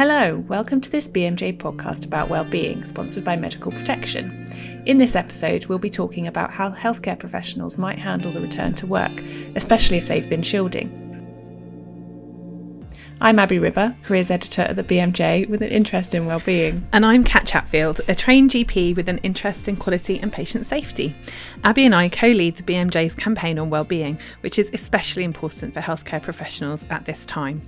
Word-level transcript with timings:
Hello, 0.00 0.38
welcome 0.48 0.80
to 0.80 0.90
this 0.90 1.06
BMJ 1.06 1.58
podcast 1.58 2.06
about 2.06 2.30
well-being, 2.30 2.86
sponsored 2.86 3.22
by 3.22 3.36
Medical 3.36 3.70
Protection. 3.70 4.50
In 4.86 4.96
this 4.96 5.14
episode, 5.14 5.66
we'll 5.66 5.78
be 5.78 5.90
talking 5.90 6.26
about 6.26 6.50
how 6.50 6.70
healthcare 6.70 7.18
professionals 7.18 7.76
might 7.76 7.98
handle 7.98 8.32
the 8.32 8.40
return 8.40 8.72
to 8.76 8.86
work, 8.86 9.12
especially 9.56 9.98
if 9.98 10.08
they've 10.08 10.26
been 10.26 10.42
shielding. 10.42 10.88
I'm 13.20 13.38
Abi 13.38 13.58
Rimmer, 13.58 13.94
careers 14.04 14.30
editor 14.30 14.62
at 14.62 14.76
the 14.76 14.84
BMJ 14.84 15.50
with 15.50 15.60
an 15.60 15.68
interest 15.68 16.14
in 16.14 16.24
well-being. 16.24 16.88
And 16.94 17.04
I'm 17.04 17.22
Cat 17.22 17.46
Chatfield, 17.46 18.00
a 18.08 18.14
trained 18.14 18.52
GP 18.52 18.96
with 18.96 19.10
an 19.10 19.18
interest 19.18 19.68
in 19.68 19.76
quality 19.76 20.18
and 20.18 20.32
patient 20.32 20.64
safety. 20.64 21.14
Abby 21.62 21.84
and 21.84 21.94
I 21.94 22.08
co-lead 22.08 22.56
the 22.56 22.62
BMJ's 22.62 23.14
campaign 23.14 23.58
on 23.58 23.68
well-being, 23.68 24.18
which 24.40 24.58
is 24.58 24.70
especially 24.72 25.24
important 25.24 25.74
for 25.74 25.80
healthcare 25.82 26.22
professionals 26.22 26.86
at 26.88 27.04
this 27.04 27.26
time. 27.26 27.60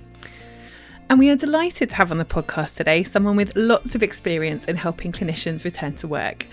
And 1.09 1.19
we 1.19 1.29
are 1.29 1.35
delighted 1.35 1.89
to 1.91 1.95
have 1.97 2.11
on 2.11 2.17
the 2.17 2.25
podcast 2.25 2.75
today 2.75 3.03
someone 3.03 3.35
with 3.35 3.55
lots 3.55 3.93
of 3.93 4.03
experience 4.03 4.65
in 4.65 4.75
helping 4.75 5.11
clinicians 5.11 5.63
return 5.63 5.95
to 5.97 6.07
work. 6.07 6.47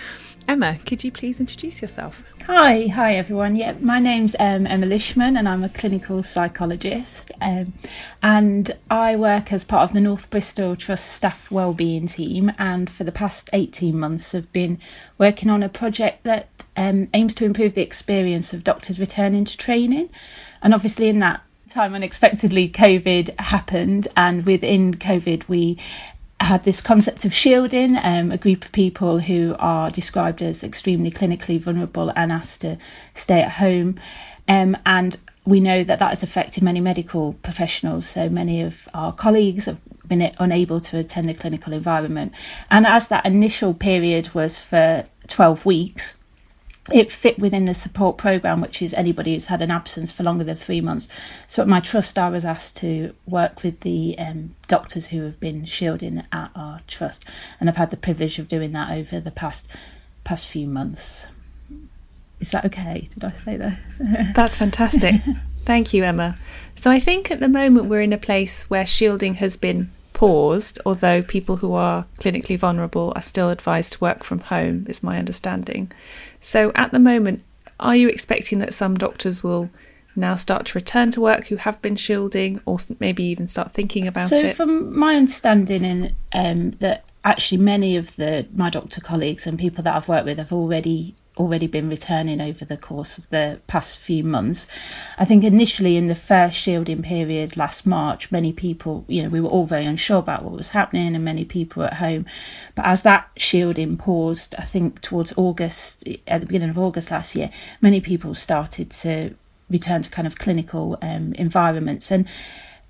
Emma, 0.48 0.76
could 0.84 1.04
you 1.04 1.12
please 1.12 1.38
introduce 1.38 1.80
yourself? 1.80 2.22
Hi, 2.46 2.88
hi 2.88 3.14
everyone. 3.14 3.54
Yeah, 3.54 3.76
my 3.80 4.00
name's 4.00 4.34
um, 4.40 4.66
Emma 4.66 4.86
Lishman, 4.86 5.38
and 5.38 5.48
I'm 5.48 5.62
a 5.62 5.68
clinical 5.68 6.22
psychologist. 6.22 7.30
Um, 7.40 7.72
and 8.22 8.72
I 8.90 9.14
work 9.14 9.52
as 9.52 9.62
part 9.62 9.84
of 9.84 9.92
the 9.92 10.00
North 10.00 10.28
Bristol 10.28 10.74
Trust 10.74 11.12
staff 11.12 11.50
wellbeing 11.50 12.08
team. 12.08 12.50
And 12.58 12.90
for 12.90 13.04
the 13.04 13.12
past 13.12 13.50
18 13.52 13.98
months, 13.98 14.32
have 14.32 14.52
been 14.52 14.80
working 15.18 15.50
on 15.50 15.62
a 15.62 15.68
project 15.68 16.24
that 16.24 16.48
um, 16.76 17.08
aims 17.14 17.34
to 17.36 17.44
improve 17.44 17.74
the 17.74 17.82
experience 17.82 18.52
of 18.52 18.64
doctors 18.64 18.98
returning 18.98 19.44
to 19.44 19.56
training. 19.56 20.10
And 20.62 20.74
obviously, 20.74 21.08
in 21.08 21.20
that 21.20 21.42
time 21.70 21.94
unexpectedly 21.94 22.68
covid 22.68 23.30
happened 23.38 24.08
and 24.16 24.44
within 24.44 24.92
covid 24.94 25.48
we 25.48 25.78
had 26.40 26.64
this 26.64 26.80
concept 26.80 27.24
of 27.24 27.34
shielding 27.34 27.96
um, 28.02 28.32
a 28.32 28.38
group 28.38 28.64
of 28.64 28.72
people 28.72 29.20
who 29.20 29.54
are 29.58 29.90
described 29.90 30.42
as 30.42 30.64
extremely 30.64 31.10
clinically 31.10 31.60
vulnerable 31.60 32.10
and 32.16 32.32
asked 32.32 32.62
to 32.62 32.78
stay 33.14 33.42
at 33.42 33.52
home. 33.52 34.00
Um, 34.48 34.76
and 34.86 35.18
we 35.44 35.60
know 35.60 35.84
that 35.84 35.98
that 35.98 36.08
has 36.08 36.22
affected 36.22 36.62
many 36.62 36.80
medical 36.80 37.34
professionals. 37.34 38.08
So 38.08 38.28
many 38.28 38.62
of 38.62 38.88
our 38.94 39.12
colleagues 39.12 39.66
have 39.66 39.80
been 40.08 40.34
unable 40.38 40.80
to 40.80 40.98
attend 40.98 41.28
the 41.28 41.34
clinical 41.34 41.72
environment. 41.72 42.32
And 42.70 42.86
as 42.86 43.08
that 43.08 43.26
initial 43.26 43.74
period 43.74 44.34
was 44.34 44.58
for 44.58 45.04
12 45.28 45.64
weeks 45.66 46.16
it 46.92 47.12
fit 47.12 47.38
within 47.38 47.64
the 47.64 47.74
support 47.74 48.18
program, 48.18 48.60
which 48.60 48.82
is 48.82 48.94
anybody 48.94 49.34
who's 49.34 49.46
had 49.46 49.62
an 49.62 49.70
absence 49.70 50.10
for 50.12 50.22
longer 50.22 50.44
than 50.44 50.56
three 50.56 50.80
months. 50.80 51.08
So 51.46 51.62
at 51.62 51.68
my 51.68 51.80
trust, 51.80 52.18
I 52.18 52.28
was 52.28 52.44
asked 52.44 52.76
to 52.78 53.14
work 53.26 53.62
with 53.62 53.80
the 53.80 54.16
um, 54.18 54.50
doctors 54.68 55.08
who 55.08 55.22
have 55.22 55.40
been 55.40 55.64
shielding 55.64 56.22
at 56.32 56.50
our 56.54 56.80
trust, 56.86 57.24
and 57.58 57.68
I've 57.68 57.76
had 57.76 57.90
the 57.90 57.96
privilege 57.96 58.38
of 58.38 58.48
doing 58.48 58.72
that 58.72 58.90
over 58.90 59.20
the 59.20 59.30
past 59.30 59.68
past 60.24 60.46
few 60.46 60.66
months. 60.66 61.26
Is 62.40 62.52
that 62.52 62.64
okay? 62.66 63.06
Did 63.10 63.24
I 63.24 63.30
say 63.32 63.56
that? 63.56 64.32
That's 64.34 64.56
fantastic. 64.56 65.16
Thank 65.58 65.92
you, 65.92 66.04
Emma. 66.04 66.38
So 66.74 66.90
I 66.90 66.98
think 66.98 67.30
at 67.30 67.40
the 67.40 67.48
moment 67.48 67.86
we're 67.86 68.00
in 68.00 68.14
a 68.14 68.18
place 68.18 68.68
where 68.70 68.86
shielding 68.86 69.34
has 69.34 69.56
been 69.56 69.90
paused, 70.14 70.78
although 70.84 71.22
people 71.22 71.56
who 71.56 71.74
are 71.74 72.06
clinically 72.18 72.58
vulnerable 72.58 73.12
are 73.16 73.22
still 73.22 73.50
advised 73.50 73.94
to 73.94 74.00
work 74.00 74.24
from 74.24 74.40
home, 74.40 74.86
is 74.88 75.02
my 75.02 75.18
understanding. 75.18 75.90
So 76.40 76.72
at 76.74 76.90
the 76.90 76.98
moment, 76.98 77.44
are 77.78 77.96
you 77.96 78.08
expecting 78.08 78.58
that 78.58 78.74
some 78.74 78.94
doctors 78.94 79.42
will 79.42 79.70
now 80.16 80.34
start 80.34 80.66
to 80.66 80.78
return 80.78 81.10
to 81.12 81.20
work 81.20 81.46
who 81.46 81.56
have 81.56 81.80
been 81.80 81.96
shielding 81.96 82.60
or 82.66 82.78
maybe 82.98 83.22
even 83.24 83.46
start 83.46 83.70
thinking 83.72 84.06
about 84.06 84.28
so 84.28 84.36
it? 84.36 84.50
So 84.50 84.64
from 84.64 84.98
my 84.98 85.14
understanding 85.14 85.84
in 85.84 86.16
um, 86.32 86.70
that 86.72 87.04
actually 87.24 87.58
many 87.58 87.96
of 87.96 88.16
the 88.16 88.46
my 88.54 88.70
doctor 88.70 89.00
colleagues 89.00 89.46
and 89.46 89.58
people 89.58 89.84
that 89.84 89.94
I've 89.94 90.08
worked 90.08 90.24
with 90.24 90.38
have 90.38 90.52
already 90.52 91.14
already 91.40 91.66
been 91.66 91.88
returning 91.88 92.40
over 92.40 92.64
the 92.64 92.76
course 92.76 93.18
of 93.18 93.30
the 93.30 93.60
past 93.66 93.98
few 93.98 94.22
months. 94.22 94.66
I 95.18 95.24
think 95.24 95.42
initially 95.42 95.96
in 95.96 96.06
the 96.06 96.14
first 96.14 96.56
shielding 96.56 97.02
period 97.02 97.56
last 97.56 97.86
March, 97.86 98.30
many 98.30 98.52
people, 98.52 99.04
you 99.08 99.22
know, 99.22 99.28
we 99.28 99.40
were 99.40 99.48
all 99.48 99.66
very 99.66 99.86
unsure 99.86 100.18
about 100.18 100.44
what 100.44 100.56
was 100.56 100.68
happening 100.68 101.14
and 101.14 101.24
many 101.24 101.44
people 101.44 101.82
at 101.82 101.94
home. 101.94 102.26
But 102.74 102.84
as 102.84 103.02
that 103.02 103.30
shielding 103.36 103.96
paused, 103.96 104.54
I 104.58 104.64
think 104.64 105.00
towards 105.00 105.32
August, 105.36 106.06
at 106.26 106.40
the 106.40 106.46
beginning 106.46 106.70
of 106.70 106.78
August 106.78 107.10
last 107.10 107.34
year, 107.34 107.50
many 107.80 108.00
people 108.00 108.34
started 108.34 108.90
to 108.90 109.34
return 109.70 110.02
to 110.02 110.10
kind 110.10 110.26
of 110.26 110.38
clinical 110.38 110.98
um, 111.02 111.32
environments. 111.34 112.10
And 112.10 112.28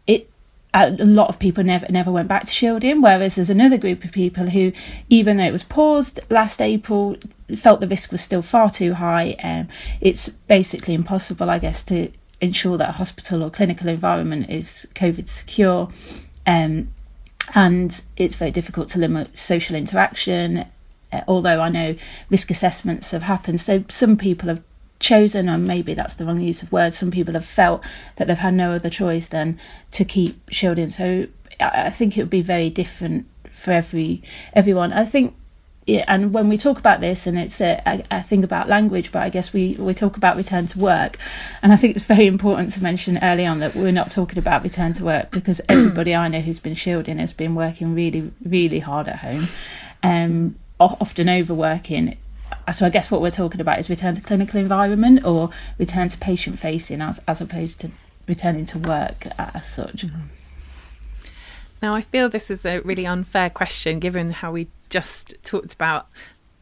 it 0.06 0.31
a 0.72 0.91
lot 0.91 1.28
of 1.28 1.38
people 1.38 1.64
never 1.64 1.86
never 1.91 2.12
went 2.12 2.28
back 2.28 2.44
to 2.44 2.53
shielding 2.53 3.03
whereas 3.03 3.34
there's 3.34 3.50
another 3.50 3.76
group 3.76 4.04
of 4.04 4.12
people 4.12 4.50
who 4.50 4.72
even 5.08 5.36
though 5.36 5.44
it 5.44 5.53
was 5.53 5.64
paused 5.64 6.20
last 6.31 6.62
april 6.62 7.16
felt 7.56 7.81
the 7.81 7.88
risk 7.88 8.12
was 8.12 8.20
still 8.20 8.42
far 8.42 8.70
too 8.70 8.94
high. 8.94 9.34
Um, 9.42 9.69
it's 10.00 10.28
basically 10.28 10.94
impossible 10.94 11.50
i 11.50 11.59
guess 11.59 11.82
to 11.84 12.10
ensure 12.41 12.76
that 12.78 12.88
a 12.88 12.92
hospital 12.92 13.42
or 13.42 13.50
clinical 13.50 13.88
environment 13.88 14.48
is 14.48 14.86
covid 14.94 15.28
secure. 15.28 15.91
Um, 16.47 16.92
and 17.54 18.03
it's 18.16 18.36
very 18.36 18.50
difficult 18.50 18.88
to 18.88 18.98
limit 18.98 19.36
social 19.36 19.76
interaction 19.76 20.64
uh, 21.12 21.22
although 21.26 21.60
i 21.60 21.69
know 21.69 21.97
risk 22.30 22.50
assessments 22.50 23.10
have 23.10 23.22
happened. 23.22 23.60
So 23.60 23.84
some 23.88 24.16
people 24.16 24.48
have 24.48 24.62
chosen, 25.00 25.49
and 25.49 25.66
maybe 25.66 25.94
that's 25.94 26.15
the 26.15 26.25
wrong 26.25 26.41
use 26.41 26.62
of 26.62 26.71
words, 26.71 26.97
some 26.97 27.11
people 27.11 27.34
have 27.34 27.47
felt 27.47 27.83
that 28.16 28.28
they've 28.28 28.38
had 28.38 28.55
no 28.55 28.72
other 28.72 28.91
choice 28.91 29.27
than 29.27 29.59
to 29.91 30.05
keep 30.05 30.38
shielding. 30.50 30.88
So 30.88 31.27
I 31.59 31.91
think 31.91 32.16
it 32.16 32.22
would 32.22 32.31
be 32.31 32.43
very 32.43 32.71
different 32.71 33.27
for 33.50 33.72
every 33.72 34.22
everyone. 34.55 34.93
I 34.93 35.05
think 35.05 35.34
yeah, 35.87 36.05
and 36.06 36.33
when 36.33 36.49
we 36.49 36.56
talk 36.56 36.78
about 36.78 37.00
this, 37.00 37.27
and 37.27 37.39
it's 37.39 37.60
a, 37.60 37.89
I, 37.89 38.05
I 38.10 38.21
think 38.21 38.44
about 38.44 38.69
language, 38.69 39.10
but 39.10 39.22
I 39.22 39.31
guess 39.31 39.53
we, 39.53 39.75
we 39.75 39.94
talk 39.94 40.16
about 40.16 40.37
return 40.37 40.66
to 40.69 40.78
work, 40.78 41.16
and 41.62 41.72
I 41.72 41.77
think 41.77 41.97
it's 41.97 42.05
very 42.05 42.27
important 42.27 42.71
to 42.75 42.83
mention 42.83 43.19
early 43.22 43.47
on 43.47 43.59
that 43.60 43.75
we're 43.75 43.91
not 43.91 44.10
talking 44.10 44.39
about 44.39 44.62
return 44.62 44.93
to 44.94 45.05
work 45.05 45.31
because 45.31 45.60
everybody 45.69 46.15
I 46.15 46.28
know 46.28 46.41
who's 46.41 46.59
been 46.59 46.75
shielding 46.75 47.19
has 47.19 47.33
been 47.33 47.55
working 47.55 47.94
really 47.94 48.31
really 48.44 48.78
hard 48.78 49.09
at 49.09 49.16
home, 49.16 49.49
um, 50.03 50.56
often 50.78 51.28
overworking 51.28 52.16
so 52.72 52.87
I 52.87 52.91
guess 52.91 53.11
what 53.11 53.21
we're 53.21 53.31
talking 53.31 53.61
about 53.61 53.78
is 53.78 53.91
return 53.91 54.15
to 54.15 54.21
clinical 54.21 54.61
environment 54.61 55.25
or 55.25 55.50
return 55.78 56.09
to 56.09 56.19
patient 56.19 56.59
facing 56.59 57.00
as 57.00 57.21
as 57.27 57.41
opposed 57.41 57.81
to 57.81 57.91
returning 58.27 58.65
to 58.66 58.78
work 58.78 59.27
as 59.38 59.69
such. 59.69 60.06
Mm-hmm. 60.06 60.21
Now 61.83 61.94
I 61.94 62.00
feel 62.00 62.28
this 62.28 62.50
is 62.50 62.65
a 62.65 62.81
really 62.81 63.06
unfair 63.06 63.50
question 63.50 63.99
given 63.99 64.31
how 64.33 64.53
we 64.53 64.69
just 64.91 65.34
talked 65.44 65.72
about 65.72 66.09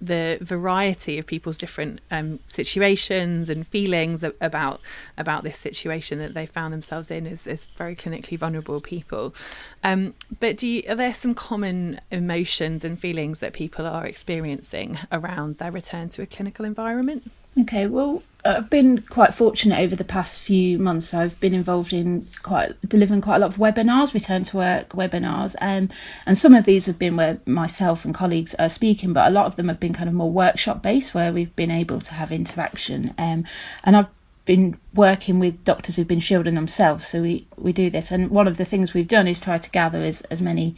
the 0.00 0.38
variety 0.40 1.18
of 1.18 1.26
people's 1.26 1.58
different 1.58 2.00
um, 2.10 2.38
situations 2.46 3.50
and 3.50 3.66
feelings 3.66 4.22
about 4.40 4.80
about 5.16 5.42
this 5.42 5.56
situation 5.56 6.18
that 6.18 6.34
they 6.34 6.46
found 6.46 6.72
themselves 6.72 7.10
in 7.10 7.26
as, 7.26 7.46
as 7.46 7.64
very 7.64 7.96
clinically 7.96 8.38
vulnerable 8.38 8.80
people. 8.80 9.34
Um, 9.82 10.14
but 10.38 10.56
do 10.56 10.66
you, 10.66 10.82
are 10.88 10.94
there 10.94 11.14
some 11.14 11.34
common 11.34 12.00
emotions 12.10 12.84
and 12.84 12.98
feelings 12.98 13.40
that 13.40 13.52
people 13.52 13.86
are 13.86 14.06
experiencing 14.06 14.98
around 15.10 15.58
their 15.58 15.72
return 15.72 16.08
to 16.10 16.22
a 16.22 16.26
clinical 16.26 16.64
environment? 16.64 17.30
Okay, 17.60 17.86
well, 17.86 18.22
I've 18.44 18.70
been 18.70 19.02
quite 19.02 19.34
fortunate 19.34 19.80
over 19.80 19.96
the 19.96 20.04
past 20.04 20.40
few 20.40 20.78
months. 20.78 21.12
I've 21.12 21.38
been 21.40 21.54
involved 21.54 21.92
in 21.92 22.26
quite 22.42 22.80
delivering 22.88 23.20
quite 23.20 23.36
a 23.36 23.38
lot 23.40 23.50
of 23.50 23.56
webinars, 23.56 24.14
return 24.14 24.44
to 24.44 24.56
work 24.56 24.90
webinars, 24.90 25.56
um, 25.60 25.88
and 26.24 26.38
some 26.38 26.54
of 26.54 26.64
these 26.64 26.86
have 26.86 26.98
been 26.98 27.16
where 27.16 27.40
myself 27.46 28.04
and 28.04 28.14
colleagues 28.14 28.54
are 28.56 28.68
speaking, 28.68 29.12
but 29.12 29.26
a 29.26 29.30
lot 29.30 29.46
of 29.46 29.56
them 29.56 29.68
have 29.68 29.80
been 29.80 29.92
kind 29.92 30.08
of 30.08 30.14
more 30.14 30.30
workshop 30.30 30.82
based, 30.82 31.14
where 31.14 31.32
we've 31.32 31.54
been 31.56 31.70
able 31.70 32.00
to 32.00 32.14
have 32.14 32.30
interaction. 32.30 33.12
Um, 33.18 33.44
and 33.82 33.96
I've 33.96 34.08
been 34.44 34.78
working 34.94 35.40
with 35.40 35.64
doctors 35.64 35.96
who've 35.96 36.06
been 36.06 36.20
shielding 36.20 36.54
themselves, 36.54 37.08
so 37.08 37.22
we 37.22 37.46
we 37.56 37.72
do 37.72 37.90
this. 37.90 38.12
And 38.12 38.30
one 38.30 38.46
of 38.46 38.56
the 38.56 38.64
things 38.64 38.94
we've 38.94 39.08
done 39.08 39.26
is 39.26 39.40
try 39.40 39.58
to 39.58 39.70
gather 39.70 40.02
as 40.02 40.20
as 40.30 40.40
many 40.40 40.76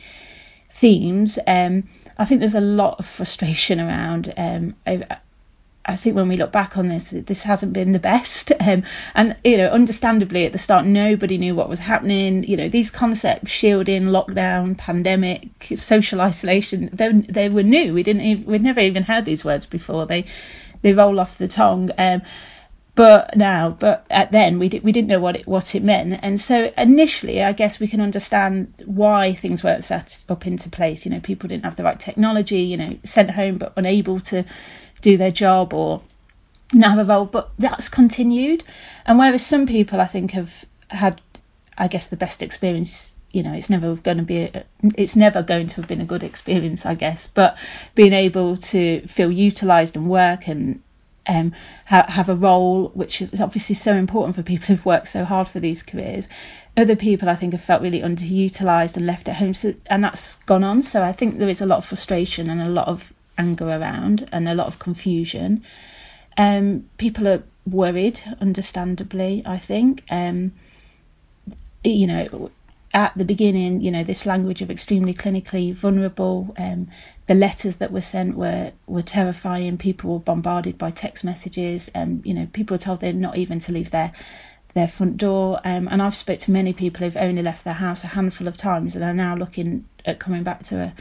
themes. 0.71 1.39
Um, 1.47 1.85
I 2.17 2.25
think 2.25 2.41
there's 2.41 2.55
a 2.55 2.61
lot 2.61 2.99
of 2.99 3.07
frustration 3.07 3.81
around. 3.87 4.33
Um, 4.39 4.77
I 5.91 5.97
think 5.97 6.17
when 6.17 6.29
we 6.29 6.37
look 6.37 6.53
back 6.53 6.79
on 6.79 6.89
this, 6.89 7.11
this 7.11 7.43
hasn't 7.43 7.73
been 7.73 7.93
the 7.93 7.99
best. 7.99 8.53
Um, 8.71 8.85
and, 9.15 9.37
you 9.43 9.57
know, 9.57 9.69
understandably 9.69 10.45
at 10.45 10.53
the 10.53 10.59
start, 10.59 10.85
nobody 10.85 11.39
knew 11.39 11.57
what 11.57 11.69
was 11.69 11.81
happening. 11.81 12.45
You 12.45 12.57
know, 12.57 12.69
these 12.69 12.91
concepts, 12.91 13.51
shielding, 13.51 14.05
lockdown, 14.05 14.79
pandemic, 14.79 15.49
social 15.75 16.21
isolation, 16.21 16.89
they, 16.93 17.11
they 17.11 17.49
were 17.49 17.65
new. 17.65 17.95
We 17.95 18.05
didn't, 18.05 18.23
even, 18.23 18.45
we'd 18.45 18.63
never 18.63 18.79
even 18.79 19.05
heard 19.05 19.25
these 19.25 19.45
words 19.45 19.67
before. 19.67 20.07
They, 20.07 20.25
they 20.83 20.93
roll 20.93 21.19
off 21.19 21.39
the 21.39 21.49
tongue. 21.49 21.91
Um, 21.99 22.23
but 22.95 23.35
now, 23.37 23.71
but 23.71 24.05
at 24.11 24.31
then 24.31 24.59
we 24.59 24.69
did, 24.69 24.85
we 24.85 24.93
didn't 24.93 25.09
know 25.09 25.21
what 25.21 25.37
it 25.37 25.47
what 25.47 25.75
it 25.75 25.83
meant, 25.83 26.19
and 26.23 26.39
so 26.39 26.73
initially, 26.77 27.43
I 27.43 27.53
guess 27.53 27.81
we 27.81 27.87
can 27.87 28.01
understand 28.01 28.75
why 28.85 29.33
things 29.33 29.65
weren't 29.65 29.85
set 29.85 30.25
up 30.29 30.47
into 30.47 30.69
place. 30.69 31.07
You 31.07 31.13
know, 31.13 31.21
people 31.21 31.49
didn't 31.49 31.65
have 31.65 31.77
the 31.77 31.85
right 31.85 31.99
technology. 31.99 32.61
You 32.61 32.77
know, 32.77 32.99
sent 33.03 33.31
home 33.31 33.59
but 33.59 33.73
unable 33.77 34.21
to 34.21 34.45
do 35.01 35.17
their 35.17 35.31
job 35.31 35.73
or 35.75 36.03
not 36.73 36.97
have 36.97 37.09
a 37.09 37.13
role, 37.13 37.27
but 37.27 37.51
that's 37.59 37.89
continued. 37.89 38.65
And 39.07 39.19
whereas 39.19 39.45
some 39.45 39.67
people, 39.67 40.01
I 40.01 40.07
think, 40.07 40.33
have 40.33 40.65
had, 40.89 41.21
I 41.79 41.89
guess, 41.89 42.07
the 42.07 42.17
best 42.17 42.43
experience 42.43 43.15
you 43.33 43.43
know 43.43 43.53
it's 43.53 43.71
never 43.71 43.95
going 43.97 44.17
to 44.17 44.23
be 44.23 44.39
a, 44.39 44.65
it's 44.97 45.17
never 45.17 45.43
going 45.43 45.67
to 45.69 45.77
have 45.77 45.87
been 45.87 46.01
a 46.01 46.05
good 46.05 46.23
experience 46.23 46.85
i 46.85 46.95
guess. 46.95 47.29
But 47.29 47.57
being 47.95 48.13
able 48.13 48.57
to 48.57 49.07
feel 49.07 49.31
utilized 49.31 49.97
and 49.97 50.09
work 50.09 50.49
and 50.49 50.83
um, 51.29 51.53
ha- 51.87 52.07
have 52.09 52.29
a 52.29 52.35
role 52.35 52.89
which 52.95 53.23
is 53.23 53.41
obviously 53.41 53.77
so 53.77 53.95
important 53.95 54.35
for 54.35 54.43
people 54.43 54.67
who've 54.67 54.87
worked 54.87 55.09
so 55.09 55.25
hard 55.25 55.47
for 55.47 55.61
these 55.61 55.83
careers 55.83 56.29
other 56.77 56.97
people 56.97 57.29
i 57.29 57.35
think 57.35 57.53
have 57.53 57.63
felt 57.63 57.83
really 57.83 58.01
underutilized 58.01 58.97
and 58.97 59.07
left 59.07 59.29
at 59.29 59.37
home. 59.37 59.55
So, 59.55 59.75
and 59.87 60.03
that's 60.03 60.35
gone 60.35 60.65
on. 60.65 60.83
So 60.83 61.03
i 61.03 61.13
think 61.13 61.39
there 61.39 61.49
is 61.49 61.61
a 61.61 61.67
lot 61.67 61.79
of 61.79 61.85
frustration 61.85 62.51
and 62.51 62.61
a 62.61 62.69
lot 62.69 62.89
of 62.89 63.13
anger 63.45 63.69
around 63.69 64.29
and 64.33 64.49
a 64.49 64.55
lot 64.55 64.67
of 64.67 64.79
confusion 64.79 65.63
um, 66.37 66.89
people 66.97 67.27
are 67.27 67.43
worried 67.67 68.21
understandably 68.41 69.43
i 69.47 69.59
think 69.59 70.05
um, 70.11 70.53
you 71.85 72.07
know 72.07 72.51
at 72.93 73.17
the 73.17 73.25
beginning, 73.25 73.81
you 73.81 73.91
know, 73.91 74.03
this 74.03 74.27
language 74.27 74.63
of 74.63 74.71
extremely 74.71 75.15
clinically 75.15 75.73
vulnerable. 75.73 76.53
Um, 76.59 76.89
the 77.29 77.35
letters 77.35 77.77
that 77.77 77.93
were 77.93 78.01
sent 78.01 78.37
were 78.37 78.73
were 78.87 79.03
terrifying. 79.03 79.79
People 79.79 80.15
were 80.15 80.19
bombarded 80.19 80.77
by 80.77 80.91
text 80.91 81.25
messages, 81.25 81.89
and 81.95 82.25
you 82.27 82.35
know, 82.35 82.49
people 82.53 82.75
were 82.75 82.79
told 82.79 83.01
they're 83.01 83.13
not 83.13 83.37
even 83.37 83.61
to 83.61 83.73
leave 83.73 83.93
their 83.93 84.13
their 84.75 84.89
front 84.89 85.17
door. 85.19 85.61
Um, 85.65 85.89
and 85.89 86.03
I've 86.03 86.17
spoke 86.17 86.41
to 86.41 86.51
many 86.51 86.73
people 86.73 87.05
who've 87.05 87.17
only 87.17 87.43
left 87.43 87.65
their 87.65 87.75
house 87.75 88.03
a 88.03 88.09
handful 88.09 88.49
of 88.49 88.57
times 88.57 88.97
and 88.97 89.05
are 89.05 89.15
now 89.15 89.37
looking 89.37 89.85
at 90.05 90.19
coming 90.19 90.43
back 90.43 90.61
to 90.65 90.81
a 90.81 90.95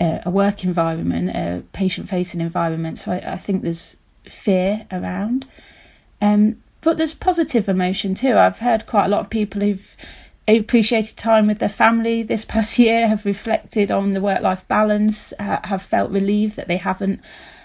a, 0.00 0.30
work 0.30 0.64
environment, 0.64 1.30
a 1.30 1.62
patient 1.72 2.08
facing 2.08 2.40
environment. 2.40 2.98
So 2.98 3.12
I, 3.12 3.32
I, 3.32 3.36
think 3.36 3.62
there's 3.62 3.96
fear 4.24 4.86
around. 4.90 5.46
Um, 6.20 6.62
but 6.80 6.96
there's 6.96 7.14
positive 7.14 7.68
emotion 7.68 8.14
too. 8.14 8.36
I've 8.36 8.60
heard 8.60 8.86
quite 8.86 9.06
a 9.06 9.08
lot 9.08 9.20
of 9.20 9.30
people 9.30 9.60
who've 9.60 9.96
appreciated 10.48 11.16
time 11.16 11.46
with 11.46 11.58
their 11.58 11.68
family 11.68 12.22
this 12.22 12.44
past 12.44 12.78
year, 12.78 13.08
have 13.08 13.26
reflected 13.26 13.90
on 13.90 14.12
the 14.12 14.20
work 14.20 14.42
life 14.42 14.66
balance, 14.68 15.32
have 15.38 15.82
felt 15.82 16.10
relieved 16.10 16.56
that 16.56 16.68
they 16.68 16.78
haven't 16.78 17.20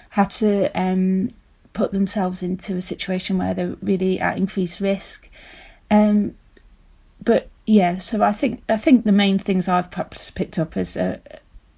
had 0.10 0.30
to 0.32 0.70
um, 0.80 1.30
put 1.74 1.92
themselves 1.92 2.44
into 2.44 2.76
a 2.76 2.82
situation 2.82 3.38
where 3.38 3.54
they're 3.54 3.76
really 3.82 4.20
at 4.20 4.38
increased 4.38 4.80
risk. 4.80 5.30
Um, 5.90 6.36
but 7.24 7.50
yeah, 7.66 7.98
so 7.98 8.22
I 8.22 8.32
think 8.32 8.62
I 8.70 8.78
think 8.78 9.06
the 9.06 9.12
main 9.12 9.40
things 9.40 9.68
I've 9.68 9.90
perhaps 9.90 10.30
picked 10.32 10.60
up 10.60 10.78
is 10.78 10.96
a, 10.98 11.20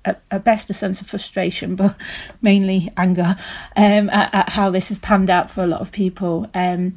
a, 0.06 0.16
a 0.32 0.40
best 0.40 0.70
a 0.70 0.74
sense 0.74 1.02
of 1.02 1.08
frustration, 1.08 1.76
but 1.76 1.96
mainly 2.42 2.92
anger 2.98 3.36
um, 3.76 4.10
at, 4.10 4.34
at, 4.34 4.50
how 4.50 4.70
this 4.70 4.90
has 4.90 4.98
panned 5.00 5.30
out 5.30 5.50
for 5.50 5.64
a 5.64 5.68
lot 5.68 5.82
of 5.82 5.92
people. 5.92 6.50
Um, 6.54 6.96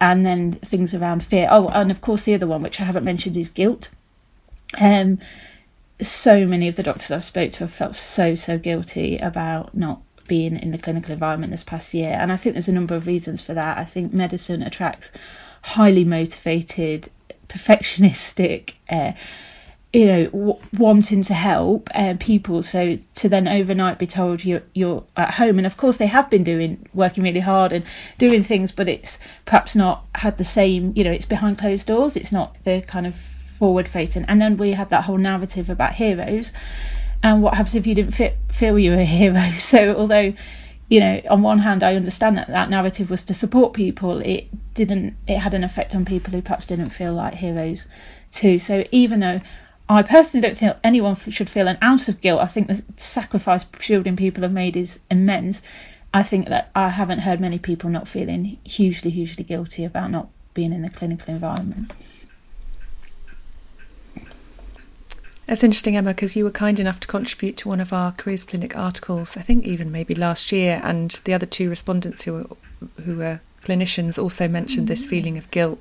and 0.00 0.26
then 0.26 0.52
things 0.54 0.94
around 0.94 1.24
fear. 1.24 1.48
Oh, 1.50 1.68
and 1.68 1.90
of 1.90 2.00
course, 2.00 2.24
the 2.24 2.34
other 2.34 2.46
one, 2.46 2.62
which 2.62 2.80
I 2.80 2.84
haven't 2.84 3.04
mentioned, 3.04 3.36
is 3.36 3.48
guilt. 3.48 3.90
Um, 4.78 5.18
so 6.00 6.46
many 6.46 6.68
of 6.68 6.76
the 6.76 6.82
doctors 6.82 7.10
I've 7.10 7.24
spoke 7.24 7.52
to 7.52 7.60
have 7.60 7.72
felt 7.72 7.96
so 7.96 8.34
so 8.34 8.58
guilty 8.58 9.16
about 9.16 9.74
not 9.74 10.02
being 10.28 10.58
in 10.58 10.72
the 10.72 10.78
clinical 10.78 11.12
environment 11.12 11.52
this 11.52 11.64
past 11.64 11.94
year, 11.94 12.10
and 12.10 12.30
I 12.30 12.36
think 12.36 12.54
there's 12.54 12.68
a 12.68 12.72
number 12.72 12.94
of 12.94 13.06
reasons 13.06 13.40
for 13.40 13.54
that. 13.54 13.78
I 13.78 13.84
think 13.84 14.12
medicine 14.12 14.62
attracts 14.62 15.12
highly 15.62 16.04
motivated, 16.04 17.08
perfectionistic. 17.48 18.74
Uh, 18.90 19.12
you 19.92 20.06
know 20.06 20.24
w- 20.26 20.58
wanting 20.76 21.22
to 21.22 21.34
help 21.34 21.88
uh, 21.94 22.14
people. 22.18 22.62
So 22.62 22.96
to 23.14 23.28
then 23.28 23.48
overnight 23.48 23.98
be 23.98 24.06
told 24.06 24.44
you're 24.44 24.62
you're 24.74 25.04
at 25.16 25.34
home. 25.34 25.58
And 25.58 25.66
of 25.66 25.76
course 25.76 25.96
they 25.96 26.06
have 26.06 26.28
been 26.28 26.44
doing 26.44 26.88
working 26.92 27.24
really 27.24 27.40
hard 27.40 27.72
and 27.72 27.84
doing 28.18 28.42
things 28.42 28.72
but 28.72 28.88
it's 28.88 29.18
perhaps 29.44 29.76
not 29.76 30.04
had 30.16 30.38
the 30.38 30.44
same 30.44 30.92
you 30.96 31.04
know 31.04 31.12
it's 31.12 31.26
behind 31.26 31.58
closed 31.58 31.86
doors. 31.86 32.16
It's 32.16 32.32
not 32.32 32.62
the 32.64 32.82
kind 32.82 33.06
of 33.06 33.14
forward 33.14 33.88
facing. 33.88 34.24
And 34.24 34.40
then 34.40 34.56
we 34.56 34.72
had 34.72 34.90
that 34.90 35.04
whole 35.04 35.18
narrative 35.18 35.70
about 35.70 35.94
heroes. 35.94 36.52
And 37.22 37.42
what 37.42 37.54
happens 37.54 37.74
if 37.74 37.86
you 37.86 37.94
didn't 37.94 38.12
fit, 38.12 38.36
feel 38.52 38.78
you 38.78 38.90
were 38.90 38.98
a 38.98 39.04
hero? 39.04 39.40
So 39.56 39.96
although 39.96 40.34
you 40.88 41.00
know 41.00 41.20
on 41.28 41.42
one 41.42 41.58
hand 41.58 41.82
i 41.82 41.96
understand 41.96 42.38
that 42.38 42.46
that 42.46 42.70
narrative 42.70 43.10
was 43.10 43.24
to 43.24 43.34
support 43.34 43.72
people 43.72 44.20
it 44.20 44.46
didn't 44.72 45.16
it 45.26 45.38
had 45.38 45.52
an 45.52 45.64
effect 45.64 45.96
on 45.96 46.04
people 46.04 46.32
who 46.32 46.40
perhaps 46.40 46.64
didn't 46.66 46.90
feel 46.90 47.12
like 47.12 47.34
heroes 47.34 47.88
too. 48.30 48.58
So 48.58 48.84
even 48.90 49.20
though 49.20 49.40
I 49.88 50.02
personally 50.02 50.46
don't 50.46 50.56
think 50.56 50.76
anyone 50.82 51.14
should 51.14 51.48
feel 51.48 51.68
an 51.68 51.78
ounce 51.82 52.08
of 52.08 52.20
guilt. 52.20 52.40
I 52.40 52.46
think 52.46 52.66
the 52.66 52.82
sacrifice 52.96 53.64
shielding 53.78 54.16
people 54.16 54.42
have 54.42 54.52
made 54.52 54.76
is 54.76 55.00
immense. 55.10 55.62
I 56.12 56.22
think 56.22 56.48
that 56.48 56.70
I 56.74 56.88
haven't 56.88 57.20
heard 57.20 57.40
many 57.40 57.58
people 57.58 57.90
not 57.90 58.08
feeling 58.08 58.58
hugely, 58.64 59.10
hugely 59.10 59.44
guilty 59.44 59.84
about 59.84 60.10
not 60.10 60.28
being 60.54 60.72
in 60.72 60.82
the 60.82 60.88
clinical 60.88 61.32
environment. 61.32 61.92
That's 65.46 65.62
interesting, 65.62 65.96
Emma, 65.96 66.10
because 66.10 66.34
you 66.34 66.42
were 66.42 66.50
kind 66.50 66.80
enough 66.80 66.98
to 67.00 67.06
contribute 67.06 67.56
to 67.58 67.68
one 67.68 67.80
of 67.80 67.92
our 67.92 68.10
careers 68.10 68.44
clinic 68.44 68.76
articles. 68.76 69.36
I 69.36 69.42
think 69.42 69.64
even 69.64 69.92
maybe 69.92 70.14
last 70.14 70.50
year, 70.50 70.80
and 70.82 71.12
the 71.24 71.34
other 71.34 71.46
two 71.46 71.68
respondents 71.68 72.22
who 72.24 72.32
were 72.32 72.46
who 73.04 73.16
were 73.16 73.40
clinicians 73.62 74.20
also 74.20 74.48
mentioned 74.48 74.86
mm-hmm. 74.86 74.92
this 74.92 75.06
feeling 75.06 75.38
of 75.38 75.50
guilt. 75.52 75.80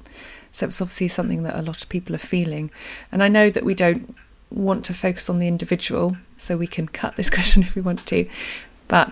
So 0.55 0.67
it's 0.67 0.81
obviously 0.81 1.09
something 1.09 1.43
that 1.43 1.55
a 1.55 1.61
lot 1.61 1.81
of 1.81 1.89
people 1.89 2.15
are 2.15 2.19
feeling. 2.19 2.71
And 3.11 3.21
I 3.21 3.27
know 3.27 3.49
that 3.49 3.63
we 3.63 3.73
don't 3.73 4.15
want 4.49 4.85
to 4.85 4.93
focus 4.93 5.29
on 5.29 5.39
the 5.39 5.47
individual, 5.47 6.15
so 6.37 6.57
we 6.57 6.67
can 6.67 6.87
cut 6.87 7.15
this 7.15 7.29
question 7.35 7.63
if 7.63 7.75
we 7.75 7.81
want 7.81 8.05
to. 8.07 8.27
But 8.87 9.11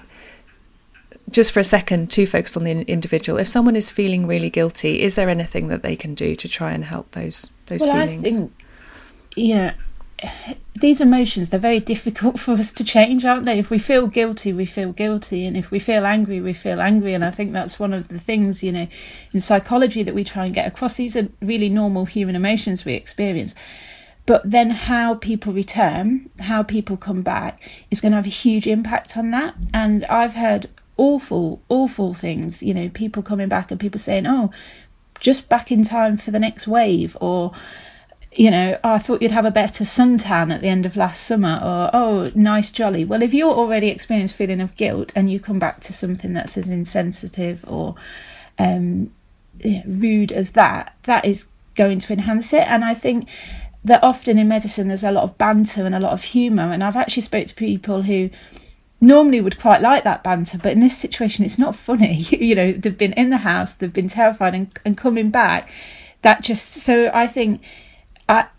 just 1.30 1.51
for 1.51 1.60
a 1.60 1.63
second 1.63 2.10
to 2.12 2.25
focus 2.25 2.56
on 2.57 2.63
the 2.63 2.72
individual. 2.72 3.40
If 3.40 3.48
someone 3.48 3.75
is 3.75 3.90
feeling 3.90 4.28
really 4.28 4.50
guilty, 4.50 5.01
is 5.01 5.16
there 5.16 5.30
anything 5.30 5.68
that 5.69 5.81
they 5.81 5.95
can 5.95 6.13
do 6.13 6.36
to 6.36 6.48
try 6.48 6.72
and 6.72 6.84
help 6.84 7.12
those 7.12 7.51
those 7.68 7.81
well, 7.81 8.07
feelings? 8.07 8.19
I 8.19 8.30
think, 8.30 8.51
know, 9.56 9.72
these 10.75 11.01
emotions 11.01 11.50
they're 11.50 11.60
very 11.60 11.80
difficult 11.80 12.39
for 12.45 12.54
us 12.54 12.71
to 12.74 12.83
change 12.83 13.25
aren't 13.25 13.45
they? 13.45 13.60
If 13.60 13.69
we 13.69 13.80
feel 13.80 14.07
guilty 14.07 14.54
we 14.54 14.65
feel 14.65 14.92
guilty 14.92 15.45
and 15.45 15.56
if 15.56 15.71
we 15.71 15.80
feel 15.80 16.06
angry 16.06 16.42
we 16.42 16.54
feel 16.54 16.81
angry. 16.81 17.13
And 17.13 17.24
i 17.24 17.31
think 17.31 17.54
that's 17.54 17.80
one 17.80 17.94
of 17.94 18.07
the 18.07 18.19
things 18.19 18.63
you 18.63 18.71
know 18.71 18.88
in 19.31 19.39
psychology 19.39 20.04
that 20.04 20.15
we 20.15 20.24
try 20.24 20.45
and 20.45 20.54
get 20.54 20.68
across. 20.68 20.95
These 20.95 21.15
are 21.18 21.27
really 21.42 21.69
normal 21.69 22.06
human 22.06 22.36
emotions 22.36 22.86
we 22.86 22.94
experience. 22.94 23.56
But 24.25 24.50
then 24.50 24.69
how 24.69 25.15
people 25.15 25.51
return 25.51 26.30
how 26.39 26.63
people 26.63 26.95
come 26.95 27.24
back 27.24 27.69
is 27.92 28.00
going 28.00 28.13
to 28.13 28.18
have 28.18 28.25
a 28.25 28.30
huge 28.30 28.68
impact 28.68 29.18
on 29.18 29.31
that. 29.31 29.56
And 29.74 30.06
i've 30.06 30.33
heard 30.33 30.69
awful 30.95 31.62
awful 31.70 32.13
things 32.13 32.62
you 32.62 32.74
know 32.74 32.88
people 32.89 33.24
coming 33.24 33.50
back 33.50 33.72
and 33.72 33.79
people 33.79 34.00
saying 34.00 34.27
oh 34.27 34.51
just 35.20 35.50
back 35.50 35.72
in 35.72 35.84
time 35.84 36.17
for 36.17 36.32
the 36.32 36.39
next 36.39 36.67
wave 36.67 37.17
or 37.20 37.51
you 38.36 38.52
know, 38.52 38.78
oh, 38.84 38.94
I 38.94 38.98
thought 38.98 39.22
you'd 39.22 39.32
have 39.32 39.46
a 39.46 39.52
better 39.52 39.84
suntan 39.84 40.52
at 40.52 40.62
the 40.62 40.68
end 40.68 40.86
of 40.86 40.96
last 40.96 41.24
summer, 41.24 41.60
or 41.63 41.90
oh, 41.94 42.32
nice 42.36 42.72
jolly. 42.72 43.06
Well, 43.06 43.22
if 43.22 43.34
you're 43.34 43.54
already 43.54 43.90
experiencing 43.90 44.38
feeling 44.38 44.62
of 44.62 44.75
guilt 44.75 45.13
and 45.16 45.30
you 45.30 45.40
come 45.40 45.60
back 45.60 45.80
to 45.82 45.94
something 45.94 46.34
that's 46.34 46.58
as 46.58 46.70
insensitive 46.70 47.63
or 47.68 47.96
um, 48.60 49.12
rude 49.86 50.32
as 50.32 50.52
that, 50.52 50.96
that 51.04 51.25
is 51.25 51.48
going 51.75 52.00
to 52.00 52.13
enhance 52.13 52.54
it. 52.54 52.68
And 52.68 52.84
I 52.84 52.94
think 52.94 53.30
that 53.84 54.04
often 54.04 54.38
in 54.38 54.48
medicine 54.48 54.88
there's 54.88 55.04
a 55.04 55.12
lot 55.12 55.24
of 55.24 55.38
banter 55.38 55.86
and 55.86 55.96
a 55.96 56.00
lot 56.00 56.13
of 56.13 56.24
humour. 56.24 56.72
And 56.72 56.84
I've 56.84 56.98
actually 56.98 57.24
spoke 57.24 57.48
to 57.48 57.56
people 57.56 58.04
who 58.04 58.30
normally 59.02 59.42
would 59.42 59.60
quite 59.60 59.82
like 59.82 60.06
that 60.06 60.24
banter, 60.24 60.58
but 60.58 60.72
in 60.72 60.80
this 60.80 60.98
situation 60.98 61.44
it's 61.44 61.60
not 61.60 61.75
funny. 61.75 62.16
you 62.30 62.56
know, 62.56 62.72
they've 62.72 62.98
been 62.98 63.13
in 63.13 63.30
the 63.30 63.38
house, 63.38 63.74
they've 63.74 63.92
been 63.92 64.08
terrified, 64.08 64.56
and, 64.56 64.72
and 64.86 64.98
coming 64.98 65.30
back. 65.30 65.70
That 66.22 66.42
just 66.42 66.72
so 66.72 67.12
I 67.13 67.28
think 67.28 67.62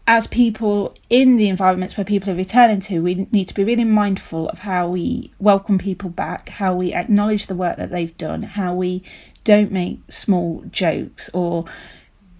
as 0.06 0.26
people 0.26 0.94
in 1.08 1.36
the 1.36 1.48
environments 1.48 1.96
where 1.96 2.04
people 2.04 2.30
are 2.30 2.36
returning 2.36 2.80
to, 2.80 3.00
we 3.00 3.26
need 3.32 3.48
to 3.48 3.54
be 3.54 3.64
really 3.64 3.84
mindful 3.84 4.48
of 4.50 4.60
how 4.60 4.88
we 4.88 5.30
welcome 5.38 5.78
people 5.78 6.10
back, 6.10 6.48
how 6.48 6.74
we 6.74 6.92
acknowledge 6.92 7.46
the 7.46 7.54
work 7.54 7.76
that 7.78 7.90
they've 7.90 8.16
done, 8.16 8.42
how 8.42 8.74
we 8.74 9.02
don't 9.44 9.72
make 9.72 10.00
small 10.08 10.62
jokes 10.70 11.30
or 11.30 11.64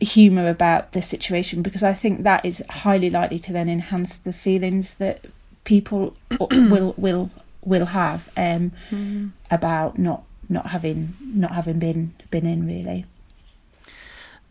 humour 0.00 0.49
about 0.49 0.93
the 0.93 1.00
situation, 1.00 1.62
because 1.62 1.83
I 1.83 1.95
think 1.95 2.23
that 2.23 2.45
is 2.45 2.62
highly 2.69 3.11
likely 3.11 3.38
to 3.41 3.53
then 3.53 3.69
enhance 3.69 4.17
the 4.17 4.33
feelings 4.33 4.95
that 4.95 5.25
people 5.64 6.14
will 6.41 6.95
will 6.97 7.31
will 7.64 7.87
have 7.87 8.29
um, 8.37 8.73
mm. 8.91 9.31
about 9.50 9.99
not 9.99 10.25
not 10.49 10.67
having 10.67 11.14
not 11.21 11.53
having 11.53 11.79
been 11.79 12.14
been 12.31 12.47
in 12.47 12.67
really. 12.67 13.07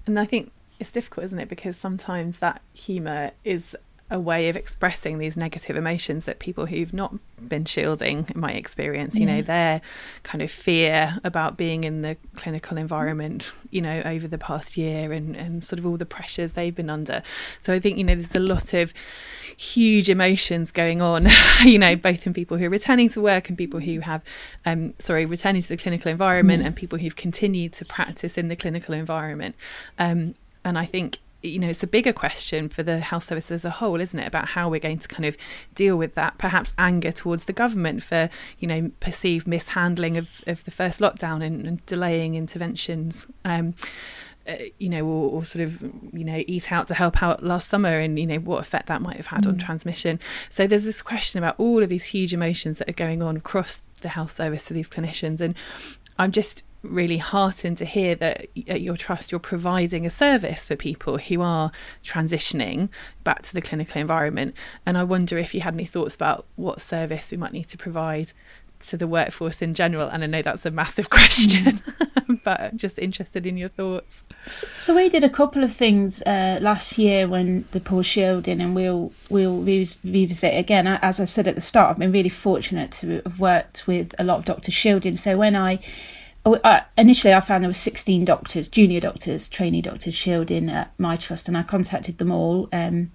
And 0.05 0.19
I 0.19 0.25
think 0.25 0.51
it's 0.83 0.91
difficult, 0.91 1.25
isn't 1.25 1.39
it? 1.39 1.47
Because 1.47 1.77
sometimes 1.77 2.39
that 2.39 2.61
humour 2.73 3.31
is 3.45 3.75
a 4.11 4.19
way 4.19 4.49
of 4.49 4.57
expressing 4.57 5.17
these 5.17 5.37
negative 5.37 5.77
emotions 5.77 6.25
that 6.25 6.37
people 6.37 6.65
who've 6.65 6.93
not 6.93 7.15
been 7.41 7.63
shielding 7.63 8.27
might 8.35 8.57
experience. 8.57 9.15
You 9.15 9.25
know, 9.25 9.41
their 9.41 9.81
kind 10.23 10.41
of 10.41 10.51
fear 10.51 11.17
about 11.23 11.57
being 11.57 11.85
in 11.85 12.01
the 12.01 12.17
clinical 12.35 12.77
environment, 12.77 13.49
you 13.71 13.81
know, 13.81 14.01
over 14.05 14.27
the 14.27 14.37
past 14.37 14.75
year 14.75 15.13
and, 15.13 15.35
and 15.35 15.63
sort 15.63 15.79
of 15.79 15.85
all 15.85 15.95
the 15.95 16.05
pressures 16.05 16.53
they've 16.53 16.75
been 16.75 16.89
under. 16.89 17.23
So 17.61 17.73
I 17.73 17.79
think, 17.79 17.97
you 17.97 18.03
know, 18.03 18.13
there's 18.13 18.35
a 18.35 18.39
lot 18.39 18.73
of 18.73 18.93
huge 19.57 20.09
emotions 20.09 20.71
going 20.71 21.01
on, 21.01 21.27
you 21.63 21.79
know, 21.79 21.95
both 21.95 22.27
in 22.27 22.33
people 22.33 22.57
who 22.57 22.65
are 22.65 22.69
returning 22.69 23.09
to 23.11 23.21
work 23.21 23.49
and 23.49 23.57
people 23.57 23.79
who 23.79 24.01
have, 24.01 24.23
um, 24.65 24.93
sorry, 24.99 25.25
returning 25.25 25.61
to 25.61 25.69
the 25.69 25.77
clinical 25.77 26.11
environment 26.11 26.61
mm. 26.61 26.67
and 26.67 26.75
people 26.75 26.99
who've 26.99 27.15
continued 27.15 27.73
to 27.73 27.85
practice 27.85 28.37
in 28.37 28.47
the 28.47 28.55
clinical 28.55 28.93
environment. 28.93 29.55
Um, 29.97 30.35
and 30.65 30.77
I 30.77 30.85
think 30.85 31.19
you 31.43 31.59
know, 31.59 31.67
it's 31.67 31.83
a 31.83 31.87
bigger 31.87 32.13
question 32.13 32.69
for 32.69 32.83
the 32.83 32.99
health 32.99 33.25
service 33.25 33.51
as 33.51 33.65
a 33.65 33.69
whole, 33.69 33.99
isn't 33.99 34.17
it? 34.17 34.25
About 34.25 34.47
how 34.47 34.69
we're 34.69 34.79
going 34.79 34.99
to 34.99 35.07
kind 35.07 35.25
of 35.25 35.35
deal 35.75 35.97
with 35.97 36.13
that, 36.13 36.37
perhaps 36.37 36.73
anger 36.77 37.11
towards 37.11 37.45
the 37.45 37.53
government 37.53 38.01
for, 38.01 38.29
you 38.59 38.67
know, 38.67 38.91
perceived 39.01 39.45
mishandling 39.45 40.15
of, 40.15 40.41
of 40.47 40.63
the 40.63 40.71
first 40.71 41.01
lockdown 41.01 41.43
and, 41.43 41.67
and 41.67 41.85
delaying 41.85 42.35
interventions. 42.35 43.27
Um, 43.43 43.75
uh, 44.47 44.55
you 44.77 44.89
know, 44.89 45.05
or, 45.05 45.31
or, 45.31 45.45
sort 45.45 45.63
of, 45.63 45.81
you 46.11 46.25
know, 46.25 46.43
eat 46.47 46.69
out 46.69 46.87
to 46.87 46.93
help 46.93 47.23
out 47.23 47.43
last 47.43 47.69
summer 47.69 47.99
and, 47.99 48.19
you 48.19 48.27
know, 48.27 48.39
what 48.39 48.59
effect 48.59 48.87
that 48.87 49.01
might 49.01 49.15
have 49.15 49.27
had 49.27 49.43
mm. 49.43 49.49
on 49.49 49.57
transmission. 49.57 50.19
So 50.49 50.67
there's 50.67 50.83
this 50.83 51.01
question 51.01 51.37
about 51.37 51.55
all 51.57 51.81
of 51.81 51.87
these 51.87 52.03
huge 52.03 52.33
emotions 52.33 52.77
that 52.79 52.89
are 52.89 52.93
going 52.93 53.21
on 53.21 53.37
across 53.37 53.81
the 54.01 54.09
health 54.09 54.33
service 54.33 54.65
to 54.65 54.73
these 54.73 54.89
clinicians. 54.89 55.39
And 55.39 55.55
I'm 56.19 56.33
just 56.33 56.61
really 56.83 57.17
heartened 57.17 57.77
to 57.77 57.85
hear 57.85 58.13
that 58.15 58.47
at 58.67 58.81
your 58.81 58.97
trust 58.97 59.31
you're 59.31 59.39
providing 59.39 60.05
a 60.05 60.09
service 60.09 60.65
for 60.67 60.75
people 60.75 61.17
who 61.17 61.41
are 61.41 61.71
transitioning 62.03 62.89
back 63.23 63.41
to 63.43 63.53
the 63.53 63.61
clinical 63.61 63.99
environment. 63.99 64.53
And 64.85 64.97
i 64.97 65.03
wonder 65.03 65.37
if 65.37 65.53
you 65.53 65.61
had 65.61 65.73
any 65.73 65.85
thoughts 65.85 66.15
about 66.15 66.45
what 66.55 66.81
service 66.81 67.31
we 67.31 67.37
might 67.37 67.53
need 67.53 67.69
to 67.69 67.77
provide 67.77 68.33
to 68.87 68.97
the 68.97 69.07
workforce 69.07 69.61
in 69.61 69.73
general. 69.73 70.09
And 70.09 70.23
i 70.23 70.27
know 70.27 70.41
that's 70.41 70.65
a 70.65 70.71
massive 70.71 71.09
question 71.09 71.81
but 72.43 72.59
I'm 72.59 72.77
just 72.77 72.99
interested 72.99 73.45
in 73.45 73.57
your 73.57 73.69
thoughts. 73.69 74.23
So 74.77 74.95
we 74.95 75.09
did 75.09 75.23
a 75.23 75.29
couple 75.29 75.63
of 75.63 75.73
things 75.73 76.21
uh, 76.23 76.59
last 76.61 76.97
year 76.97 77.27
when 77.27 77.65
the 77.71 77.79
Paul 77.79 78.01
Shielding 78.01 78.61
and 78.61 78.75
we'll 78.75 79.11
we'll 79.29 79.61
revisit 79.61 80.57
again. 80.57 80.87
As 80.87 81.19
i 81.19 81.25
said 81.25 81.47
at 81.47 81.55
the 81.55 81.61
start 81.61 81.91
i've 81.91 81.97
been 81.97 82.11
really 82.11 82.29
fortunate 82.29 82.91
to 82.91 83.21
have 83.23 83.39
worked 83.39 83.87
with 83.87 84.13
a 84.19 84.23
lot 84.23 84.39
of 84.39 84.45
dr 84.45 84.71
shielding. 84.71 85.15
So 85.15 85.37
when 85.37 85.55
i 85.55 85.79
uh, 86.45 86.81
initially 86.97 87.33
I 87.33 87.39
found 87.39 87.63
there 87.63 87.69
were 87.69 87.73
16 87.73 88.25
doctors, 88.25 88.67
junior 88.67 88.99
doctors, 88.99 89.47
trainee 89.47 89.81
doctors 89.81 90.13
shielding 90.13 90.69
at 90.69 90.91
my 90.97 91.15
trust, 91.15 91.47
and 91.47 91.57
I 91.57 91.63
contacted 91.63 92.17
them 92.17 92.31
all 92.31 92.67
um, 92.73 93.11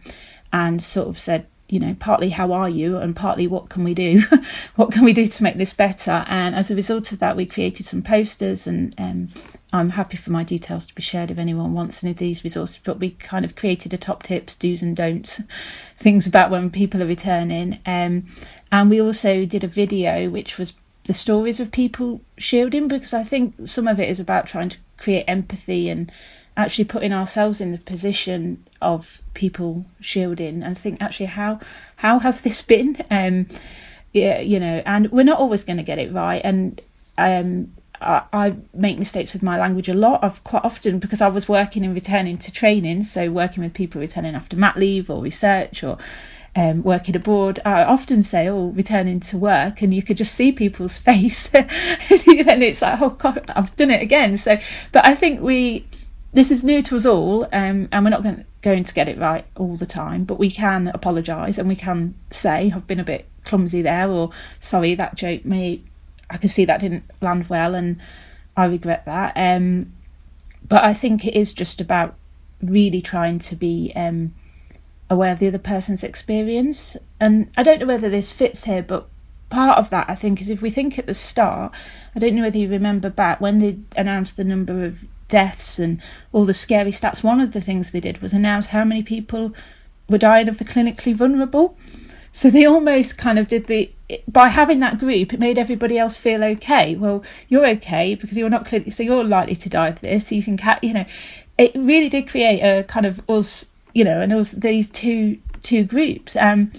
and 0.52 0.80
sort 0.82 1.08
of 1.08 1.18
said, 1.18 1.46
you 1.68 1.78
know, 1.78 1.94
partly 2.00 2.30
how 2.30 2.52
are 2.52 2.68
you, 2.68 2.96
and 2.96 3.14
partly 3.14 3.46
what 3.46 3.68
can 3.68 3.84
we 3.84 3.92
do, 3.92 4.22
what 4.76 4.90
can 4.90 5.04
we 5.04 5.12
do 5.12 5.26
to 5.26 5.42
make 5.42 5.58
this 5.58 5.74
better. 5.74 6.24
And 6.26 6.54
as 6.54 6.70
a 6.70 6.74
result 6.74 7.12
of 7.12 7.18
that, 7.18 7.36
we 7.36 7.44
created 7.44 7.84
some 7.84 8.00
posters, 8.00 8.66
and 8.66 8.94
um, 8.96 9.28
I'm 9.74 9.90
happy 9.90 10.16
for 10.16 10.30
my 10.30 10.44
details 10.44 10.86
to 10.86 10.94
be 10.94 11.02
shared 11.02 11.30
if 11.30 11.36
anyone 11.36 11.74
wants 11.74 12.02
any 12.02 12.12
of 12.12 12.16
these 12.16 12.42
resources. 12.42 12.80
But 12.82 13.00
we 13.00 13.10
kind 13.10 13.44
of 13.44 13.54
created 13.54 13.92
a 13.92 13.98
top 13.98 14.22
tips, 14.22 14.54
do's 14.56 14.80
and 14.80 14.96
don'ts, 14.96 15.42
things 15.94 16.26
about 16.26 16.50
when 16.50 16.70
people 16.70 17.02
are 17.02 17.06
returning. 17.06 17.80
Um, 17.84 18.22
and 18.72 18.88
we 18.88 19.02
also 19.02 19.44
did 19.44 19.62
a 19.62 19.68
video 19.68 20.30
which 20.30 20.56
was 20.56 20.72
the 21.08 21.14
stories 21.14 21.58
of 21.58 21.72
people 21.72 22.20
shielding 22.36 22.86
because 22.86 23.14
I 23.14 23.24
think 23.24 23.54
some 23.64 23.88
of 23.88 23.98
it 23.98 24.10
is 24.10 24.20
about 24.20 24.46
trying 24.46 24.68
to 24.68 24.76
create 24.98 25.24
empathy 25.26 25.88
and 25.88 26.12
actually 26.54 26.84
putting 26.84 27.14
ourselves 27.14 27.62
in 27.62 27.72
the 27.72 27.78
position 27.78 28.62
of 28.82 29.22
people 29.32 29.86
shielding 30.00 30.62
and 30.62 30.76
think 30.76 31.00
actually 31.00 31.26
how 31.26 31.60
how 31.96 32.18
has 32.18 32.42
this 32.42 32.60
been 32.60 32.94
um 33.10 33.46
yeah 34.12 34.38
you 34.40 34.60
know 34.60 34.82
and 34.84 35.10
we're 35.10 35.22
not 35.22 35.38
always 35.38 35.64
going 35.64 35.78
to 35.78 35.82
get 35.82 35.98
it 35.98 36.12
right 36.12 36.42
and 36.44 36.80
um 37.16 37.72
I, 38.02 38.22
I 38.32 38.56
make 38.74 38.98
mistakes 38.98 39.32
with 39.32 39.42
my 39.42 39.58
language 39.58 39.88
a 39.88 39.94
lot. 39.94 40.22
I've 40.22 40.44
quite 40.44 40.64
often 40.64 41.00
because 41.00 41.20
I 41.20 41.26
was 41.26 41.48
working 41.48 41.84
and 41.84 41.92
returning 41.92 42.38
to 42.38 42.52
training, 42.52 43.02
so 43.02 43.28
working 43.28 43.64
with 43.64 43.74
people 43.74 44.00
returning 44.00 44.36
after 44.36 44.56
mat 44.56 44.76
leave 44.76 45.10
or 45.10 45.20
research 45.20 45.82
or 45.82 45.98
um, 46.58 46.82
working 46.82 47.14
abroad, 47.14 47.60
I 47.64 47.84
often 47.84 48.20
say, 48.20 48.48
"Oh, 48.48 48.70
returning 48.70 49.20
to 49.20 49.38
work," 49.38 49.80
and 49.80 49.94
you 49.94 50.02
could 50.02 50.16
just 50.16 50.34
see 50.34 50.50
people's 50.50 50.98
face, 51.08 51.48
and 51.54 52.62
it's 52.62 52.82
like, 52.82 53.00
"Oh 53.00 53.10
God, 53.10 53.48
I've 53.54 53.74
done 53.76 53.92
it 53.92 54.02
again." 54.02 54.36
So, 54.36 54.58
but 54.90 55.06
I 55.06 55.14
think 55.14 55.40
we 55.40 55.86
this 56.32 56.50
is 56.50 56.64
new 56.64 56.82
to 56.82 56.96
us 56.96 57.06
all, 57.06 57.44
um, 57.52 57.88
and 57.92 58.04
we're 58.04 58.10
not 58.10 58.24
going, 58.24 58.44
going 58.60 58.84
to 58.84 58.92
get 58.92 59.08
it 59.08 59.18
right 59.18 59.46
all 59.56 59.76
the 59.76 59.86
time, 59.86 60.24
but 60.24 60.38
we 60.38 60.50
can 60.50 60.88
apologise 60.88 61.58
and 61.58 61.68
we 61.68 61.76
can 61.76 62.16
say, 62.30 62.72
"I've 62.74 62.88
been 62.88 63.00
a 63.00 63.04
bit 63.04 63.28
clumsy 63.44 63.82
there," 63.82 64.10
or 64.10 64.30
"Sorry, 64.58 64.96
that 64.96 65.14
joke 65.14 65.44
may 65.44 65.80
I 66.28 66.38
can 66.38 66.48
see 66.48 66.64
that 66.64 66.80
didn't 66.80 67.04
land 67.20 67.48
well, 67.48 67.76
and 67.76 68.00
I 68.56 68.64
regret 68.64 69.04
that." 69.04 69.32
Um, 69.36 69.92
but 70.66 70.82
I 70.82 70.92
think 70.92 71.24
it 71.24 71.36
is 71.36 71.52
just 71.52 71.80
about 71.80 72.16
really 72.60 73.00
trying 73.00 73.38
to 73.38 73.54
be 73.54 73.92
um, 73.94 74.34
aware 75.10 75.32
of 75.32 75.38
the 75.38 75.48
other 75.48 75.58
person's 75.58 76.04
experience. 76.04 76.96
And 77.20 77.50
I 77.56 77.62
don't 77.62 77.80
know 77.80 77.86
whether 77.86 78.10
this 78.10 78.32
fits 78.32 78.64
here, 78.64 78.82
but 78.82 79.08
part 79.50 79.78
of 79.78 79.90
that 79.90 80.08
I 80.10 80.14
think 80.14 80.40
is 80.40 80.50
if 80.50 80.60
we 80.60 80.70
think 80.70 80.98
at 80.98 81.06
the 81.06 81.14
start, 81.14 81.72
I 82.14 82.18
don't 82.18 82.34
know 82.34 82.42
whether 82.42 82.58
you 82.58 82.68
remember 82.68 83.10
back 83.10 83.40
when 83.40 83.58
they 83.58 83.78
announced 83.96 84.36
the 84.36 84.44
number 84.44 84.84
of 84.84 85.04
deaths 85.28 85.78
and 85.78 86.00
all 86.32 86.44
the 86.44 86.54
scary 86.54 86.90
stats, 86.90 87.22
one 87.22 87.40
of 87.40 87.52
the 87.52 87.60
things 87.60 87.90
they 87.90 88.00
did 88.00 88.20
was 88.20 88.32
announce 88.32 88.68
how 88.68 88.84
many 88.84 89.02
people 89.02 89.54
were 90.08 90.18
dying 90.18 90.48
of 90.48 90.58
the 90.58 90.64
clinically 90.64 91.14
vulnerable. 91.14 91.76
So 92.30 92.50
they 92.50 92.66
almost 92.66 93.18
kind 93.18 93.38
of 93.38 93.46
did 93.46 93.66
the 93.66 93.90
by 94.26 94.48
having 94.48 94.80
that 94.80 94.98
group, 94.98 95.34
it 95.34 95.40
made 95.40 95.58
everybody 95.58 95.98
else 95.98 96.16
feel 96.16 96.42
okay. 96.42 96.96
Well, 96.96 97.22
you're 97.48 97.66
okay 97.66 98.14
because 98.14 98.38
you're 98.38 98.48
not 98.48 98.64
clinically, 98.64 98.92
so 98.92 99.02
you're 99.02 99.24
likely 99.24 99.56
to 99.56 99.68
die 99.68 99.88
of 99.88 100.00
this. 100.00 100.28
So 100.28 100.34
you 100.34 100.42
can, 100.42 100.58
you 100.82 100.94
know, 100.94 101.04
it 101.58 101.72
really 101.74 102.08
did 102.08 102.28
create 102.28 102.60
a 102.60 102.84
kind 102.84 103.04
of 103.04 103.20
us 103.28 103.66
you 103.94 104.04
know, 104.04 104.20
and 104.20 104.34
was 104.34 104.52
these 104.52 104.90
two 104.90 105.38
two 105.62 105.84
groups. 105.84 106.36
Um, 106.36 106.72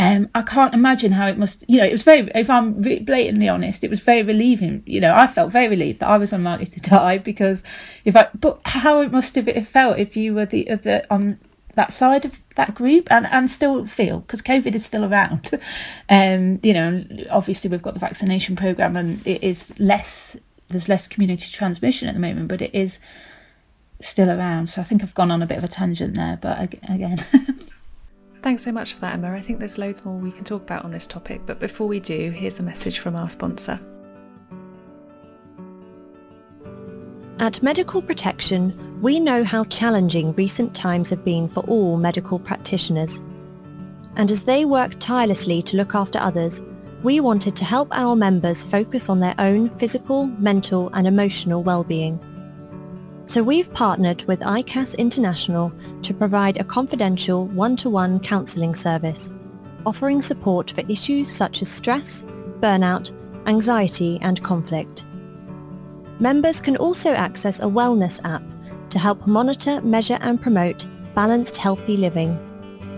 um, 0.00 0.30
I 0.34 0.40
can't 0.40 0.72
imagine 0.72 1.12
how 1.12 1.26
it 1.26 1.36
must, 1.36 1.66
you 1.68 1.76
know, 1.76 1.84
it 1.84 1.92
was 1.92 2.04
very, 2.04 2.30
if 2.34 2.48
I'm 2.48 2.80
blatantly 2.80 3.50
honest, 3.50 3.84
it 3.84 3.90
was 3.90 4.00
very 4.00 4.22
relieving. 4.22 4.82
You 4.86 4.98
know, 4.98 5.14
I 5.14 5.26
felt 5.26 5.52
very 5.52 5.68
relieved 5.68 6.00
that 6.00 6.08
I 6.08 6.16
was 6.16 6.32
unlikely 6.32 6.68
to 6.68 6.80
die 6.90 7.18
because 7.18 7.62
if 8.06 8.16
I, 8.16 8.28
but 8.34 8.60
how 8.64 9.02
it 9.02 9.12
must 9.12 9.34
have 9.34 9.68
felt 9.68 9.98
if 9.98 10.16
you 10.16 10.32
were 10.32 10.46
the, 10.46 10.70
other 10.70 11.02
on 11.10 11.38
that 11.74 11.92
side 11.92 12.24
of 12.24 12.40
that 12.56 12.74
group 12.74 13.12
and, 13.12 13.26
and 13.26 13.50
still 13.50 13.84
feel 13.84 14.20
because 14.20 14.40
COVID 14.40 14.74
is 14.74 14.86
still 14.86 15.04
around. 15.04 15.50
um, 16.08 16.58
you 16.62 16.72
know, 16.72 17.04
obviously 17.28 17.70
we've 17.70 17.82
got 17.82 17.92
the 17.92 18.00
vaccination 18.00 18.56
program 18.56 18.96
and 18.96 19.24
it 19.26 19.44
is 19.44 19.78
less, 19.78 20.34
there's 20.70 20.88
less 20.88 21.08
community 21.08 21.52
transmission 21.52 22.08
at 22.08 22.14
the 22.14 22.20
moment, 22.20 22.48
but 22.48 22.62
it 22.62 22.74
is 22.74 23.00
still 24.00 24.30
around. 24.30 24.68
So 24.68 24.80
I 24.80 24.84
think 24.84 25.02
I've 25.02 25.14
gone 25.14 25.30
on 25.30 25.42
a 25.42 25.46
bit 25.46 25.58
of 25.58 25.64
a 25.64 25.68
tangent 25.68 26.14
there, 26.14 26.38
but 26.40 26.60
again. 26.88 27.16
Thanks 28.42 28.62
so 28.62 28.72
much 28.72 28.94
for 28.94 29.00
that, 29.00 29.14
Emma. 29.14 29.32
I 29.32 29.40
think 29.40 29.58
there's 29.58 29.76
loads 29.76 30.04
more 30.04 30.16
we 30.16 30.32
can 30.32 30.44
talk 30.44 30.62
about 30.62 30.84
on 30.84 30.90
this 30.90 31.06
topic, 31.06 31.42
but 31.44 31.60
before 31.60 31.86
we 31.86 32.00
do, 32.00 32.30
here's 32.30 32.58
a 32.58 32.62
message 32.62 32.98
from 32.98 33.14
our 33.14 33.28
sponsor. 33.28 33.78
At 37.38 37.62
Medical 37.62 38.02
Protection, 38.02 39.00
we 39.00 39.20
know 39.20 39.44
how 39.44 39.64
challenging 39.64 40.34
recent 40.34 40.74
times 40.74 41.10
have 41.10 41.24
been 41.24 41.48
for 41.48 41.60
all 41.60 41.96
medical 41.96 42.38
practitioners. 42.38 43.22
And 44.16 44.30
as 44.30 44.42
they 44.42 44.64
work 44.64 44.98
tirelessly 44.98 45.62
to 45.62 45.76
look 45.76 45.94
after 45.94 46.18
others, 46.18 46.62
we 47.02 47.20
wanted 47.20 47.56
to 47.56 47.64
help 47.64 47.88
our 47.92 48.14
members 48.14 48.64
focus 48.64 49.08
on 49.08 49.20
their 49.20 49.34
own 49.38 49.70
physical, 49.70 50.26
mental 50.26 50.90
and 50.92 51.06
emotional 51.06 51.62
well-being. 51.62 52.18
So 53.30 53.44
we've 53.44 53.72
partnered 53.72 54.24
with 54.24 54.40
ICAS 54.40 54.98
International 54.98 55.72
to 56.02 56.12
provide 56.12 56.56
a 56.56 56.64
confidential 56.64 57.46
one-to-one 57.46 58.18
counselling 58.18 58.74
service, 58.74 59.30
offering 59.86 60.20
support 60.20 60.72
for 60.72 60.82
issues 60.88 61.30
such 61.30 61.62
as 61.62 61.68
stress, 61.68 62.24
burnout, 62.58 63.12
anxiety 63.46 64.18
and 64.20 64.42
conflict. 64.42 65.04
Members 66.18 66.60
can 66.60 66.76
also 66.78 67.12
access 67.12 67.60
a 67.60 67.66
wellness 67.66 68.18
app 68.24 68.42
to 68.90 68.98
help 68.98 69.24
monitor, 69.28 69.80
measure 69.82 70.18
and 70.22 70.42
promote 70.42 70.84
balanced 71.14 71.56
healthy 71.56 71.96
living, 71.96 72.36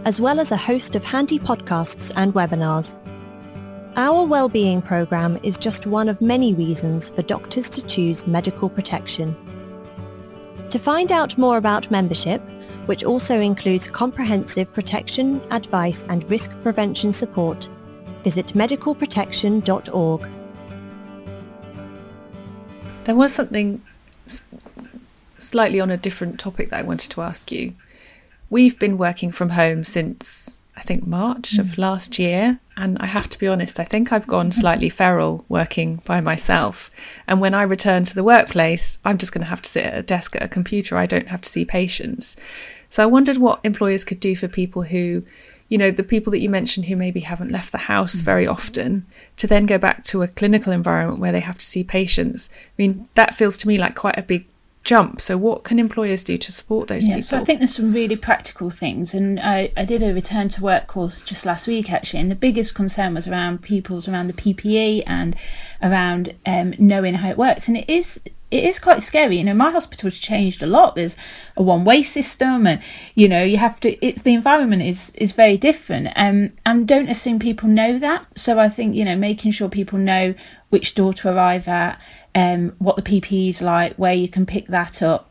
as 0.07 0.19
well 0.19 0.41
as 0.41 0.51
a 0.51 0.57
host 0.57 0.97
of 0.97 1.05
handy 1.05 1.39
podcasts 1.39 2.11
and 2.17 2.33
webinars. 2.33 2.97
Our 3.97 4.25
wellbeing 4.25 4.81
program 4.81 5.39
is 5.43 5.59
just 5.59 5.85
one 5.85 6.09
of 6.09 6.23
many 6.23 6.55
reasons 6.55 7.11
for 7.11 7.21
doctors 7.21 7.69
to 7.69 7.83
choose 7.83 8.27
medical 8.27 8.71
protection. 8.71 9.37
To 10.73 10.79
find 10.79 11.12
out 11.12 11.37
more 11.37 11.59
about 11.59 11.91
membership, 11.91 12.41
which 12.87 13.05
also 13.05 13.38
includes 13.41 13.87
comprehensive 13.88 14.73
protection, 14.73 15.43
advice 15.50 16.02
and 16.09 16.29
risk 16.31 16.50
prevention 16.62 17.12
support, 17.12 17.69
visit 18.25 18.47
medicalprotection.org. 18.55 20.29
There 23.05 23.14
was 23.14 23.35
something 23.35 23.83
slightly 25.37 25.79
on 25.79 25.91
a 25.91 25.99
different 25.99 26.41
topic 26.41 26.71
that 26.71 26.81
I 26.81 26.85
wanted 26.85 27.11
to 27.11 27.21
ask 27.21 27.52
you. 27.52 27.75
We've 28.49 28.79
been 28.79 28.97
working 28.97 29.31
from 29.31 29.50
home 29.50 29.85
since 29.85 30.62
I 30.83 30.85
think 30.85 31.07
March 31.07 31.59
of 31.59 31.67
mm. 31.67 31.79
last 31.79 32.19
year. 32.19 32.59
And 32.77 32.99
I 32.99 33.07
have 33.07 33.29
to 33.29 33.39
be 33.39 33.47
honest, 33.47 33.79
I 33.79 33.85
think 33.85 34.12
I've 34.12 34.27
gone 34.27 34.51
slightly 34.51 34.89
feral 35.01 35.45
working 35.49 36.03
by 36.05 36.21
myself. 36.21 36.91
And 37.29 37.41
when 37.41 37.55
I 37.55 37.62
return 37.62 38.03
to 38.05 38.15
the 38.17 38.25
workplace, 38.25 38.99
I'm 39.05 39.17
just 39.17 39.33
going 39.33 39.45
to 39.45 39.51
have 39.51 39.62
to 39.62 39.71
sit 39.71 39.87
at 39.87 39.97
a 39.97 40.03
desk 40.03 40.35
at 40.35 40.43
a 40.43 40.49
computer. 40.49 40.97
I 40.97 41.07
don't 41.07 41.29
have 41.29 41.43
to 41.43 41.49
see 41.49 41.65
patients. 41.65 42.37
So 42.89 43.01
I 43.01 43.07
wondered 43.07 43.37
what 43.37 43.61
employers 43.62 44.05
could 44.05 44.19
do 44.19 44.35
for 44.35 44.49
people 44.49 44.83
who, 44.83 45.23
you 45.69 45.79
know, 45.79 45.93
the 45.93 46.03
people 46.03 46.33
that 46.33 46.41
you 46.41 46.51
mentioned 46.51 46.87
who 46.87 46.97
maybe 46.97 47.21
haven't 47.21 47.53
left 47.53 47.71
the 47.71 47.79
house 47.79 48.21
mm. 48.21 48.25
very 48.25 48.47
often 48.49 49.07
to 49.37 49.47
then 49.47 49.67
go 49.67 49.79
back 49.79 50.03
to 50.07 50.23
a 50.23 50.29
clinical 50.29 50.73
environment 50.73 51.21
where 51.21 51.33
they 51.33 51.41
have 51.41 51.59
to 51.59 51.65
see 51.65 51.85
patients. 51.85 52.51
I 52.53 52.73
mean, 52.77 53.09
that 53.15 53.35
feels 53.35 53.57
to 53.59 53.69
me 53.69 53.79
like 53.79 53.95
quite 53.95 54.19
a 54.19 54.23
big 54.23 54.47
jump. 54.85 55.21
So, 55.21 55.37
what 55.37 55.65
can 55.65 55.79
employers 55.79 56.25
do 56.25 56.37
to 56.37 56.53
support 56.53 56.89
those 56.89 57.07
yeah, 57.07 57.15
people? 57.15 57.23
So, 57.23 57.37
I 57.37 57.41
think 57.41 57.61
there's 57.61 57.75
some 57.75 57.93
really 57.93 58.17
practical 58.17 58.71
things. 58.71 59.15
And 59.15 59.41
I, 59.41 59.73
I 59.77 59.85
did 59.85 60.03
a 60.03 60.12
return 60.12 60.49
to 60.51 60.62
work 60.62 60.87
course 60.87 61.23
just 61.23 61.47
last 61.47 61.67
week, 61.67 61.93
actually. 61.93 62.21
And 62.21 62.31
the 62.31 62.37
biggest 62.37 62.75
concern 62.75 63.15
was 63.15 63.27
around 63.29 63.62
people's 63.62 64.09
around 64.09 64.29
the 64.29 64.33
PPE 64.35 65.05
and 65.07 65.37
around 65.83 66.35
um, 66.47 66.75
knowing 66.79 67.15
how 67.15 67.31
it 67.31 67.39
works. 67.39 67.69
And 67.69 67.77
it 67.77 67.89
is 67.89 68.21
it 68.52 68.64
is 68.64 68.78
quite 68.78 69.00
scary. 69.00 69.38
You 69.38 69.44
know, 69.44 69.54
my 69.54 69.71
hospital's 69.71 70.18
changed 70.18 70.62
a 70.62 70.66
lot. 70.66 70.94
There's 70.94 71.16
a 71.56 71.62
one 71.62 71.85
way 71.85 72.02
system, 72.02 72.66
and 72.66 72.82
you 73.14 73.28
know, 73.28 73.42
you 73.42 73.56
have 73.56 73.80
to. 73.80 74.06
It, 74.06 74.23
the 74.25 74.35
environment 74.35 74.82
is 74.82 75.11
is 75.14 75.32
very 75.32 75.56
different, 75.56 76.09
um, 76.16 76.52
and 76.66 76.87
don't 76.87 77.09
assume 77.09 77.38
people 77.38 77.68
know 77.68 77.99
that. 77.99 78.26
So 78.38 78.59
I 78.59 78.68
think 78.68 78.94
you 78.94 79.04
know, 79.04 79.16
making 79.16 79.52
sure 79.52 79.68
people 79.68 79.99
know 79.99 80.35
which 80.68 80.94
door 80.94 81.12
to 81.14 81.28
arrive 81.28 81.68
at, 81.68 82.00
um, 82.35 82.75
what 82.78 82.97
the 82.97 83.02
PPE 83.02 83.49
is 83.49 83.62
like, 83.62 83.94
where 83.97 84.14
you 84.14 84.28
can 84.28 84.47
pick 84.47 84.66
that 84.68 85.02
up 85.02 85.28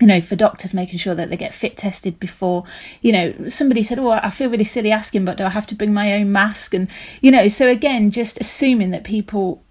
you 0.00 0.08
know, 0.08 0.20
for 0.20 0.34
doctors 0.34 0.74
making 0.74 0.98
sure 0.98 1.14
that 1.14 1.30
they 1.30 1.36
get 1.36 1.54
fit 1.54 1.76
tested 1.76 2.18
before, 2.18 2.64
you 3.00 3.12
know, 3.12 3.32
somebody 3.46 3.80
said, 3.80 3.96
Oh, 3.98 4.10
I 4.10 4.28
feel 4.30 4.50
really 4.50 4.64
silly 4.64 4.90
asking, 4.90 5.24
but 5.24 5.36
do 5.36 5.44
I 5.44 5.50
have 5.50 5.68
to 5.68 5.74
bring 5.76 5.94
my 5.94 6.14
own 6.14 6.32
mask? 6.32 6.74
And, 6.74 6.90
you 7.20 7.30
know, 7.30 7.46
so 7.46 7.68
again, 7.68 8.10
just 8.10 8.40
assuming 8.40 8.90
that 8.90 9.04
people 9.04 9.62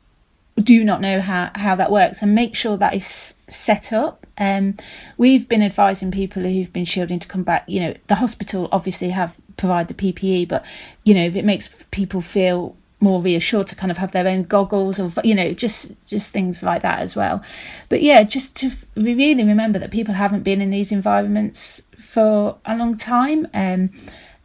do 0.61 0.83
not 0.83 1.01
know 1.01 1.19
how, 1.19 1.51
how 1.55 1.75
that 1.75 1.91
works 1.91 2.21
and 2.21 2.35
make 2.35 2.55
sure 2.55 2.77
that 2.77 2.93
is 2.93 3.35
set 3.47 3.91
up. 3.91 4.25
Um, 4.37 4.75
we've 5.17 5.47
been 5.47 5.61
advising 5.61 6.11
people 6.11 6.43
who've 6.43 6.71
been 6.71 6.85
shielding 6.85 7.19
to 7.19 7.27
come 7.27 7.43
back. 7.43 7.63
You 7.67 7.79
know, 7.81 7.93
the 8.07 8.15
hospital 8.15 8.69
obviously 8.71 9.09
have 9.09 9.37
provide 9.57 9.87
the 9.87 9.93
PPE, 9.93 10.47
but 10.47 10.65
you 11.03 11.13
know, 11.13 11.23
if 11.23 11.35
it 11.35 11.45
makes 11.45 11.85
people 11.91 12.21
feel 12.21 12.75
more 13.03 13.21
reassured 13.21 13.67
to 13.67 13.75
kind 13.75 13.91
of 13.91 13.97
have 13.97 14.13
their 14.13 14.25
own 14.25 14.43
goggles 14.43 14.97
or 14.97 15.11
you 15.25 15.35
know 15.35 15.51
just 15.51 15.91
just 16.07 16.31
things 16.31 16.63
like 16.63 16.81
that 16.83 16.99
as 16.99 17.17
well 17.17 17.43
but 17.89 18.01
yeah 18.01 18.23
just 18.23 18.55
to 18.55 18.71
really 18.95 19.43
remember 19.43 19.77
that 19.77 19.91
people 19.91 20.13
haven't 20.13 20.41
been 20.41 20.61
in 20.61 20.69
these 20.69 20.89
environments 20.89 21.81
for 21.97 22.57
a 22.63 22.77
long 22.77 22.95
time 22.95 23.45
um, 23.53 23.91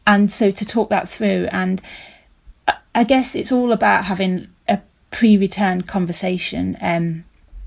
and 0.09 0.33
so 0.33 0.51
to 0.51 0.65
talk 0.65 0.91
that 0.91 1.09
through 1.09 1.47
and 1.53 1.81
i 2.97 3.05
guess 3.05 3.37
it's 3.37 3.53
all 3.53 3.71
about 3.71 4.05
having 4.07 4.49
pre-return 5.11 5.83
conversation 5.83 6.77
um, 6.81 7.25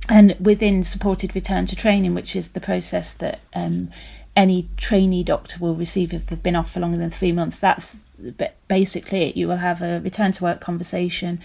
and 0.09 0.35
within 0.39 0.83
supported 0.83 1.33
return 1.35 1.65
to 1.65 1.75
training 1.75 2.13
which 2.13 2.35
is 2.35 2.49
the 2.49 2.61
process 2.61 3.13
that 3.13 3.39
um, 3.53 3.89
any 4.35 4.69
trainee 4.77 5.23
doctor 5.23 5.57
will 5.59 5.75
receive 5.75 6.13
if 6.13 6.27
they've 6.27 6.41
been 6.41 6.55
off 6.55 6.71
for 6.71 6.79
longer 6.79 6.97
than 6.97 7.09
three 7.09 7.31
months. 7.31 7.59
That's 7.59 7.99
basically 8.67 9.23
it. 9.23 9.35
You 9.35 9.47
will 9.47 9.57
have 9.57 9.81
a 9.81 9.99
return 9.99 10.31
to 10.33 10.43
work 10.43 10.61
conversation. 10.61 11.39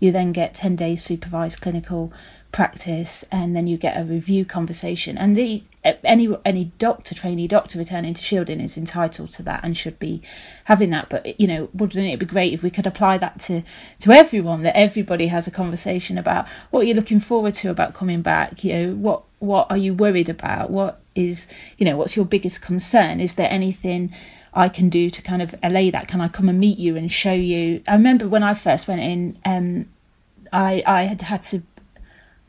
You 0.00 0.10
then 0.10 0.32
get 0.32 0.54
10 0.54 0.74
days 0.76 1.04
supervised 1.04 1.60
clinical 1.60 2.12
practice 2.52 3.24
and 3.32 3.56
then 3.56 3.66
you 3.66 3.78
get 3.78 3.98
a 3.98 4.04
review 4.04 4.44
conversation. 4.44 5.16
And 5.16 5.34
the 5.34 5.62
any 6.04 6.28
any 6.44 6.66
doctor 6.78 7.14
trainee 7.14 7.48
doctor 7.48 7.78
returning 7.78 8.12
to 8.14 8.22
shielding 8.22 8.60
is 8.60 8.76
entitled 8.76 9.30
to 9.32 9.42
that 9.44 9.64
and 9.64 9.76
should 9.76 9.98
be 9.98 10.20
having 10.64 10.90
that. 10.90 11.08
But 11.08 11.40
you 11.40 11.46
know 11.46 11.70
wouldn't 11.72 12.06
it 12.06 12.20
be 12.20 12.26
great 12.26 12.52
if 12.52 12.62
we 12.62 12.70
could 12.70 12.86
apply 12.86 13.18
that 13.18 13.40
to 13.40 13.62
to 14.00 14.12
everyone 14.12 14.62
that 14.62 14.76
everybody 14.76 15.28
has 15.28 15.46
a 15.46 15.50
conversation 15.50 16.18
about 16.18 16.46
what 16.70 16.86
you're 16.86 16.96
looking 16.96 17.20
forward 17.20 17.54
to 17.54 17.70
about 17.70 17.94
coming 17.94 18.20
back? 18.20 18.62
You 18.62 18.74
know 18.74 18.94
what 18.94 19.22
what 19.38 19.70
are 19.70 19.78
you 19.78 19.94
worried 19.94 20.28
about? 20.28 20.70
What 20.70 21.00
is 21.14 21.48
you 21.78 21.86
know 21.86 21.96
what's 21.96 22.16
your 22.16 22.26
biggest 22.26 22.60
concern? 22.60 23.18
Is 23.18 23.34
there 23.34 23.50
anything 23.50 24.14
I 24.54 24.68
can 24.68 24.90
do 24.90 25.08
to 25.08 25.22
kind 25.22 25.40
of 25.40 25.54
allay 25.62 25.90
that? 25.90 26.06
Can 26.06 26.20
I 26.20 26.28
come 26.28 26.50
and 26.50 26.60
meet 26.60 26.78
you 26.78 26.96
and 26.98 27.10
show 27.10 27.32
you? 27.32 27.82
I 27.88 27.94
remember 27.94 28.28
when 28.28 28.42
I 28.42 28.52
first 28.52 28.86
went 28.86 29.00
in, 29.00 29.38
um, 29.46 29.86
I 30.52 30.82
I 30.86 31.04
had 31.04 31.22
had 31.22 31.42
to 31.44 31.62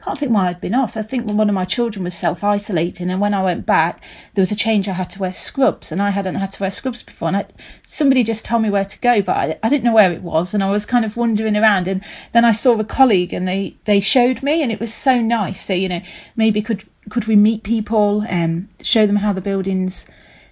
can't 0.04 0.18
think 0.18 0.34
why 0.34 0.50
I'd 0.50 0.60
been 0.60 0.76
off. 0.76 0.98
I 0.98 1.02
think 1.02 1.26
one 1.26 1.48
of 1.48 1.56
my 1.56 1.64
children 1.64 2.04
was 2.04 2.14
self 2.14 2.44
isolating, 2.44 3.10
and 3.10 3.22
when 3.22 3.34
I 3.34 3.42
went 3.42 3.66
back, 3.66 4.04
there 4.34 4.42
was 4.42 4.52
a 4.52 4.56
change. 4.56 4.90
I 4.90 4.94
had 4.94 5.10
to 5.12 5.20
wear 5.20 5.32
scrubs, 5.32 5.92
and 5.92 6.02
I 6.02 6.10
hadn't 6.10 6.36
had 6.36 6.52
to 6.54 6.64
wear 6.64 6.72
scrubs 6.72 7.04
before. 7.04 7.30
And 7.30 7.38
I, 7.38 7.46
somebody 7.86 8.22
just 8.22 8.44
told 8.44 8.64
me 8.64 8.70
where 8.70 8.84
to 8.84 9.00
go, 9.00 9.22
but 9.22 9.38
I, 9.38 9.60
I, 9.64 9.70
didn't 9.70 9.86
know 9.86 9.94
where 9.94 10.12
it 10.12 10.22
was, 10.22 10.54
and 10.54 10.62
I 10.62 10.72
was 10.72 10.86
kind 10.86 11.06
of 11.06 11.16
wandering 11.16 11.56
around. 11.56 11.88
And 11.88 12.04
then 12.34 12.44
I 12.44 12.52
saw 12.52 12.78
a 12.80 12.84
colleague, 12.84 13.34
and 13.34 13.48
they 13.48 13.78
they 13.86 14.02
showed 14.02 14.44
me, 14.44 14.62
and 14.62 14.72
it 14.72 14.80
was 14.80 14.94
so 14.94 15.22
nice. 15.22 15.64
So 15.66 15.74
you 15.74 15.88
know, 15.88 16.02
maybe 16.36 16.62
could 16.62 16.84
could 17.10 17.26
we 17.26 17.38
meet 17.38 17.64
people 17.64 18.26
and 18.28 18.64
um, 18.64 18.70
show 18.82 19.08
them 19.08 19.18
how 19.18 19.32
the 19.32 19.42
buildings 19.42 20.06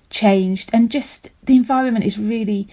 changed, 0.09 0.69
and 0.71 0.89
just 0.89 1.29
the 1.43 1.57
environment 1.57 2.05
is 2.05 2.17
really 2.17 2.69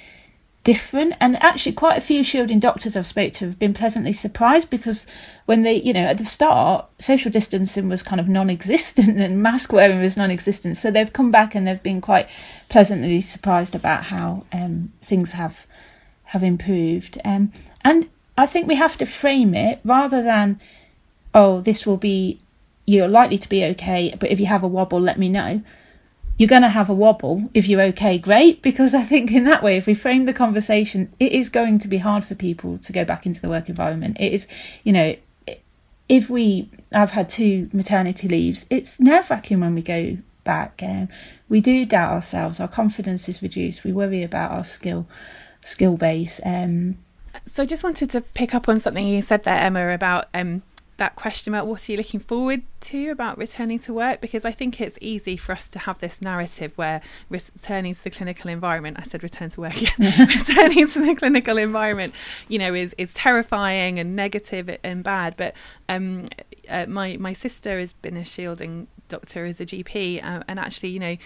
different. 0.68 1.14
And 1.18 1.42
actually 1.42 1.72
quite 1.72 1.96
a 1.96 2.02
few 2.02 2.22
shielding 2.22 2.60
doctors 2.60 2.94
I've 2.94 3.06
spoke 3.06 3.32
to 3.34 3.46
have 3.46 3.58
been 3.58 3.72
pleasantly 3.72 4.12
surprised 4.12 4.68
because 4.68 5.06
when 5.46 5.62
they 5.62 5.76
you 5.76 5.94
know 5.94 6.02
at 6.02 6.18
the 6.18 6.26
start 6.26 6.84
social 6.98 7.30
distancing 7.30 7.88
was 7.88 8.02
kind 8.02 8.20
of 8.20 8.28
non-existent 8.28 9.18
and 9.24 9.42
mask 9.42 9.72
wearing 9.72 9.98
was 9.98 10.18
non-existent. 10.18 10.76
So 10.76 10.90
they've 10.90 11.10
come 11.10 11.30
back 11.30 11.54
and 11.54 11.66
they've 11.66 11.82
been 11.82 12.02
quite 12.02 12.28
pleasantly 12.68 13.22
surprised 13.22 13.74
about 13.74 14.04
how 14.04 14.44
um, 14.52 14.92
things 15.00 15.32
have 15.32 15.66
have 16.24 16.42
improved. 16.42 17.18
Um, 17.24 17.50
and 17.82 18.10
I 18.36 18.44
think 18.44 18.68
we 18.68 18.74
have 18.74 18.98
to 18.98 19.06
frame 19.06 19.54
it 19.54 19.80
rather 19.84 20.22
than 20.22 20.60
oh 21.32 21.62
this 21.62 21.86
will 21.86 21.96
be 21.96 22.40
you're 22.84 23.08
likely 23.08 23.38
to 23.38 23.48
be 23.48 23.64
okay 23.64 24.14
but 24.20 24.30
if 24.30 24.38
you 24.38 24.46
have 24.46 24.62
a 24.62 24.68
wobble 24.68 25.00
let 25.00 25.18
me 25.18 25.30
know 25.30 25.62
you're 26.38 26.48
going 26.48 26.62
to 26.62 26.68
have 26.68 26.88
a 26.88 26.94
wobble. 26.94 27.50
If 27.52 27.68
you're 27.68 27.82
okay, 27.82 28.16
great. 28.16 28.62
Because 28.62 28.94
I 28.94 29.02
think 29.02 29.32
in 29.32 29.44
that 29.44 29.62
way, 29.62 29.76
if 29.76 29.86
we 29.86 29.94
frame 29.94 30.24
the 30.24 30.32
conversation, 30.32 31.12
it 31.18 31.32
is 31.32 31.48
going 31.48 31.78
to 31.80 31.88
be 31.88 31.98
hard 31.98 32.24
for 32.24 32.34
people 32.36 32.78
to 32.78 32.92
go 32.92 33.04
back 33.04 33.26
into 33.26 33.42
the 33.42 33.48
work 33.48 33.68
environment. 33.68 34.16
It 34.20 34.32
is, 34.32 34.46
you 34.84 34.92
know, 34.92 35.16
if 36.08 36.30
we, 36.30 36.70
I've 36.92 37.10
had 37.10 37.28
two 37.28 37.68
maternity 37.72 38.28
leaves, 38.28 38.66
it's 38.70 38.98
nerve 39.00 39.28
wracking 39.30 39.60
when 39.60 39.74
we 39.74 39.82
go 39.82 40.16
back. 40.44 40.80
Um, 40.82 41.08
we 41.48 41.60
do 41.60 41.84
doubt 41.84 42.12
ourselves. 42.12 42.60
Our 42.60 42.68
confidence 42.68 43.28
is 43.28 43.42
reduced. 43.42 43.84
We 43.84 43.92
worry 43.92 44.22
about 44.22 44.52
our 44.52 44.64
skill, 44.64 45.06
skill 45.62 45.96
base. 45.96 46.40
Um, 46.44 46.98
so 47.46 47.64
I 47.64 47.66
just 47.66 47.82
wanted 47.82 48.10
to 48.10 48.20
pick 48.20 48.54
up 48.54 48.68
on 48.68 48.80
something 48.80 49.06
you 49.06 49.22
said 49.22 49.44
there, 49.44 49.58
Emma, 49.58 49.88
about 49.88 50.28
um, 50.32 50.62
that 50.98 51.16
question 51.16 51.54
about 51.54 51.66
what 51.66 51.88
are 51.88 51.92
you 51.92 51.98
looking 51.98 52.20
forward 52.20 52.62
to 52.80 53.10
about 53.10 53.38
returning 53.38 53.78
to 53.78 53.94
work? 53.94 54.20
Because 54.20 54.44
I 54.44 54.52
think 54.52 54.80
it's 54.80 54.98
easy 55.00 55.36
for 55.36 55.52
us 55.52 55.68
to 55.70 55.78
have 55.80 55.98
this 56.00 56.20
narrative 56.20 56.72
where 56.76 57.00
returning 57.30 57.94
to 57.94 58.04
the 58.04 58.10
clinical 58.10 58.50
environment 58.50 58.98
I 59.00 59.04
said 59.04 59.22
return 59.22 59.50
to 59.50 59.60
work 59.60 59.80
returning 59.98 60.86
to 60.88 61.00
the 61.00 61.14
clinical 61.16 61.56
environment 61.56 62.14
you 62.48 62.58
know 62.58 62.74
is 62.74 62.94
is 62.98 63.14
terrifying 63.14 63.98
and 63.98 64.14
negative 64.14 64.76
and 64.84 65.02
bad. 65.02 65.34
But 65.36 65.54
um, 65.88 66.28
uh, 66.68 66.86
my 66.86 67.16
my 67.16 67.32
sister 67.32 67.78
has 67.78 67.92
been 67.92 68.16
a 68.16 68.24
shielding 68.24 68.88
doctor 69.08 69.46
as 69.46 69.60
a 69.60 69.66
GP, 69.66 70.22
uh, 70.22 70.42
and 70.48 70.58
actually, 70.58 70.90
you 70.90 71.00
know, 71.00 71.16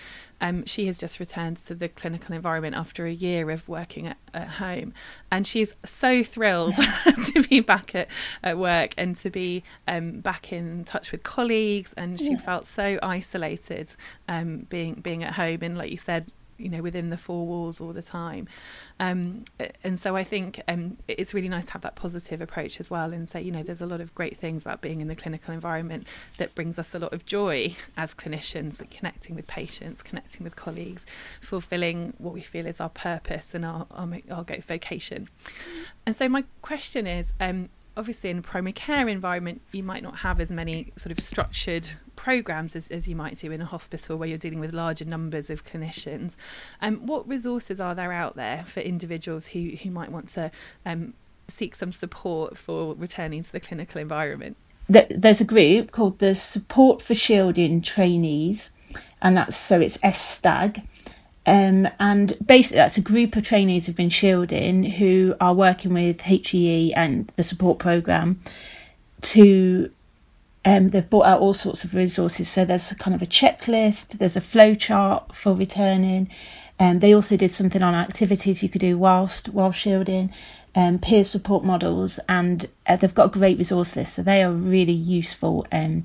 um, 0.43 0.67
she 0.67 0.87
has 0.87 0.99
just 0.99 1.21
returned 1.21 1.57
to 1.59 1.75
the 1.75 1.89
clinical 1.89 2.35
environment 2.35 2.75
after 2.75 3.07
a 3.07 3.13
year 3.13 3.49
of 3.51 3.69
working 3.69 4.09
at, 4.09 4.17
at 4.35 4.49
home, 4.49 4.93
and 5.31 5.47
she's 5.47 5.75
so 5.85 6.25
thrilled 6.25 6.75
to 7.33 7.47
be 7.49 7.61
back 7.61 7.95
at, 7.95 8.09
at 8.43 8.59
work 8.59 8.93
and 8.99 9.17
to 9.19 9.31
be 9.31 9.63
um, 9.87 10.21
back 10.21 10.53
in 10.53 10.83
touch 10.85 11.13
with 11.13 11.23
colleagues. 11.23 11.95
And 11.97 12.19
she 12.19 12.33
yeah. 12.33 12.39
felt 12.39 12.67
so 12.67 12.99
isolated 13.03 13.91
um, 14.29 14.67
being 14.69 14.95
being 14.95 15.23
at 15.23 15.35
home, 15.35 15.61
and 15.63 15.79
like 15.79 15.93
you 15.93 15.97
said, 15.97 16.27
you 16.62 16.68
know 16.68 16.83
within 16.83 17.11
the 17.11 17.16
four 17.16 17.46
walls 17.46 17.81
all 17.81 17.92
the 17.92 18.03
time. 18.03 18.48
Um, 19.01 19.44
and 19.83 19.98
so 19.98 20.16
I 20.16 20.25
think 20.25 20.61
um, 20.68 20.98
it's 21.09 21.35
really 21.35 21.48
nice 21.48 21.64
to 21.66 21.72
have 21.72 21.83
that 21.83 21.96
positive 21.96 22.40
approach 22.40 22.81
as 22.81 22.90
well 22.90 23.12
and 23.12 23.29
say 23.29 23.42
you 23.42 23.51
know 23.51 23.62
there's 23.62 23.83
a 23.83 23.87
lot 23.87 24.01
of 24.01 24.14
great 24.14 24.37
things 24.37 24.62
about 24.62 24.81
being 24.81 25.01
in 25.01 25.09
the 25.09 25.16
clinical 25.16 25.53
environment 25.53 26.07
that 26.38 26.55
brings 26.55 26.79
us 26.79 26.94
a 26.94 26.98
lot 26.98 27.12
of 27.12 27.27
joy 27.27 27.75
as 27.96 28.14
clinicians 28.14 28.81
like 28.81 28.90
connecting 28.90 29.35
with 29.35 29.46
patients 29.46 30.03
connecting 30.03 30.44
with 30.44 30.57
colleagues 30.57 31.05
fulfilling 31.40 32.14
what 32.18 32.35
we 32.35 32.40
feel 32.40 32.66
is 32.66 32.81
our 32.81 32.88
purpose 32.88 33.55
and 33.55 33.64
our, 33.64 33.87
our, 33.90 34.09
our 34.31 34.44
vocation. 34.66 35.29
And 36.07 36.16
so 36.16 36.29
my 36.29 36.44
question 36.61 37.07
is 37.07 37.33
um, 37.40 37.68
obviously 37.97 38.31
in 38.31 38.39
a 38.39 38.43
primary 38.43 38.73
care 38.73 39.09
environment 39.09 39.61
you 39.73 39.83
might 39.83 40.03
not 40.03 40.19
have 40.19 40.41
as 40.41 40.51
many 40.51 40.93
sort 40.97 41.17
of 41.17 41.23
structured 41.23 41.91
programs 42.17 42.75
as, 42.77 42.89
as 42.89 43.09
you 43.09 43.17
might 43.17 43.39
do 43.39 43.51
in 43.51 43.61
a 43.61 43.65
hospital 43.65 44.17
where 44.17 44.29
you're 44.29 44.39
dealing 44.39 44.61
with 44.61 44.73
larger 44.73 45.05
numbers 45.05 45.51
of 45.51 45.65
clinicians. 45.65 46.33
Um, 46.81 47.07
what 47.07 47.27
resources 47.29 47.81
are 47.81 47.95
there 47.95 48.13
out 48.13 48.37
there 48.37 48.65
for 48.67 48.81
individuals 48.81 49.49
who, 49.49 49.73
who 49.83 49.91
might 49.91 50.11
want 50.11 50.29
to 50.31 50.51
um, 50.87 51.15
seek 51.49 51.75
some 51.75 51.93
support 51.93 52.57
for 52.57 52.95
returning 52.95 53.43
to 53.43 53.53
the 53.53 53.61
clinical 53.61 54.01
environment? 54.01 54.57
There's 54.89 55.41
a 55.41 55.45
group 55.45 55.93
called 55.93 56.19
the 56.19 56.35
support 56.35 57.03
for 57.03 57.15
shielding 57.15 57.83
trainees 57.83 58.71
and 59.21 59.37
that's 59.37 59.57
so 59.57 59.81
it's 59.81 59.97
SSTAG 59.99 61.12
um, 61.45 61.89
and 61.99 62.37
basically, 62.45 62.79
that's 62.79 62.97
a 62.97 63.03
group 63.03 63.37
of 63.37 63.43
trainees 63.43 63.87
who've 63.87 63.97
been 63.97 64.11
shielding 64.11 64.85
who 64.85 65.35
are 65.41 65.55
working 65.55 65.93
with 65.93 66.21
HEE 66.21 66.95
and 66.95 67.29
the 67.37 67.43
support 67.43 67.79
program 67.79 68.39
to. 69.23 69.91
Um, 70.65 70.91
they've 70.91 71.11
brought 71.11 71.27
out 71.27 71.41
all 71.41 71.55
sorts 71.55 71.83
of 71.83 71.93
resources. 71.93 72.49
So 72.49 72.65
there's 72.65 72.93
kind 72.93 73.17
of 73.17 73.23
a 73.23 73.27
checklist, 73.27 74.19
there's 74.19 74.37
a 74.37 74.41
flow 74.41 74.75
chart 74.75 75.35
for 75.35 75.53
returning. 75.53 76.31
Um, 76.79 77.01
they 77.01 77.13
also 77.13 77.37
did 77.37 77.51
something 77.51 77.83
on 77.83 77.97
activities 77.97 78.63
you 78.63 78.69
could 78.69 78.81
do 78.81 78.97
whilst 78.97 79.49
while 79.49 79.73
shielding, 79.73 80.33
um, 80.77 81.01
peer 81.01 81.25
support 81.25 81.65
models, 81.65 82.21
and 82.29 82.69
uh, 82.87 82.95
they've 82.95 83.13
got 83.13 83.27
a 83.27 83.39
great 83.39 83.59
resource 83.59 83.97
list. 83.97 84.15
So 84.15 84.23
they 84.23 84.41
are 84.45 84.53
really 84.53 84.93
useful. 84.93 85.67
Um, 85.73 86.05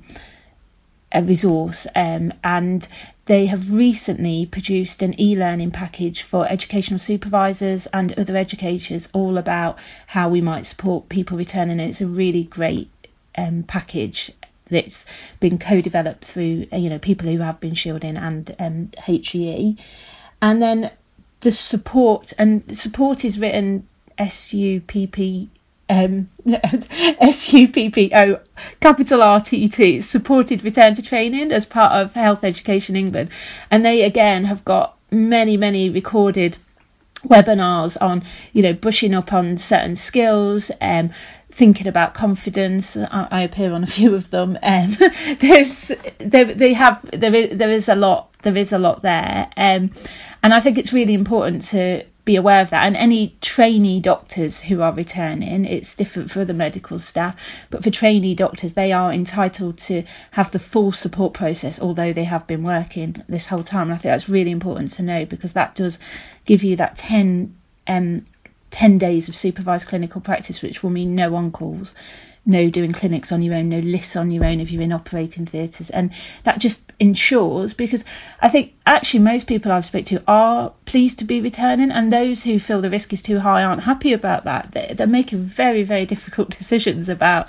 a 1.12 1.22
resource 1.22 1.86
um, 1.94 2.32
and 2.44 2.86
they 3.28 3.44
have 3.44 3.74
recently 3.74 4.46
produced 4.46 5.02
an 5.02 5.18
e-learning 5.20 5.70
package 5.70 6.22
for 6.22 6.50
educational 6.50 6.98
supervisors 6.98 7.86
and 7.88 8.18
other 8.18 8.34
educators 8.36 9.10
all 9.12 9.36
about 9.36 9.78
how 10.08 10.30
we 10.30 10.40
might 10.40 10.64
support 10.64 11.10
people 11.10 11.36
returning 11.36 11.78
and 11.78 11.90
it's 11.90 12.00
a 12.00 12.06
really 12.06 12.44
great 12.44 12.88
um, 13.36 13.62
package 13.62 14.32
that's 14.64 15.04
been 15.40 15.58
co-developed 15.58 16.24
through 16.24 16.66
you 16.72 16.88
know 16.88 16.98
people 16.98 17.28
who 17.28 17.38
have 17.38 17.60
been 17.60 17.74
shielding 17.74 18.16
and 18.16 18.56
um, 18.58 18.90
HEE 19.04 19.76
and 20.40 20.60
then 20.60 20.90
the 21.40 21.52
support 21.52 22.32
and 22.38 22.76
support 22.76 23.26
is 23.26 23.38
written 23.38 23.86
S 24.16 24.54
U 24.54 24.80
P 24.80 25.06
P 25.06 25.50
um, 25.88 26.28
S 26.46 27.52
U 27.52 27.68
P 27.68 27.90
P 27.90 28.10
O 28.14 28.40
capital 28.80 29.22
R 29.22 29.40
T 29.40 29.68
T 29.68 30.00
supported 30.00 30.64
return 30.64 30.94
to 30.94 31.02
training 31.02 31.52
as 31.52 31.66
part 31.66 31.92
of 31.92 32.14
Health 32.14 32.44
Education 32.44 32.96
England, 32.96 33.30
and 33.70 33.84
they 33.84 34.02
again 34.02 34.44
have 34.44 34.64
got 34.64 34.96
many 35.10 35.56
many 35.56 35.88
recorded 35.88 36.58
webinars 37.24 38.00
on 38.00 38.22
you 38.52 38.62
know 38.62 38.72
brushing 38.72 39.14
up 39.14 39.32
on 39.32 39.58
certain 39.58 39.96
skills 39.96 40.70
um 40.80 41.10
thinking 41.50 41.86
about 41.86 42.12
confidence. 42.14 42.96
I, 42.96 43.26
I 43.30 43.40
appear 43.40 43.72
on 43.72 43.82
a 43.82 43.86
few 43.98 44.14
of 44.14 44.30
them. 44.30 44.58
Um 44.62 44.88
there's 45.38 45.90
they, 46.18 46.44
they 46.44 46.72
have 46.74 47.04
there 47.12 47.34
is, 47.34 47.58
there 47.58 47.70
is 47.70 47.88
a 47.88 47.94
lot 47.94 48.32
there 48.42 48.56
is 48.56 48.72
a 48.72 48.78
lot 48.78 49.02
there. 49.02 49.48
Um 49.56 49.90
and 50.42 50.54
i 50.54 50.60
think 50.60 50.78
it's 50.78 50.92
really 50.92 51.14
important 51.14 51.62
to 51.62 52.04
be 52.28 52.36
aware 52.36 52.60
of 52.60 52.68
that. 52.68 52.84
And 52.84 52.94
any 52.94 53.34
trainee 53.40 54.00
doctors 54.00 54.60
who 54.60 54.82
are 54.82 54.92
returning, 54.92 55.64
it's 55.64 55.94
different 55.94 56.30
for 56.30 56.42
other 56.42 56.52
medical 56.52 56.98
staff, 56.98 57.34
but 57.70 57.82
for 57.82 57.88
trainee 57.88 58.34
doctors, 58.34 58.74
they 58.74 58.92
are 58.92 59.10
entitled 59.10 59.78
to 59.78 60.04
have 60.32 60.52
the 60.52 60.58
full 60.58 60.92
support 60.92 61.32
process, 61.32 61.80
although 61.80 62.12
they 62.12 62.24
have 62.24 62.46
been 62.46 62.62
working 62.62 63.24
this 63.30 63.46
whole 63.46 63.62
time. 63.62 63.88
And 63.88 63.94
I 63.94 63.96
think 63.96 64.12
that's 64.12 64.28
really 64.28 64.50
important 64.50 64.90
to 64.90 65.02
know 65.02 65.24
because 65.24 65.54
that 65.54 65.74
does 65.74 65.98
give 66.44 66.62
you 66.62 66.76
that 66.76 66.96
10, 66.96 67.56
um, 67.86 68.26
10 68.72 68.98
days 68.98 69.30
of 69.30 69.34
supervised 69.34 69.88
clinical 69.88 70.20
practice, 70.20 70.60
which 70.60 70.82
will 70.82 70.90
mean 70.90 71.14
no 71.14 71.34
on 71.34 71.50
calls, 71.50 71.94
no 72.48 72.70
doing 72.70 72.92
clinics 72.92 73.30
on 73.30 73.42
your 73.42 73.54
own, 73.54 73.68
no 73.68 73.78
lists 73.78 74.16
on 74.16 74.30
your 74.30 74.44
own 74.44 74.58
if 74.58 74.72
you're 74.72 74.82
in 74.82 74.90
operating 74.90 75.44
theatres. 75.44 75.90
And 75.90 76.10
that 76.44 76.58
just 76.58 76.90
ensures, 76.98 77.74
because 77.74 78.06
I 78.40 78.48
think 78.48 78.74
actually 78.86 79.20
most 79.20 79.46
people 79.46 79.70
I've 79.70 79.84
spoke 79.84 80.06
to 80.06 80.22
are 80.26 80.72
pleased 80.86 81.18
to 81.18 81.24
be 81.24 81.40
returning, 81.42 81.90
and 81.90 82.10
those 82.10 82.44
who 82.44 82.58
feel 82.58 82.80
the 82.80 82.90
risk 82.90 83.12
is 83.12 83.20
too 83.20 83.40
high 83.40 83.62
aren't 83.62 83.84
happy 83.84 84.14
about 84.14 84.44
that. 84.44 84.72
They're, 84.72 84.94
they're 84.94 85.06
making 85.06 85.40
very, 85.40 85.82
very 85.82 86.06
difficult 86.06 86.48
decisions 86.58 87.10
about 87.10 87.46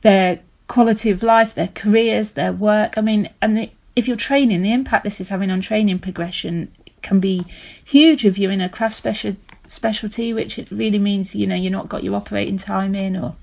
their 0.00 0.40
quality 0.68 1.10
of 1.10 1.22
life, 1.22 1.54
their 1.54 1.68
careers, 1.68 2.32
their 2.32 2.52
work. 2.52 2.96
I 2.96 3.02
mean, 3.02 3.28
and 3.42 3.58
the, 3.58 3.70
if 3.94 4.08
you're 4.08 4.16
training, 4.16 4.62
the 4.62 4.72
impact 4.72 5.04
this 5.04 5.20
is 5.20 5.28
having 5.28 5.50
on 5.50 5.60
training 5.60 5.98
progression 5.98 6.72
can 7.02 7.20
be 7.20 7.44
huge 7.84 8.24
if 8.24 8.38
you're 8.38 8.50
in 8.50 8.60
a 8.62 8.68
craft 8.70 8.94
special 8.94 9.36
specialty, 9.66 10.32
which 10.32 10.58
it 10.58 10.70
really 10.70 10.98
means 10.98 11.36
you 11.36 11.46
know 11.46 11.54
you're 11.54 11.70
not 11.70 11.88
got 11.88 12.02
your 12.02 12.14
operating 12.14 12.56
time 12.56 12.94
in 12.94 13.16
or 13.16 13.36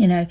you 0.00 0.08
know. 0.08 0.26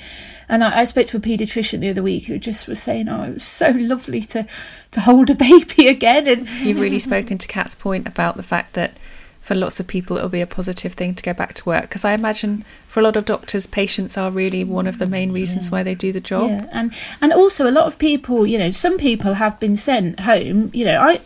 And 0.48 0.64
I, 0.64 0.80
I, 0.80 0.84
spoke 0.84 1.06
to 1.08 1.18
a 1.18 1.20
paediatrician 1.20 1.80
the 1.80 1.90
other 1.90 2.02
week 2.02 2.26
who 2.26 2.40
just 2.40 2.68
was 2.68 2.82
saying, 2.82 3.08
"Oh, 3.08 3.24
it 3.24 3.34
was 3.36 3.44
so 3.44 3.70
lovely 3.76 4.22
to 4.22 4.48
to 4.92 5.02
hold 5.02 5.30
a 5.30 5.36
baby 5.36 5.88
again." 5.88 6.28
And 6.28 6.50
you've 6.50 6.80
really 6.80 7.00
spoken 7.00 7.38
to 7.38 7.48
Cat's 7.48 7.76
point 7.76 8.08
about 8.08 8.36
the 8.36 8.44
fact 8.44 8.74
that 8.74 8.98
for 9.42 9.56
lots 9.56 9.80
of 9.80 9.88
people 9.88 10.18
it'll 10.18 10.30
be 10.30 10.42
a 10.42 10.48
positive 10.48 10.94
thing 10.94 11.16
to 11.16 11.24
go 11.24 11.34
back 11.34 11.54
to 11.56 11.66
work 11.66 11.84
because 11.84 12.06
I 12.06 12.14
imagine 12.14 12.66
for 12.86 13.00
a 13.00 13.04
lot 13.04 13.16
of 13.16 13.26
doctors, 13.26 13.66
patients 13.66 14.18
are 14.18 14.30
really 14.30 14.64
one 14.64 14.86
of 14.86 14.98
the 14.98 15.08
main 15.08 15.32
reasons 15.32 15.68
yeah. 15.68 15.72
why 15.72 15.84
they 15.84 15.96
do 15.96 16.12
the 16.12 16.20
job. 16.20 16.50
Yeah, 16.50 16.66
and 16.72 16.94
and 17.22 17.32
also 17.32 17.70
a 17.70 17.72
lot 17.72 17.86
of 17.86 17.98
people, 17.98 18.48
you 18.48 18.58
know, 18.58 18.72
some 18.72 18.98
people 18.98 19.36
have 19.36 19.60
been 19.60 19.76
sent 19.76 20.22
home. 20.22 20.72
You 20.74 20.86
know, 20.86 21.00
I 21.00 21.20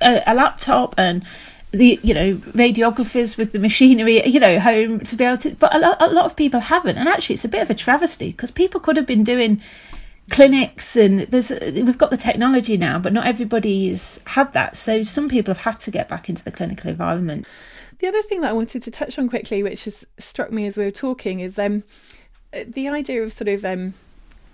a, 0.00 0.22
a 0.26 0.34
laptop 0.34 0.94
and 0.98 1.24
the 1.76 2.00
you 2.02 2.14
know 2.14 2.34
radiographers 2.52 3.36
with 3.36 3.52
the 3.52 3.58
machinery 3.58 4.24
you 4.26 4.40
know 4.40 4.58
home 4.58 5.00
to 5.00 5.16
be 5.16 5.24
able 5.24 5.38
to 5.38 5.54
but 5.56 5.74
a 5.74 5.78
lot, 5.78 5.96
a 6.00 6.08
lot 6.08 6.24
of 6.24 6.36
people 6.36 6.60
haven't. 6.60 6.96
And 6.96 7.08
actually 7.08 7.34
it's 7.34 7.44
a 7.44 7.48
bit 7.48 7.62
of 7.62 7.70
a 7.70 7.74
travesty 7.74 8.30
because 8.30 8.50
people 8.50 8.80
could 8.80 8.96
have 8.96 9.06
been 9.06 9.24
doing 9.24 9.60
clinics 10.30 10.96
and 10.96 11.20
there's 11.20 11.50
we've 11.50 11.98
got 11.98 12.10
the 12.10 12.16
technology 12.16 12.76
now 12.76 12.98
but 12.98 13.12
not 13.12 13.26
everybody's 13.26 14.20
had 14.26 14.52
that. 14.52 14.76
So 14.76 15.02
some 15.02 15.28
people 15.28 15.54
have 15.54 15.64
had 15.64 15.78
to 15.80 15.90
get 15.90 16.08
back 16.08 16.28
into 16.28 16.44
the 16.44 16.50
clinical 16.50 16.90
environment. 16.90 17.46
The 17.98 18.08
other 18.08 18.22
thing 18.22 18.42
that 18.42 18.50
i 18.50 18.52
wanted 18.52 18.82
to 18.82 18.90
touch 18.90 19.18
on 19.18 19.28
quickly 19.28 19.62
which 19.62 19.84
has 19.84 20.06
struck 20.18 20.52
me 20.52 20.66
as 20.66 20.76
we 20.76 20.84
were 20.84 20.90
talking 20.90 21.40
is 21.40 21.58
um 21.58 21.82
the 22.52 22.88
idea 22.88 23.22
of 23.22 23.32
sort 23.32 23.48
of 23.48 23.64
um 23.64 23.94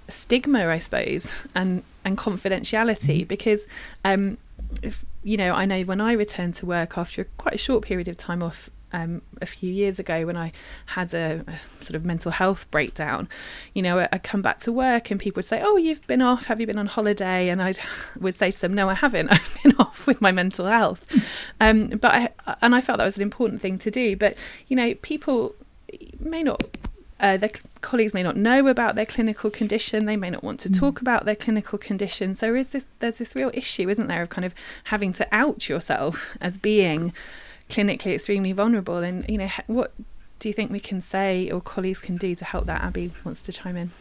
stigma 0.08 0.68
i 0.68 0.78
suppose 0.78 1.32
and 1.54 1.82
and 2.04 2.18
confidentiality 2.18 3.26
because 3.26 3.66
um 4.04 4.36
if, 4.82 5.04
you 5.22 5.36
know, 5.36 5.52
I 5.52 5.64
know 5.64 5.82
when 5.82 6.00
I 6.00 6.12
returned 6.12 6.54
to 6.56 6.66
work 6.66 6.96
after 6.96 7.24
quite 7.36 7.54
a 7.54 7.58
short 7.58 7.84
period 7.84 8.08
of 8.08 8.16
time 8.16 8.42
off 8.42 8.70
um, 8.92 9.22
a 9.40 9.46
few 9.46 9.72
years 9.72 9.98
ago 9.98 10.26
when 10.26 10.36
I 10.36 10.52
had 10.86 11.14
a, 11.14 11.44
a, 11.46 11.84
sort 11.84 11.94
of 11.94 12.04
mental 12.04 12.30
health 12.30 12.70
breakdown, 12.70 13.28
you 13.74 13.82
know, 13.82 13.98
I, 13.98 14.08
would 14.12 14.22
come 14.22 14.42
back 14.42 14.60
to 14.60 14.72
work 14.72 15.10
and 15.10 15.18
people 15.18 15.38
would 15.38 15.46
say, 15.46 15.62
"Oh, 15.64 15.76
you've 15.76 16.06
been 16.06 16.22
off? 16.22 16.44
Have 16.46 16.60
you 16.60 16.66
been 16.66 16.78
on 16.78 16.86
holiday?" 16.86 17.48
And 17.48 17.62
I 17.62 17.74
would 18.20 18.34
say 18.34 18.50
to 18.50 18.60
them, 18.60 18.74
"No, 18.74 18.88
I 18.88 18.94
haven't. 18.94 19.28
I've 19.32 19.58
been 19.62 19.74
off 19.78 20.06
with 20.06 20.20
my 20.20 20.32
mental 20.32 20.66
health." 20.66 21.06
Um, 21.60 21.88
but 21.90 22.12
I 22.12 22.28
and 22.60 22.74
I 22.74 22.80
felt 22.80 22.98
that 22.98 23.04
was 23.04 23.16
an 23.16 23.22
important 23.22 23.62
thing 23.62 23.78
to 23.80 23.90
do. 23.90 24.16
But 24.16 24.36
you 24.66 24.74
know, 24.74 24.94
people 24.96 25.54
may 26.18 26.42
not 26.42 26.60
uh, 27.22 27.36
their 27.36 27.50
colleagues 27.80 28.12
may 28.12 28.22
not 28.22 28.36
know 28.36 28.66
about 28.66 28.96
their 28.96 29.06
clinical 29.06 29.48
condition. 29.48 30.06
They 30.06 30.16
may 30.16 30.28
not 30.28 30.42
want 30.42 30.58
to 30.60 30.68
mm. 30.68 30.78
talk 30.78 31.00
about 31.00 31.24
their 31.24 31.36
clinical 31.36 31.78
condition. 31.78 32.34
So 32.34 32.54
is 32.54 32.68
this 32.68 32.84
there's 32.98 33.18
this 33.18 33.36
real 33.36 33.52
issue, 33.54 33.88
isn't 33.88 34.08
there, 34.08 34.22
of 34.22 34.28
kind 34.28 34.44
of 34.44 34.54
having 34.84 35.12
to 35.14 35.28
out 35.32 35.68
yourself 35.68 36.36
as 36.40 36.58
being 36.58 37.14
clinically 37.70 38.14
extremely 38.14 38.50
vulnerable? 38.50 38.98
And 38.98 39.24
you 39.28 39.38
know, 39.38 39.48
what 39.68 39.94
do 40.40 40.48
you 40.48 40.52
think 40.52 40.72
we 40.72 40.80
can 40.80 41.00
say 41.00 41.48
or 41.48 41.60
colleagues 41.60 42.00
can 42.00 42.16
do 42.16 42.34
to 42.34 42.44
help 42.44 42.66
that? 42.66 42.82
Abi 42.82 43.12
wants 43.24 43.44
to 43.44 43.52
chime 43.52 43.76
in. 43.76 43.92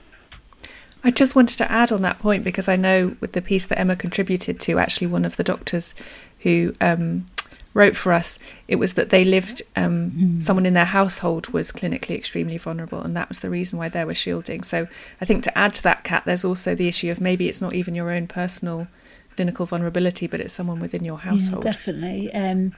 I 1.04 1.12
just 1.12 1.36
wanted 1.36 1.58
to 1.58 1.72
add 1.72 1.92
on 1.92 2.02
that 2.02 2.20
point 2.20 2.44
because 2.44 2.68
I 2.68 2.76
know 2.76 3.16
with 3.20 3.34
the 3.34 3.42
piece 3.42 3.68
that 3.68 3.80
Emma 3.80 3.96
contributed 3.96 4.60
to, 4.62 4.78
actually 4.78 5.08
one 5.08 5.26
of 5.26 5.36
the 5.36 5.44
doctors 5.44 5.96
who 6.40 6.74
um, 6.82 7.26
wrote 7.74 7.96
for 7.96 8.12
us, 8.12 8.40
it 8.68 8.76
was 8.76 8.94
that 8.94 9.10
they 9.10 9.24
lived, 9.24 9.62
um, 9.76 10.12
mm. 10.12 10.44
someone 10.44 10.66
in 10.66 10.74
their 10.74 10.86
household 10.86 11.50
was 11.50 11.72
clinically 11.72 12.16
extremely 12.16 12.58
vulnerable, 12.58 13.02
and 13.02 13.16
that 13.16 13.30
was 13.30 13.40
the 13.40 13.50
reason 13.50 13.80
why 13.80 13.90
they 13.90 14.04
were 14.06 14.14
shielding. 14.14 14.64
So 14.64 14.88
I 15.20 15.26
think 15.26 15.44
to 15.44 15.58
add 15.58 15.74
to 15.76 15.84
that, 15.84 16.04
Cat, 16.04 16.24
there's 16.26 16.46
also 16.46 16.76
the 16.76 16.88
issue 16.88 17.12
of 17.12 17.22
maybe 17.22 17.48
it's 17.48 17.62
not 17.62 17.74
even 17.74 17.96
your 17.96 18.12
own 18.12 18.28
personal 18.28 18.88
clinical 19.36 19.66
vulnerability, 19.66 20.28
but 20.28 20.40
it's 20.40 20.54
someone 20.54 20.80
within 20.80 21.06
your 21.06 21.20
household. 21.20 21.66
Yeah, 21.66 21.72
definitely. 21.72 22.34
Um, 22.34 22.74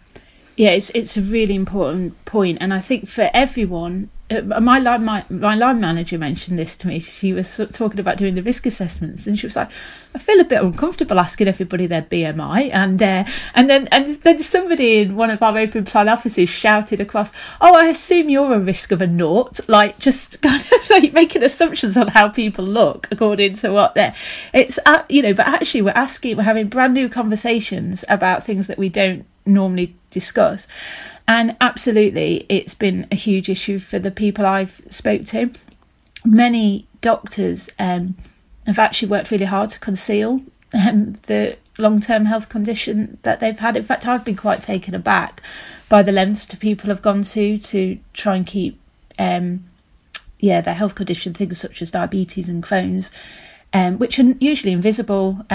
yeah, 0.56 0.70
it's 0.70 0.92
it's 0.92 1.18
a 1.18 1.22
really 1.22 1.56
important 1.56 2.24
point, 2.26 2.60
and 2.62 2.74
I 2.74 2.80
think 2.80 3.08
for 3.08 3.32
everyone, 3.34 4.12
uh, 4.30 4.42
my 4.42 4.78
line 4.78 5.04
my, 5.04 5.26
my 5.30 5.56
line 5.56 5.80
manager 5.80 6.20
mentioned 6.20 6.60
this 6.60 6.76
to 6.78 6.88
me. 6.88 7.00
She 7.00 7.34
was 7.34 7.60
talking 7.72 8.00
about 8.00 8.18
doing 8.18 8.36
the 8.36 8.44
risk 8.44 8.68
assessments, 8.68 9.26
and 9.26 9.38
she 9.38 9.48
was 9.48 9.56
like, 9.56 9.70
"I 10.14 10.20
feel 10.20 10.40
a 10.40 10.44
bit 10.44 10.62
uncomfortable 10.62 11.20
asking 11.20 11.48
everybody 11.48 11.88
their 11.88 12.04
BMI," 12.04 12.70
and 12.72 13.02
uh, 13.02 13.24
and 13.56 13.68
then 13.68 13.88
and 13.92 14.10
then 14.22 14.38
somebody 14.38 15.00
in 15.00 15.16
one 15.16 15.32
of 15.32 15.42
our 15.42 15.58
open 15.58 15.86
plan 15.86 16.08
offices 16.08 16.50
shouted 16.50 17.02
across, 17.02 17.34
"Oh, 17.60 17.76
I 17.76 17.86
assume 17.86 18.30
you're 18.30 18.54
a 18.54 18.60
risk 18.60 18.92
of 18.92 19.02
a 19.02 19.08
naught," 19.08 19.60
like 19.68 19.98
just 19.98 20.40
kind 20.44 20.62
of 20.62 20.90
like 20.92 21.14
making 21.14 21.42
assumptions 21.42 21.98
on 21.98 22.10
how 22.10 22.30
people 22.30 22.64
look 22.64 23.08
according 23.10 23.54
to 23.56 23.72
what 23.72 23.96
they're. 23.96 24.14
It's 24.54 24.78
uh, 24.86 25.02
you 25.10 25.24
know, 25.24 25.34
but 25.34 25.48
actually 25.48 25.82
we're 25.82 25.92
asking, 25.92 26.38
we're 26.38 26.44
having 26.44 26.68
brand 26.68 26.94
new 26.94 27.10
conversations 27.10 28.06
about 28.08 28.44
things 28.44 28.68
that 28.68 28.78
we 28.78 28.90
don't 28.90 29.26
normally 29.46 29.96
discuss 30.10 30.68
and 31.28 31.56
absolutely, 31.62 32.46
it's 32.50 32.74
been 32.74 33.08
a 33.12 33.16
huge 33.16 33.50
issue 33.50 33.80
for 33.80 34.00
the 34.00 34.12
people 34.12 34.46
I've 34.46 34.82
spoke 34.90 35.24
to. 35.26 35.52
Many 36.26 36.88
doctors 37.02 37.70
um, 37.80 38.16
have 38.66 38.80
actually 38.80 39.10
worked 39.10 39.32
really 39.32 39.46
hard 39.46 39.70
to 39.72 39.80
conceal 39.80 40.42
um, 40.74 41.14
the 41.28 41.58
long-term 41.78 42.26
health 42.26 42.50
condition 42.50 43.18
that 43.24 43.40
they've 43.40 43.58
had. 43.58 43.78
In 43.78 43.84
fact, 43.84 44.06
I've 44.06 44.26
been 44.26 44.36
quite 44.36 44.62
taken 44.62 44.94
aback 44.94 45.42
by 45.90 46.04
the 46.04 46.12
lengths 46.12 46.46
to 46.48 46.58
people 46.58 46.90
have 46.90 47.02
gone 47.02 47.24
to 47.24 47.58
to 47.58 48.00
try 48.14 48.36
and 48.36 48.46
keep, 48.46 48.80
um, 49.18 49.64
yeah, 50.40 50.60
their 50.60 50.74
health 50.74 50.96
condition, 50.96 51.34
things 51.34 51.58
such 51.58 51.82
as 51.82 51.92
diabetes 51.92 52.50
and 52.50 52.64
Crohn's, 52.64 53.12
um, 53.72 53.98
which 53.98 54.20
are 54.20 54.36
usually 54.40 54.74
invisible. 54.74 55.46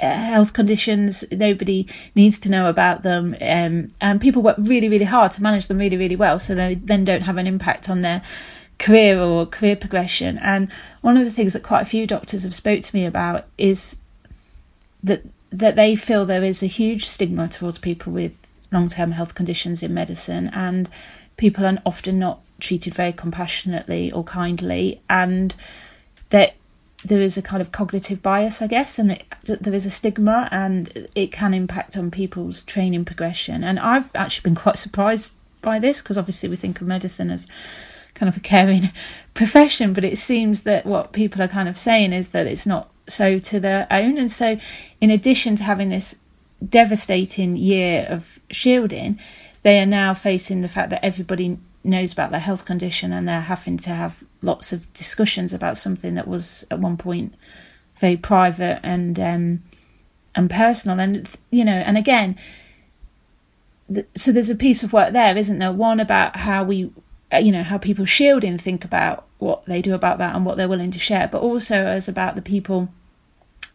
Uh, 0.00 0.10
health 0.10 0.52
conditions 0.52 1.24
nobody 1.30 1.86
needs 2.16 2.40
to 2.40 2.50
know 2.50 2.68
about 2.68 3.02
them 3.02 3.36
um, 3.40 3.88
and 4.00 4.20
people 4.20 4.42
work 4.42 4.56
really 4.58 4.88
really 4.88 5.04
hard 5.04 5.30
to 5.30 5.40
manage 5.40 5.68
them 5.68 5.78
really 5.78 5.96
really 5.96 6.16
well 6.16 6.36
so 6.36 6.52
they 6.52 6.74
then 6.74 7.04
don't 7.04 7.22
have 7.22 7.36
an 7.36 7.46
impact 7.46 7.88
on 7.88 8.00
their 8.00 8.20
career 8.78 9.18
or 9.18 9.46
career 9.46 9.76
progression. 9.76 10.38
And 10.38 10.70
one 11.00 11.16
of 11.16 11.24
the 11.24 11.30
things 11.30 11.52
that 11.52 11.62
quite 11.62 11.82
a 11.82 11.86
few 11.86 12.06
doctors 12.06 12.42
have 12.44 12.54
spoke 12.54 12.82
to 12.82 12.96
me 12.96 13.04
about 13.04 13.46
is 13.58 13.98
that 15.02 15.22
that 15.50 15.76
they 15.76 15.94
feel 15.94 16.24
there 16.24 16.42
is 16.42 16.64
a 16.64 16.66
huge 16.66 17.06
stigma 17.06 17.46
towards 17.46 17.78
people 17.78 18.12
with 18.12 18.60
long-term 18.72 19.12
health 19.12 19.36
conditions 19.36 19.84
in 19.84 19.94
medicine 19.94 20.50
and 20.52 20.90
people 21.36 21.64
are 21.64 21.78
often 21.86 22.18
not 22.18 22.40
treated 22.58 22.92
very 22.92 23.12
compassionately 23.12 24.10
or 24.10 24.24
kindly 24.24 25.00
and 25.08 25.54
that 26.30 26.54
there 27.04 27.20
is 27.20 27.36
a 27.36 27.42
kind 27.42 27.60
of 27.60 27.70
cognitive 27.70 28.22
bias, 28.22 28.62
I 28.62 28.66
guess, 28.66 28.98
and 28.98 29.12
it, 29.12 29.24
there 29.44 29.74
is 29.74 29.86
a 29.86 29.90
stigma, 29.90 30.48
and 30.50 31.08
it 31.14 31.30
can 31.30 31.52
impact 31.52 31.96
on 31.96 32.10
people's 32.10 32.64
training 32.64 33.04
progression. 33.04 33.62
And 33.62 33.78
I've 33.78 34.08
actually 34.14 34.50
been 34.50 34.54
quite 34.62 34.78
surprised 34.78 35.34
by 35.60 35.78
this 35.78 36.02
because 36.02 36.18
obviously 36.18 36.48
we 36.48 36.56
think 36.56 36.80
of 36.80 36.86
medicine 36.86 37.30
as 37.30 37.46
kind 38.14 38.28
of 38.28 38.36
a 38.36 38.40
caring 38.40 38.90
profession, 39.34 39.92
but 39.92 40.04
it 40.04 40.16
seems 40.16 40.62
that 40.62 40.86
what 40.86 41.12
people 41.12 41.42
are 41.42 41.48
kind 41.48 41.68
of 41.68 41.76
saying 41.76 42.12
is 42.12 42.28
that 42.28 42.46
it's 42.46 42.66
not 42.66 42.90
so 43.06 43.38
to 43.38 43.60
their 43.60 43.86
own. 43.90 44.16
And 44.16 44.30
so, 44.30 44.58
in 45.00 45.10
addition 45.10 45.56
to 45.56 45.64
having 45.64 45.90
this 45.90 46.16
devastating 46.66 47.56
year 47.56 48.06
of 48.08 48.40
shielding, 48.50 49.18
they 49.62 49.80
are 49.80 49.86
now 49.86 50.14
facing 50.14 50.62
the 50.62 50.68
fact 50.68 50.90
that 50.90 51.04
everybody 51.04 51.58
knows 51.84 52.12
about 52.12 52.30
their 52.30 52.40
health 52.40 52.64
condition 52.64 53.12
and 53.12 53.28
they're 53.28 53.40
having 53.40 53.76
to 53.76 53.90
have 53.90 54.24
lots 54.42 54.72
of 54.72 54.90
discussions 54.94 55.52
about 55.52 55.78
something 55.78 56.14
that 56.14 56.26
was 56.26 56.66
at 56.70 56.78
one 56.78 56.96
point 56.96 57.34
very 57.96 58.16
private 58.16 58.80
and 58.82 59.20
um, 59.20 59.62
and 60.34 60.50
personal. 60.50 60.98
And 60.98 61.28
you 61.50 61.64
know 61.64 61.72
and 61.72 61.96
again 61.96 62.36
so 64.14 64.32
there's 64.32 64.48
a 64.48 64.54
piece 64.54 64.82
of 64.82 64.92
work 64.92 65.12
there 65.12 65.36
isn't 65.36 65.58
there? 65.58 65.72
One 65.72 66.00
about 66.00 66.36
how 66.36 66.64
we 66.64 66.90
uh, 67.32 67.38
you 67.38 67.52
know 67.52 67.62
how 67.62 67.78
people 67.78 68.04
shielding 68.04 68.58
think 68.58 68.84
about 68.84 69.26
what 69.38 69.64
they 69.66 69.82
do 69.82 69.94
about 69.94 70.18
that 70.18 70.34
and 70.34 70.46
what 70.46 70.56
they're 70.56 70.68
willing 70.68 70.90
to 70.90 70.98
share 70.98 71.28
but 71.28 71.42
also 71.42 71.84
as 71.84 72.08
about 72.08 72.34
the 72.34 72.42
people 72.42 72.88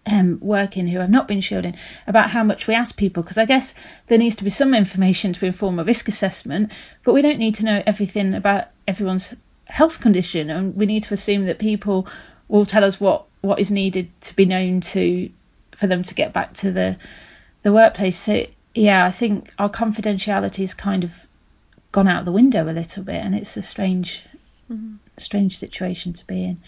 um, 0.06 0.40
working 0.42 0.88
who 0.88 1.00
have 1.00 1.10
not 1.10 1.28
been 1.28 1.42
shielding 1.42 1.76
about 2.08 2.32
how 2.32 2.44
much 2.44 2.68
we 2.68 2.74
ask 2.74 2.98
people 2.98 3.24
because 3.24 3.38
I 3.38 3.46
guess 3.46 3.74
there 4.08 4.18
needs 4.18 4.36
to 4.38 4.44
be 4.44 4.50
some 4.50 4.74
information 4.74 5.34
to 5.34 5.46
inform 5.46 5.80
a 5.80 5.84
risk 5.84 6.08
assessment, 6.08 6.72
but 7.04 7.14
we 7.14 7.22
don't 7.22 7.40
need 7.40 7.56
to 7.56 7.66
know 7.66 7.84
everything 7.86 8.34
about 8.34 8.68
everyone's 8.88 9.36
health 9.66 10.02
condition, 10.02 10.50
and 10.50 10.76
we 10.76 10.86
need 10.86 11.04
to 11.04 11.14
assume 11.14 11.46
that 11.46 11.60
people 11.60 12.08
will 12.48 12.66
tell 12.66 12.84
us 12.84 13.00
what 13.00 13.26
what 13.42 13.60
is 13.60 13.72
needed 13.72 14.10
to 14.22 14.36
be 14.36 14.46
known 14.46 14.82
to 14.82 15.30
for 15.76 15.88
them 15.88 16.04
to 16.04 16.16
get 16.16 16.34
back 16.34 16.54
to 16.54 16.72
the 16.72 16.98
the 17.62 17.72
workplace. 17.72 18.18
So 18.18 18.46
yeah, 18.74 19.06
I 19.06 19.12
think 19.12 19.52
our 19.60 19.70
confidentiality 19.70 20.60
has 20.60 20.74
kind 20.74 21.04
of 21.04 21.28
gone 21.92 22.08
out 22.08 22.26
the 22.26 22.32
window 22.32 22.70
a 22.70 22.74
little 22.74 23.04
bit, 23.04 23.24
and 23.24 23.36
it's 23.36 23.56
a 23.58 23.62
strange 23.62 24.24
mm-hmm. 24.72 24.96
strange 25.18 25.58
situation 25.58 26.14
to 26.14 26.26
be 26.26 26.44
in. 26.44 26.62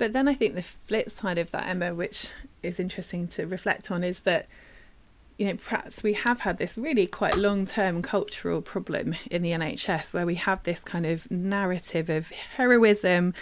But 0.00 0.14
then 0.14 0.28
I 0.28 0.32
think 0.32 0.54
the 0.54 0.62
flip 0.62 1.10
side 1.10 1.36
of 1.36 1.50
that, 1.50 1.66
Emma, 1.66 1.94
which 1.94 2.30
is 2.62 2.80
interesting 2.80 3.28
to 3.28 3.46
reflect 3.46 3.90
on, 3.90 4.02
is 4.02 4.20
that 4.20 4.46
you 5.36 5.46
know 5.46 5.56
perhaps 5.56 6.02
we 6.02 6.14
have 6.14 6.40
had 6.40 6.56
this 6.56 6.78
really 6.78 7.06
quite 7.06 7.36
long 7.36 7.66
term 7.66 8.00
cultural 8.00 8.62
problem 8.62 9.14
in 9.30 9.42
the 9.42 9.50
NHS 9.50 10.14
where 10.14 10.24
we 10.24 10.36
have 10.36 10.62
this 10.62 10.82
kind 10.82 11.04
of 11.04 11.30
narrative 11.30 12.08
of 12.08 12.30
heroism 12.30 13.34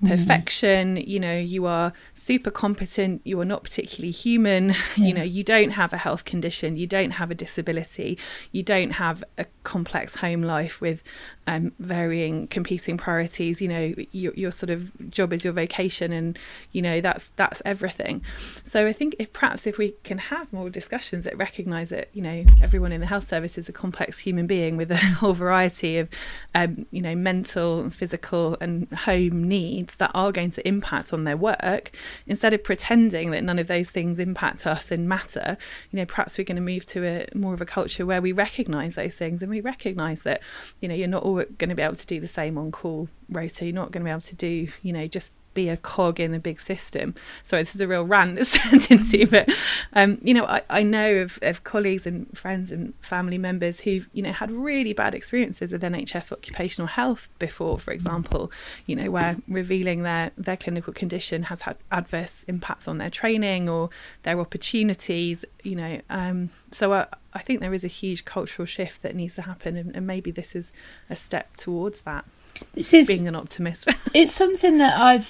Mm-hmm. 0.00 0.14
perfection 0.14 0.96
mm. 0.96 1.08
you 1.08 1.18
know 1.18 1.36
you 1.36 1.66
are 1.66 1.92
super 2.28 2.50
competent 2.50 3.22
you 3.24 3.40
are 3.40 3.44
not 3.46 3.64
particularly 3.64 4.10
human 4.10 4.68
yeah. 4.96 5.06
you 5.06 5.14
know 5.14 5.22
you 5.22 5.42
don't 5.42 5.70
have 5.70 5.94
a 5.94 5.96
health 5.96 6.26
condition 6.26 6.76
you 6.76 6.86
don't 6.86 7.12
have 7.12 7.30
a 7.30 7.34
disability 7.34 8.18
you 8.52 8.62
don't 8.62 8.90
have 8.90 9.24
a 9.38 9.46
complex 9.62 10.16
home 10.16 10.42
life 10.42 10.78
with 10.78 11.02
um, 11.46 11.72
varying 11.78 12.46
competing 12.48 12.98
priorities 12.98 13.62
you 13.62 13.68
know 13.68 13.94
your, 14.12 14.34
your 14.34 14.50
sort 14.50 14.68
of 14.68 15.10
job 15.10 15.32
is 15.32 15.42
your 15.42 15.54
vocation 15.54 16.12
and 16.12 16.38
you 16.72 16.82
know 16.82 17.00
that's 17.00 17.30
that's 17.36 17.62
everything 17.64 18.20
so 18.62 18.86
i 18.86 18.92
think 18.92 19.16
if 19.18 19.32
perhaps 19.32 19.66
if 19.66 19.78
we 19.78 19.94
can 20.04 20.18
have 20.18 20.52
more 20.52 20.68
discussions 20.68 21.24
that 21.24 21.34
recognize 21.38 21.88
that 21.88 22.10
you 22.12 22.20
know 22.20 22.44
everyone 22.60 22.92
in 22.92 23.00
the 23.00 23.06
health 23.06 23.26
service 23.26 23.56
is 23.56 23.70
a 23.70 23.72
complex 23.72 24.18
human 24.18 24.46
being 24.46 24.76
with 24.76 24.90
a 24.90 24.96
whole 25.20 25.32
variety 25.32 25.96
of 25.96 26.10
um, 26.54 26.84
you 26.90 27.00
know 27.00 27.14
mental 27.14 27.88
physical 27.88 28.58
and 28.60 28.86
home 28.92 29.48
needs 29.48 29.94
that 29.94 30.10
are 30.12 30.30
going 30.30 30.50
to 30.50 30.68
impact 30.68 31.14
on 31.14 31.24
their 31.24 31.36
work, 31.38 31.90
instead 32.26 32.54
of 32.54 32.62
pretending 32.62 33.30
that 33.30 33.44
none 33.44 33.58
of 33.58 33.66
those 33.66 33.90
things 33.90 34.18
impact 34.18 34.66
us 34.66 34.90
and 34.90 35.08
matter, 35.08 35.56
you 35.90 35.98
know, 35.98 36.06
perhaps 36.06 36.38
we're 36.38 36.44
going 36.44 36.56
to 36.56 36.62
move 36.62 36.86
to 36.86 37.04
a 37.04 37.26
more 37.34 37.54
of 37.54 37.60
a 37.60 37.66
culture 37.66 38.04
where 38.06 38.22
we 38.22 38.32
recognise 38.32 38.94
those 38.94 39.14
things 39.14 39.42
and 39.42 39.50
we 39.50 39.60
recognise 39.60 40.22
that, 40.22 40.40
you 40.80 40.88
know, 40.88 40.94
you're 40.94 41.08
not 41.08 41.22
all 41.22 41.34
going 41.34 41.68
to 41.68 41.74
be 41.74 41.82
able 41.82 41.94
to 41.96 42.06
do 42.06 42.20
the 42.20 42.28
same 42.28 42.58
on 42.58 42.72
call 42.72 43.08
rota. 43.28 43.64
You're 43.64 43.74
not 43.74 43.92
going 43.92 44.02
to 44.02 44.04
be 44.04 44.10
able 44.10 44.20
to 44.20 44.36
do, 44.36 44.68
you 44.82 44.92
know, 44.92 45.06
just 45.06 45.32
be 45.58 45.68
a 45.68 45.76
cog 45.76 46.20
in 46.20 46.34
a 46.34 46.38
big 46.38 46.60
system. 46.60 47.14
Sorry, 47.42 47.62
this 47.62 47.74
is 47.74 47.80
a 47.80 47.88
real 47.88 48.04
rant 48.04 48.36
that's 48.36 48.52
turned 48.58 48.88
into, 48.90 49.26
but 49.26 49.48
um, 49.92 50.18
you 50.22 50.32
know, 50.32 50.44
I, 50.44 50.62
I 50.70 50.82
know 50.82 51.16
of, 51.16 51.38
of 51.42 51.64
colleagues 51.64 52.06
and 52.06 52.26
friends 52.36 52.70
and 52.70 52.94
family 53.02 53.38
members 53.38 53.80
who've 53.80 54.08
you 54.12 54.22
know 54.22 54.32
had 54.32 54.50
really 54.50 54.92
bad 54.92 55.14
experiences 55.14 55.72
with 55.72 55.82
NHS 55.82 56.30
occupational 56.30 56.86
health 56.86 57.28
before, 57.40 57.78
for 57.80 57.92
example, 57.92 58.52
you 58.86 58.94
know, 58.94 59.10
where 59.10 59.36
revealing 59.48 60.02
their 60.04 60.30
their 60.36 60.56
clinical 60.56 60.92
condition 60.92 61.42
has 61.44 61.62
had 61.62 61.76
adverse 61.90 62.44
impacts 62.46 62.86
on 62.86 62.98
their 62.98 63.10
training 63.10 63.68
or 63.68 63.90
their 64.22 64.38
opportunities. 64.38 65.44
You 65.64 65.74
know, 65.74 66.00
um, 66.08 66.50
so 66.70 66.92
I, 66.92 67.06
I 67.32 67.40
think 67.40 67.60
there 67.60 67.74
is 67.74 67.84
a 67.84 67.88
huge 67.88 68.24
cultural 68.24 68.66
shift 68.66 69.02
that 69.02 69.16
needs 69.16 69.34
to 69.34 69.42
happen, 69.42 69.76
and, 69.76 69.94
and 69.96 70.06
maybe 70.06 70.30
this 70.30 70.54
is 70.54 70.70
a 71.10 71.16
step 71.16 71.56
towards 71.56 72.02
that. 72.02 72.24
This 72.72 72.94
is 72.94 73.06
being 73.06 73.28
an 73.28 73.34
optimist. 73.34 73.88
it's 74.14 74.32
something 74.32 74.78
that 74.78 74.98
I've 75.00 75.26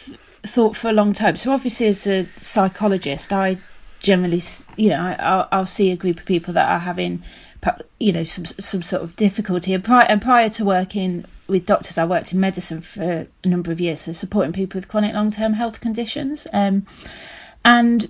thought 0.46 0.76
for 0.76 0.88
a 0.88 0.92
long 0.92 1.12
time. 1.12 1.36
So 1.36 1.52
obviously, 1.52 1.88
as 1.88 2.06
a 2.06 2.26
psychologist, 2.36 3.32
I 3.32 3.58
generally, 4.00 4.40
you 4.76 4.90
know, 4.90 5.16
I'll, 5.18 5.48
I'll 5.50 5.66
see 5.66 5.90
a 5.90 5.96
group 5.96 6.20
of 6.20 6.26
people 6.26 6.54
that 6.54 6.68
are 6.68 6.80
having, 6.80 7.22
you 7.98 8.12
know, 8.12 8.24
some 8.24 8.44
some 8.44 8.82
sort 8.82 9.02
of 9.02 9.16
difficulty. 9.16 9.74
And 9.74 9.84
prior, 9.84 10.04
and 10.04 10.22
prior 10.22 10.48
to 10.50 10.64
working 10.64 11.24
with 11.46 11.66
doctors, 11.66 11.98
I 11.98 12.04
worked 12.04 12.32
in 12.32 12.40
medicine 12.40 12.80
for 12.80 13.26
a 13.44 13.48
number 13.48 13.72
of 13.72 13.80
years, 13.80 14.02
so 14.02 14.12
supporting 14.12 14.52
people 14.52 14.78
with 14.78 14.88
chronic 14.88 15.14
long 15.14 15.30
term 15.30 15.54
health 15.54 15.80
conditions. 15.80 16.46
Um, 16.52 16.86
and 17.64 18.08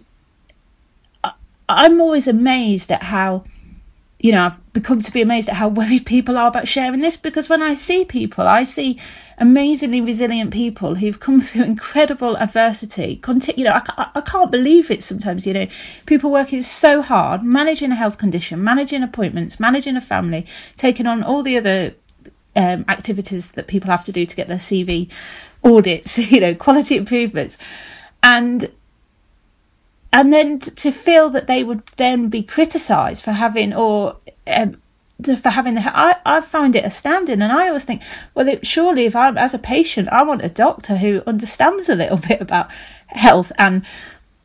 I'm 1.68 2.00
always 2.00 2.26
amazed 2.26 2.90
at 2.90 3.04
how 3.04 3.42
you 4.20 4.33
know, 4.33 4.46
I've 4.46 4.72
become 4.72 5.00
to 5.00 5.12
be 5.12 5.22
amazed 5.22 5.48
at 5.48 5.57
how 5.57 5.68
worried 5.68 6.04
people 6.04 6.37
are 6.37 6.48
about 6.48 6.66
sharing 6.66 7.00
this 7.00 7.16
because 7.16 7.48
when 7.48 7.62
I 7.62 7.74
see 7.74 8.04
people, 8.04 8.48
I 8.48 8.64
see 8.64 8.98
amazingly 9.38 10.00
resilient 10.00 10.52
people 10.52 10.96
who've 10.96 11.20
come 11.20 11.40
through 11.42 11.64
incredible 11.64 12.37
adversity. 12.37 13.20
You 13.57 13.64
know, 13.64 13.81
I, 13.96 14.11
I 14.16 14.20
can't 14.20 14.50
believe 14.50 14.90
it 14.90 15.02
sometimes, 15.02 15.46
you 15.46 15.54
know, 15.54 15.66
people 16.07 16.31
working 16.31 16.62
so 16.62 17.00
hard, 17.00 17.42
managing 17.42 17.92
a 17.92 17.94
health 17.94 18.18
condition, 18.18 18.62
managing 18.62 19.02
appointments, 19.02 19.61
managing 19.61 19.96
a 19.96 20.00
family, 20.00 20.46
taking 20.76 21.07
on 21.07 21.22
all 21.22 21.44
the 21.44 21.57
other 21.57 21.94
um, 22.57 22.85
activities 22.88 23.52
that 23.52 23.68
people 23.68 23.90
have 23.90 24.04
to 24.04 24.12
do 24.12 24.26
to 24.26 24.35
get 24.35 24.48
their 24.48 24.57
CV 24.57 25.09
audits, 25.62 26.18
you 26.33 26.40
know, 26.40 26.54
quality 26.54 26.96
improvements. 26.96 27.57
And 28.22 28.72
and 30.12 30.33
then 30.33 30.59
to 30.59 30.90
feel 30.90 31.29
that 31.31 31.47
they 31.47 31.62
would 31.62 31.85
then 31.97 32.29
be 32.29 32.42
criticised 32.42 33.23
for 33.23 33.33
having 33.33 33.75
or 33.75 34.16
um, 34.47 34.81
for 35.37 35.51
having 35.51 35.75
the 35.75 35.83
I, 35.97 36.16
I 36.25 36.40
find 36.40 36.75
it 36.77 36.85
astounding. 36.85 37.42
And 37.42 37.53
I 37.53 37.68
always 37.68 37.85
think 37.85 38.03
well 38.35 38.49
it, 38.49 38.66
surely 38.66 39.05
if 39.05 39.14
I'm 39.14 39.37
as 39.37 39.55
a 39.55 39.59
patient 39.59 40.09
I 40.09 40.23
want 40.23 40.44
a 40.44 40.49
doctor 40.49 40.97
who 40.97 41.23
understands 41.27 41.88
a 41.88 41.94
little 41.94 42.16
bit 42.29 42.40
about 42.40 42.71
health 43.09 43.53
and 43.59 43.85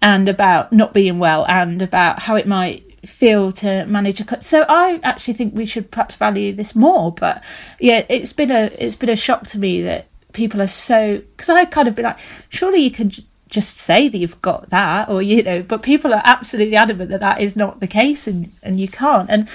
and 0.02 0.28
about 0.28 0.73
not 0.73 0.93
being 0.93 1.19
well 1.19 1.45
and 1.47 1.82
about 1.82 2.23
how 2.23 2.36
it 2.36 2.47
might 2.47 2.84
feel 3.08 3.52
to 3.52 3.86
manage 3.86 4.19
a 4.19 4.26
cut 4.26 4.43
so 4.43 4.65
I 4.67 4.99
actually 5.04 5.34
think 5.34 5.56
we 5.56 5.65
should 5.65 5.91
perhaps 5.91 6.15
value 6.15 6.54
this 6.54 6.76
more. 6.76 7.12
But 7.13 7.41
yeah 7.80 8.06
it's 8.10 8.34
been 8.34 8.52
a 8.52 8.71
it's 8.78 8.97
been 8.97 9.10
a 9.10 9.15
shock 9.15 9.47
to 9.47 9.60
me 9.60 9.82
that 9.84 10.08
people 10.34 10.62
are 10.62 10.67
so 10.67 11.17
because 11.17 11.49
I 11.49 11.63
kind 11.65 11.88
of 11.88 11.95
be 11.95 12.04
like 12.04 12.19
surely 12.49 12.80
you 12.82 12.91
could 12.91 13.23
just 13.53 13.77
say 13.77 14.07
that 14.07 14.17
you've 14.17 14.41
got 14.41 14.69
that 14.69 15.07
or 15.09 15.21
you 15.21 15.43
know 15.43 15.61
but 15.61 15.83
people 15.83 16.11
are 16.13 16.23
absolutely 16.25 16.75
adamant 16.75 17.11
that 17.11 17.21
that 17.21 17.39
is 17.39 17.55
not 17.55 17.79
the 17.79 17.87
case 17.87 18.27
and 18.27 18.51
and 18.63 18.79
you 18.79 18.87
can't. 18.87 19.29
And 19.29 19.47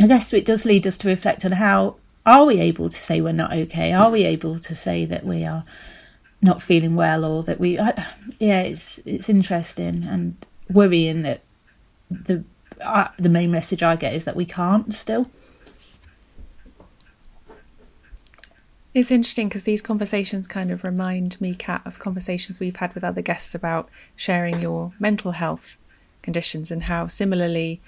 i 0.00 0.06
guess 0.06 0.32
it 0.32 0.46
does 0.46 0.64
lead 0.64 0.86
us 0.86 0.96
to 0.98 1.08
reflect 1.08 1.44
on 1.44 1.52
how 1.52 1.96
are 2.24 2.44
we 2.44 2.60
able 2.60 2.90
to 2.90 2.98
say 2.98 3.20
we're 3.22 3.32
not 3.32 3.54
okay? 3.54 3.92
Are 3.94 4.10
we 4.10 4.24
able 4.24 4.58
to 4.60 4.74
say 4.74 5.06
that 5.06 5.24
we 5.24 5.46
are 5.46 5.64
not 6.42 6.60
feeling 6.60 6.94
well 6.94 7.24
or 7.24 7.42
that 7.42 7.58
we 7.58 7.78
I, 7.78 8.06
yeah 8.38 8.60
it's 8.60 9.00
it's 9.04 9.28
interesting 9.28 10.04
and 10.04 10.36
worrying 10.70 11.22
that 11.22 11.40
the 12.10 12.44
uh, 12.80 13.08
the 13.18 13.28
main 13.28 13.50
message 13.50 13.82
i 13.82 13.96
get 13.96 14.14
is 14.14 14.24
that 14.24 14.36
we 14.36 14.44
can't 14.44 14.94
still 14.94 15.28
It's 18.98 19.12
interesting 19.12 19.46
because 19.46 19.62
these 19.62 19.80
conversations 19.80 20.48
kind 20.48 20.72
of 20.72 20.82
remind 20.82 21.40
me, 21.40 21.54
Cat, 21.54 21.82
of 21.84 22.00
conversations 22.00 22.58
we've 22.58 22.74
had 22.74 22.92
with 22.96 23.04
other 23.04 23.22
guests 23.22 23.54
about 23.54 23.88
sharing 24.16 24.60
your 24.60 24.92
mental 24.98 25.30
health 25.30 25.78
conditions 26.20 26.72
and 26.72 26.82
how 26.82 27.06
similarly 27.06 27.80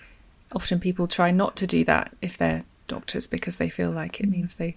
often 0.55 0.79
people 0.79 1.09
try 1.09 1.33
not 1.33 1.57
to 1.57 1.66
do 1.66 1.83
that 1.83 2.14
if 2.23 2.38
they're 2.38 2.62
doctors 2.87 3.27
because 3.27 3.57
they 3.57 3.68
feel 3.68 3.90
like 3.90 4.20
it 4.20 4.27
mm. 4.27 4.31
means 4.31 4.55
they 4.55 4.77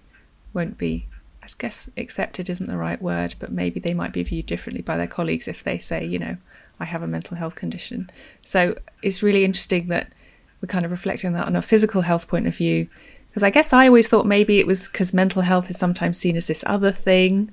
won't 0.52 0.76
be, 0.76 1.06
I 1.40 1.46
guess, 1.56 1.88
accepted 1.96 2.50
isn't 2.50 2.66
the 2.66 2.76
right 2.76 3.00
word, 3.00 3.36
but 3.38 3.52
maybe 3.52 3.78
they 3.78 3.94
might 3.94 4.12
be 4.12 4.24
viewed 4.24 4.46
differently 4.46 4.82
by 4.82 4.96
their 4.96 5.06
colleagues 5.06 5.46
if 5.46 5.62
they 5.62 5.78
say, 5.78 6.04
you 6.04 6.18
know, 6.18 6.36
I 6.80 6.86
have 6.86 7.02
a 7.04 7.06
mental 7.06 7.36
health 7.36 7.54
condition. 7.54 8.10
So 8.44 8.76
it's 9.02 9.22
really 9.22 9.44
interesting 9.44 9.86
that 9.86 10.12
we're 10.60 10.66
kind 10.66 10.84
of 10.84 10.90
reflecting 10.90 11.32
that 11.34 11.46
on 11.46 11.54
a 11.54 11.62
physical 11.62 12.00
health 12.00 12.26
point 12.26 12.48
of 12.48 12.56
view 12.56 12.88
because 13.34 13.42
I 13.42 13.50
guess 13.50 13.72
I 13.72 13.88
always 13.88 14.06
thought 14.06 14.26
maybe 14.26 14.60
it 14.60 14.66
was 14.66 14.88
because 14.88 15.12
mental 15.12 15.42
health 15.42 15.68
is 15.68 15.76
sometimes 15.76 16.18
seen 16.18 16.36
as 16.36 16.46
this 16.46 16.62
other 16.68 16.92
thing, 16.92 17.50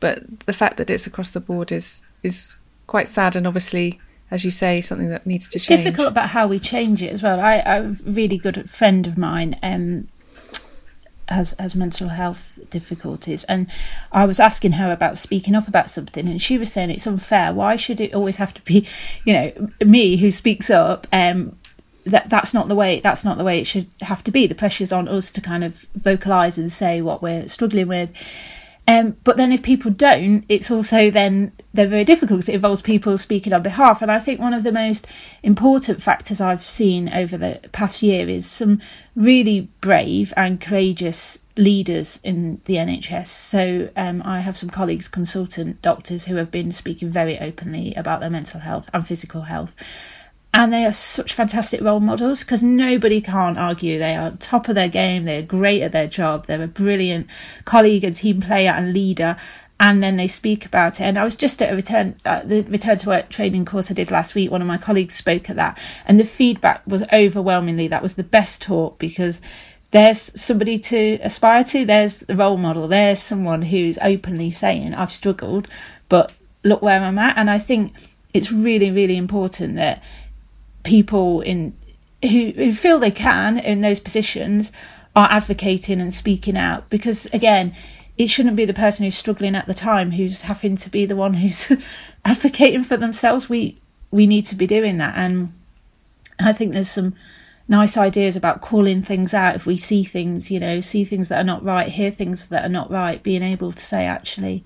but 0.00 0.46
the 0.46 0.52
fact 0.52 0.78
that 0.78 0.90
it's 0.90 1.06
across 1.06 1.30
the 1.30 1.38
board 1.38 1.70
is 1.70 2.02
is 2.24 2.56
quite 2.88 3.06
sad 3.06 3.36
and 3.36 3.46
obviously 3.46 4.00
as 4.30 4.44
you 4.44 4.50
say, 4.50 4.80
something 4.80 5.08
that 5.08 5.24
needs 5.24 5.46
to 5.46 5.52
change. 5.52 5.62
it's 5.62 5.66
change. 5.66 5.84
difficult 5.84 6.08
about 6.08 6.30
how 6.30 6.48
we 6.48 6.58
change 6.58 7.00
it 7.02 7.12
as 7.12 7.22
well. 7.22 7.38
I, 7.38 7.62
a 7.64 7.82
really 8.04 8.38
good 8.38 8.68
friend 8.68 9.06
of 9.06 9.16
mine 9.16 9.56
um, 9.62 10.08
has 11.28 11.54
has 11.60 11.76
mental 11.76 12.08
health 12.08 12.58
difficulties, 12.68 13.44
and 13.44 13.68
I 14.10 14.24
was 14.24 14.40
asking 14.40 14.72
her 14.72 14.90
about 14.90 15.18
speaking 15.18 15.54
up 15.54 15.68
about 15.68 15.88
something, 15.88 16.26
and 16.26 16.42
she 16.42 16.58
was 16.58 16.72
saying 16.72 16.90
it's 16.90 17.06
unfair. 17.06 17.54
Why 17.54 17.76
should 17.76 18.00
it 18.00 18.14
always 18.14 18.38
have 18.38 18.52
to 18.54 18.62
be, 18.62 18.84
you 19.24 19.32
know, 19.32 19.70
me 19.84 20.16
who 20.16 20.32
speaks 20.32 20.70
up? 20.70 21.06
Um, 21.12 21.56
that 22.06 22.30
that's 22.30 22.54
not 22.54 22.68
the 22.68 22.74
way 22.74 23.00
that's 23.00 23.24
not 23.24 23.36
the 23.36 23.44
way 23.44 23.60
it 23.60 23.66
should 23.66 23.88
have 24.02 24.22
to 24.24 24.30
be. 24.30 24.46
The 24.46 24.54
pressure's 24.54 24.92
on 24.92 25.08
us 25.08 25.30
to 25.32 25.40
kind 25.40 25.64
of 25.64 25.86
vocalise 25.98 26.56
and 26.56 26.72
say 26.72 27.02
what 27.02 27.20
we're 27.20 27.48
struggling 27.48 27.88
with. 27.88 28.12
Um, 28.88 29.16
but 29.24 29.36
then 29.36 29.50
if 29.50 29.64
people 29.64 29.90
don't, 29.90 30.44
it's 30.48 30.70
also 30.70 31.10
then 31.10 31.50
they're 31.74 31.88
very 31.88 32.04
difficult 32.04 32.38
because 32.38 32.48
it 32.48 32.54
involves 32.54 32.82
people 32.82 33.18
speaking 33.18 33.52
on 33.52 33.62
behalf. 33.62 34.00
And 34.00 34.12
I 34.12 34.20
think 34.20 34.38
one 34.38 34.54
of 34.54 34.62
the 34.62 34.70
most 34.70 35.08
important 35.42 36.00
factors 36.00 36.40
I've 36.40 36.62
seen 36.62 37.12
over 37.12 37.36
the 37.36 37.60
past 37.72 38.00
year 38.02 38.28
is 38.28 38.46
some 38.46 38.80
really 39.16 39.68
brave 39.80 40.32
and 40.36 40.60
courageous 40.60 41.40
leaders 41.56 42.20
in 42.22 42.60
the 42.66 42.74
NHS. 42.74 43.26
So 43.26 43.90
um, 43.96 44.22
I 44.24 44.40
have 44.40 44.56
some 44.56 44.70
colleagues, 44.70 45.08
consultant 45.08 45.82
doctors, 45.82 46.26
who 46.26 46.36
have 46.36 46.52
been 46.52 46.70
speaking 46.70 47.10
very 47.10 47.40
openly 47.40 47.92
about 47.94 48.20
their 48.20 48.30
mental 48.30 48.60
health 48.60 48.88
and 48.94 49.04
physical 49.04 49.42
health 49.42 49.74
and 50.54 50.72
they 50.72 50.86
are 50.86 50.92
such 50.92 51.34
fantastic 51.34 51.82
role 51.82 52.00
models 52.00 52.42
because 52.42 52.62
nobody 52.62 53.20
can't 53.20 53.58
argue. 53.58 53.98
They 53.98 54.16
are 54.16 54.30
top 54.32 54.68
of 54.68 54.74
their 54.74 54.88
game 54.88 55.24
they're 55.24 55.42
great 55.42 55.82
at 55.82 55.92
their 55.92 56.06
job 56.06 56.46
they're 56.46 56.62
a 56.62 56.68
brilliant 56.68 57.26
colleague 57.64 58.04
and 58.04 58.14
team 58.14 58.40
player 58.40 58.70
and 58.70 58.92
leader 58.92 59.36
and 59.78 60.02
then 60.02 60.16
they 60.16 60.26
speak 60.26 60.64
about 60.64 61.00
it. 61.00 61.04
And 61.04 61.18
i 61.18 61.24
was 61.24 61.36
just 61.36 61.60
at 61.62 61.72
a 61.72 61.76
return 61.76 62.16
uh, 62.24 62.42
the 62.44 62.62
return 62.62 62.98
to 62.98 63.08
work 63.08 63.28
training 63.28 63.64
course 63.64 63.90
i 63.90 63.94
did 63.94 64.10
last 64.10 64.34
week 64.34 64.50
one 64.50 64.62
of 64.62 64.68
my 64.68 64.78
colleagues 64.78 65.14
spoke 65.14 65.50
at 65.50 65.56
that 65.56 65.78
and 66.06 66.18
the 66.18 66.24
feedback 66.24 66.82
was 66.86 67.04
overwhelmingly 67.12 67.88
that 67.88 68.02
was 68.02 68.14
the 68.14 68.24
best 68.24 68.62
talk 68.62 68.98
because 68.98 69.40
there's 69.90 70.32
somebody 70.40 70.78
to 70.78 71.18
aspire 71.22 71.64
to 71.64 71.84
there's 71.84 72.20
the 72.20 72.36
role 72.36 72.56
model 72.56 72.88
there's 72.88 73.20
someone 73.20 73.62
who's 73.62 73.98
openly 74.02 74.50
saying 74.50 74.94
i've 74.94 75.12
struggled 75.12 75.68
but 76.08 76.32
look 76.64 76.82
where 76.82 77.02
i'm 77.02 77.18
at. 77.18 77.36
And 77.36 77.50
i 77.50 77.58
think 77.58 77.94
it's 78.32 78.50
really 78.50 78.90
really 78.90 79.16
important 79.16 79.76
that 79.76 80.02
people 80.86 81.40
in 81.42 81.76
who, 82.22 82.52
who 82.56 82.72
feel 82.72 82.98
they 82.98 83.10
can 83.10 83.58
in 83.58 83.82
those 83.82 84.00
positions 84.00 84.72
are 85.14 85.30
advocating 85.30 86.00
and 86.00 86.14
speaking 86.14 86.56
out. 86.56 86.88
Because 86.88 87.26
again 87.26 87.74
it 88.16 88.28
shouldn't 88.28 88.56
be 88.56 88.64
the 88.64 88.72
person 88.72 89.04
who's 89.04 89.16
struggling 89.16 89.54
at 89.54 89.66
the 89.66 89.74
time 89.74 90.12
who's 90.12 90.42
having 90.42 90.74
to 90.74 90.88
be 90.88 91.04
the 91.04 91.16
one 91.16 91.34
who's 91.34 91.70
advocating 92.24 92.82
for 92.82 92.96
themselves. 92.96 93.48
We 93.48 93.78
we 94.10 94.26
need 94.26 94.46
to 94.46 94.54
be 94.54 94.66
doing 94.66 94.98
that. 94.98 95.16
And 95.16 95.52
i 96.38 96.52
think 96.52 96.72
there's 96.72 96.90
some 96.90 97.14
nice 97.66 97.96
ideas 97.96 98.36
about 98.36 98.60
calling 98.60 99.00
things 99.00 99.32
out 99.32 99.56
if 99.56 99.64
we 99.64 99.74
see 99.74 100.04
things 100.04 100.50
you 100.50 100.60
know 100.60 100.80
see 100.80 101.02
things 101.02 101.28
that 101.28 101.40
are 101.40 101.50
not 101.52 101.64
right 101.64 101.88
hear 101.88 102.10
things 102.10 102.48
that 102.48 102.62
are 102.62 102.68
not 102.68 102.90
right 102.90 103.22
being 103.22 103.42
able 103.42 103.72
to 103.72 103.82
say 103.82 104.04
actually 104.04 104.62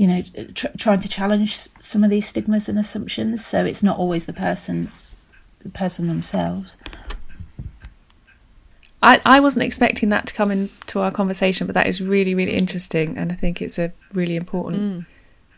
you 0.00 0.06
know 0.06 0.22
tr- 0.54 0.74
trying 0.78 0.98
to 0.98 1.10
challenge 1.10 1.54
some 1.78 2.02
of 2.02 2.08
these 2.08 2.26
stigmas 2.26 2.70
and 2.70 2.78
assumptions. 2.78 3.44
So 3.44 3.66
it's 3.66 3.82
not 3.82 3.98
always 3.98 4.24
the 4.24 4.32
person 4.32 4.90
the 5.60 5.70
person 5.70 6.08
themselves. 6.08 6.76
I, 9.02 9.20
I 9.24 9.40
wasn't 9.40 9.64
expecting 9.64 10.10
that 10.10 10.26
to 10.26 10.34
come 10.34 10.50
into 10.50 11.00
our 11.00 11.10
conversation, 11.10 11.66
but 11.66 11.74
that 11.74 11.86
is 11.86 12.02
really, 12.02 12.34
really 12.34 12.54
interesting. 12.54 13.16
And 13.16 13.32
I 13.32 13.34
think 13.34 13.62
it's 13.62 13.78
a 13.78 13.92
really 14.14 14.36
important 14.36 14.82
mm. 14.82 15.06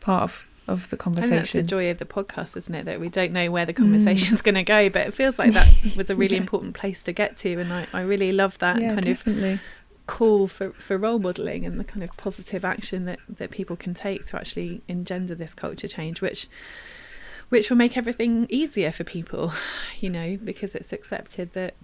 part 0.00 0.22
of, 0.22 0.50
of 0.68 0.90
the 0.90 0.96
conversation. 0.96 1.32
And 1.32 1.42
that's 1.42 1.52
the 1.52 1.62
joy 1.62 1.90
of 1.90 1.98
the 1.98 2.04
podcast, 2.04 2.56
isn't 2.56 2.74
it? 2.74 2.84
That 2.84 3.00
we 3.00 3.08
don't 3.08 3.32
know 3.32 3.50
where 3.50 3.66
the 3.66 3.72
conversation's 3.72 4.42
mm. 4.42 4.44
going 4.44 4.54
to 4.54 4.62
go, 4.62 4.88
but 4.90 5.08
it 5.08 5.14
feels 5.14 5.38
like 5.40 5.52
that 5.54 5.68
was 5.96 6.08
a 6.08 6.14
really 6.14 6.36
yeah. 6.36 6.42
important 6.42 6.74
place 6.74 7.02
to 7.02 7.12
get 7.12 7.36
to. 7.38 7.58
And 7.58 7.72
I, 7.72 7.88
I 7.92 8.02
really 8.02 8.30
love 8.30 8.58
that 8.58 8.80
yeah, 8.80 8.94
kind 8.94 9.02
definitely. 9.02 9.52
of 9.54 9.60
call 10.06 10.46
for, 10.46 10.70
for 10.72 10.96
role 10.98 11.18
modelling 11.18 11.64
and 11.64 11.80
the 11.80 11.84
kind 11.84 12.02
of 12.02 12.16
positive 12.16 12.64
action 12.64 13.06
that, 13.06 13.18
that 13.28 13.50
people 13.50 13.76
can 13.76 13.94
take 13.94 14.26
to 14.26 14.36
actually 14.36 14.82
engender 14.86 15.34
this 15.34 15.54
culture 15.54 15.88
change, 15.88 16.20
which 16.20 16.48
which 17.52 17.68
will 17.68 17.76
make 17.76 17.98
everything 17.98 18.46
easier 18.48 18.90
for 18.90 19.04
people, 19.04 19.52
you 20.00 20.08
know, 20.08 20.38
because 20.42 20.74
it's 20.74 20.90
accepted 20.90 21.52
that 21.52 21.74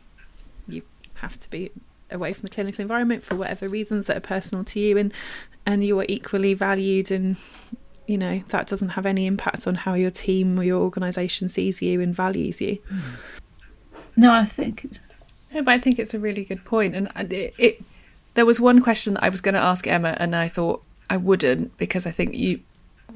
you 0.66 0.80
have 1.16 1.38
to 1.38 1.50
be 1.50 1.70
away 2.10 2.32
from 2.32 2.44
the 2.44 2.48
clinical 2.48 2.80
environment 2.80 3.22
for 3.22 3.34
whatever 3.34 3.68
reasons 3.68 4.06
that 4.06 4.16
are 4.16 4.20
personal 4.20 4.64
to 4.64 4.80
you 4.80 4.96
and 4.96 5.12
and 5.66 5.84
you 5.84 5.98
are 6.00 6.06
equally 6.08 6.54
valued 6.54 7.10
and 7.10 7.36
you 8.06 8.16
know 8.16 8.42
that 8.48 8.66
doesn't 8.66 8.90
have 8.90 9.04
any 9.04 9.26
impact 9.26 9.66
on 9.66 9.74
how 9.74 9.92
your 9.92 10.10
team 10.10 10.58
or 10.58 10.64
your 10.64 10.80
organization 10.80 11.50
sees 11.50 11.82
you 11.82 12.00
and 12.00 12.14
values 12.14 12.62
you. 12.62 12.78
Hmm. 12.88 13.00
No 14.16 14.32
i 14.32 14.46
think 14.46 14.88
yeah, 15.52 15.60
but 15.60 15.72
i 15.72 15.78
think 15.78 15.98
it's 15.98 16.14
a 16.14 16.18
really 16.18 16.44
good 16.44 16.64
point 16.64 16.96
and 16.96 17.10
it, 17.30 17.52
it 17.58 17.82
there 18.32 18.46
was 18.46 18.58
one 18.58 18.80
question 18.80 19.14
that 19.14 19.22
i 19.22 19.28
was 19.28 19.42
going 19.42 19.54
to 19.54 19.60
ask 19.60 19.86
emma 19.86 20.16
and 20.18 20.34
i 20.34 20.48
thought 20.48 20.82
i 21.10 21.18
wouldn't 21.18 21.76
because 21.76 22.06
i 22.06 22.10
think 22.10 22.34
you 22.34 22.60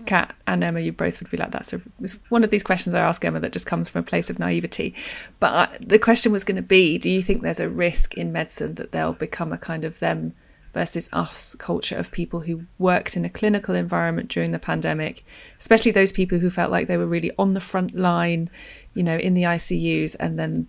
Cat 0.06 0.34
and 0.46 0.62
Emma, 0.62 0.80
you 0.80 0.92
both 0.92 1.20
would 1.20 1.30
be 1.30 1.36
like 1.36 1.50
that. 1.52 1.66
So 1.66 1.80
it's 2.00 2.18
one 2.28 2.44
of 2.44 2.50
these 2.50 2.62
questions 2.62 2.94
I 2.94 3.00
ask 3.00 3.24
Emma 3.24 3.40
that 3.40 3.52
just 3.52 3.66
comes 3.66 3.88
from 3.88 4.00
a 4.00 4.04
place 4.04 4.30
of 4.30 4.38
naivety. 4.38 4.94
But 5.40 5.52
I, 5.52 5.76
the 5.80 5.98
question 5.98 6.32
was 6.32 6.44
going 6.44 6.56
to 6.56 6.62
be 6.62 6.98
do 6.98 7.10
you 7.10 7.22
think 7.22 7.42
there's 7.42 7.60
a 7.60 7.68
risk 7.68 8.14
in 8.14 8.32
medicine 8.32 8.74
that 8.74 8.92
they'll 8.92 9.12
become 9.12 9.52
a 9.52 9.58
kind 9.58 9.84
of 9.84 9.98
them 9.98 10.34
versus 10.72 11.08
us 11.12 11.54
culture 11.56 11.96
of 11.96 12.10
people 12.10 12.40
who 12.40 12.64
worked 12.78 13.16
in 13.16 13.24
a 13.24 13.30
clinical 13.30 13.74
environment 13.74 14.28
during 14.28 14.52
the 14.52 14.58
pandemic, 14.58 15.24
especially 15.58 15.90
those 15.90 16.12
people 16.12 16.38
who 16.38 16.50
felt 16.50 16.70
like 16.70 16.86
they 16.86 16.96
were 16.96 17.06
really 17.06 17.30
on 17.38 17.52
the 17.52 17.60
front 17.60 17.94
line, 17.94 18.48
you 18.94 19.02
know, 19.02 19.16
in 19.16 19.34
the 19.34 19.42
ICUs, 19.42 20.16
and 20.18 20.38
then 20.38 20.66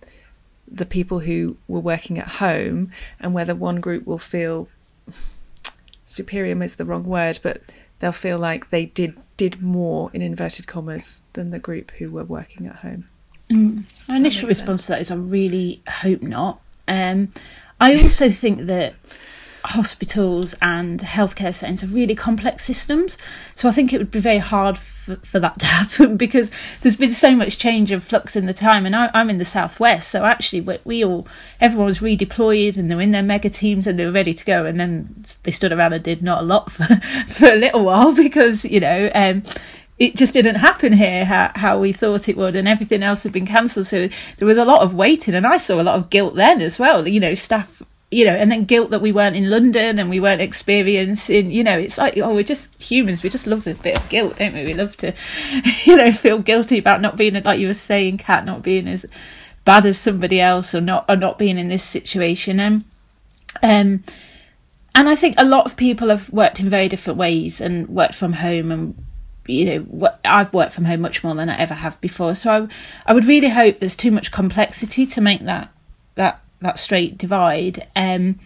the 0.68 0.86
people 0.86 1.20
who 1.20 1.56
were 1.68 1.80
working 1.80 2.18
at 2.18 2.28
home, 2.28 2.90
and 3.18 3.32
whether 3.32 3.54
one 3.54 3.80
group 3.80 4.06
will 4.06 4.18
feel 4.18 4.68
superior 6.04 6.60
is 6.62 6.76
the 6.76 6.84
wrong 6.84 7.04
word, 7.04 7.38
but 7.42 7.62
they'll 7.98 8.12
feel 8.12 8.38
like 8.38 8.68
they 8.68 8.86
did 8.86 9.16
did 9.36 9.62
more 9.62 10.10
in 10.12 10.22
inverted 10.22 10.66
commas 10.66 11.22
than 11.32 11.50
the 11.50 11.58
group 11.58 11.90
who 11.92 12.10
were 12.10 12.24
working 12.24 12.66
at 12.66 12.76
home. 12.76 13.08
Mm. 13.50 13.84
My 14.08 14.16
initial 14.16 14.48
response 14.48 14.82
sense? 14.82 14.86
to 14.86 14.92
that 14.92 15.00
is 15.00 15.10
I 15.10 15.16
really 15.16 15.82
hope 15.88 16.22
not. 16.22 16.60
Um, 16.88 17.30
I 17.80 18.00
also 18.02 18.30
think 18.30 18.62
that 18.62 18.94
hospitals 19.64 20.54
and 20.60 21.00
healthcare 21.00 21.54
settings 21.54 21.82
are 21.82 21.88
really 21.88 22.14
complex 22.14 22.64
systems. 22.64 23.16
So 23.54 23.68
I 23.68 23.72
think 23.72 23.92
it 23.92 23.98
would 23.98 24.10
be 24.10 24.20
very 24.20 24.38
hard 24.38 24.76
for, 24.76 25.16
for 25.16 25.40
that 25.40 25.58
to 25.60 25.66
happen 25.80 26.16
because 26.16 26.50
there's 26.82 26.96
been 26.96 27.10
so 27.10 27.34
much 27.34 27.58
change 27.58 27.90
and 27.90 28.02
flux 28.02 28.36
in 28.36 28.46
the 28.46 28.54
time. 28.54 28.86
And 28.86 28.94
I, 28.94 29.10
am 29.14 29.30
in 29.30 29.38
the 29.38 29.44
southwest, 29.44 30.10
so 30.10 30.24
actually 30.24 30.60
we, 30.60 30.78
we, 30.84 31.04
all 31.04 31.26
everyone 31.60 31.86
was 31.86 32.00
redeployed 32.00 32.76
and 32.76 32.90
they 32.90 32.94
were 32.94 33.00
in 33.00 33.12
their 33.12 33.22
mega 33.22 33.50
teams 33.50 33.86
and 33.86 33.98
they 33.98 34.04
were 34.04 34.12
ready 34.12 34.34
to 34.34 34.44
go. 34.44 34.64
And 34.64 34.78
then 34.78 35.24
they 35.42 35.50
stood 35.50 35.72
around 35.72 35.92
and 35.92 36.04
did 36.04 36.22
not 36.22 36.42
a 36.42 36.46
lot 36.46 36.70
for 36.72 36.86
for 37.28 37.46
a 37.46 37.56
little 37.56 37.84
while 37.84 38.14
because 38.16 38.64
you 38.64 38.80
know. 38.80 39.10
Um, 39.14 39.42
it 39.96 40.16
just 40.16 40.34
didn't 40.34 40.56
happen 40.56 40.92
here 40.92 41.24
how, 41.24 41.52
how 41.54 41.78
we 41.78 41.92
thought 41.92 42.28
it 42.28 42.36
would, 42.36 42.56
and 42.56 42.66
everything 42.66 43.04
else 43.04 43.22
had 43.22 43.30
been 43.30 43.46
cancelled. 43.46 43.86
So 43.86 44.08
there 44.38 44.48
was 44.48 44.58
a 44.58 44.64
lot 44.64 44.80
of 44.80 44.92
waiting, 44.92 45.34
and 45.34 45.46
I 45.46 45.56
saw 45.56 45.80
a 45.80 45.84
lot 45.84 45.94
of 45.94 46.10
guilt 46.10 46.34
then 46.34 46.60
as 46.60 46.80
well. 46.80 47.06
You 47.06 47.20
know, 47.20 47.34
staff 47.34 47.80
you 48.10 48.24
know, 48.24 48.34
and 48.34 48.50
then 48.50 48.64
guilt 48.64 48.90
that 48.90 49.00
we 49.00 49.12
weren't 49.12 49.34
in 49.34 49.50
London 49.50 49.98
and 49.98 50.08
we 50.08 50.20
weren't 50.20 50.40
experiencing, 50.40 51.50
you 51.50 51.64
know, 51.64 51.78
it's 51.78 51.98
like, 51.98 52.16
oh, 52.18 52.34
we're 52.34 52.44
just 52.44 52.82
humans. 52.82 53.22
We 53.22 53.30
just 53.30 53.46
love 53.46 53.66
a 53.66 53.74
bit 53.74 53.98
of 53.98 54.08
guilt, 54.08 54.38
don't 54.38 54.54
we? 54.54 54.64
We 54.64 54.74
love 54.74 54.96
to, 54.98 55.12
you 55.84 55.96
know, 55.96 56.12
feel 56.12 56.38
guilty 56.38 56.78
about 56.78 57.00
not 57.00 57.16
being, 57.16 57.34
like 57.42 57.58
you 57.58 57.66
were 57.66 57.74
saying, 57.74 58.18
Cat, 58.18 58.44
not 58.44 58.62
being 58.62 58.86
as 58.86 59.04
bad 59.64 59.84
as 59.86 59.98
somebody 59.98 60.40
else 60.40 60.74
or 60.74 60.80
not, 60.80 61.06
or 61.08 61.16
not 61.16 61.38
being 61.38 61.58
in 61.58 61.68
this 61.68 61.82
situation. 61.82 62.60
And, 62.60 62.84
um, 63.62 64.02
and 64.94 65.08
I 65.08 65.16
think 65.16 65.34
a 65.36 65.44
lot 65.44 65.66
of 65.66 65.76
people 65.76 66.08
have 66.10 66.30
worked 66.30 66.60
in 66.60 66.68
very 66.68 66.88
different 66.88 67.18
ways 67.18 67.60
and 67.60 67.88
worked 67.88 68.14
from 68.14 68.34
home 68.34 68.70
and 68.70 69.04
you 69.46 69.80
know 69.80 70.16
I've 70.24 70.54
worked 70.54 70.72
from 70.72 70.84
home 70.84 71.00
much 71.00 71.22
more 71.22 71.34
than 71.34 71.50
I 71.50 71.58
ever 71.58 71.74
have 71.74 72.00
before 72.00 72.34
so 72.34 72.50
I, 72.52 72.68
I 73.10 73.12
would 73.12 73.24
really 73.24 73.50
hope 73.50 73.78
there's 73.78 73.96
too 73.96 74.10
much 74.10 74.32
complexity 74.32 75.04
to 75.06 75.20
make 75.20 75.40
that 75.40 75.70
that 76.14 76.40
that 76.64 76.78
straight 76.78 77.16
divide, 77.16 77.86
um, 77.94 78.36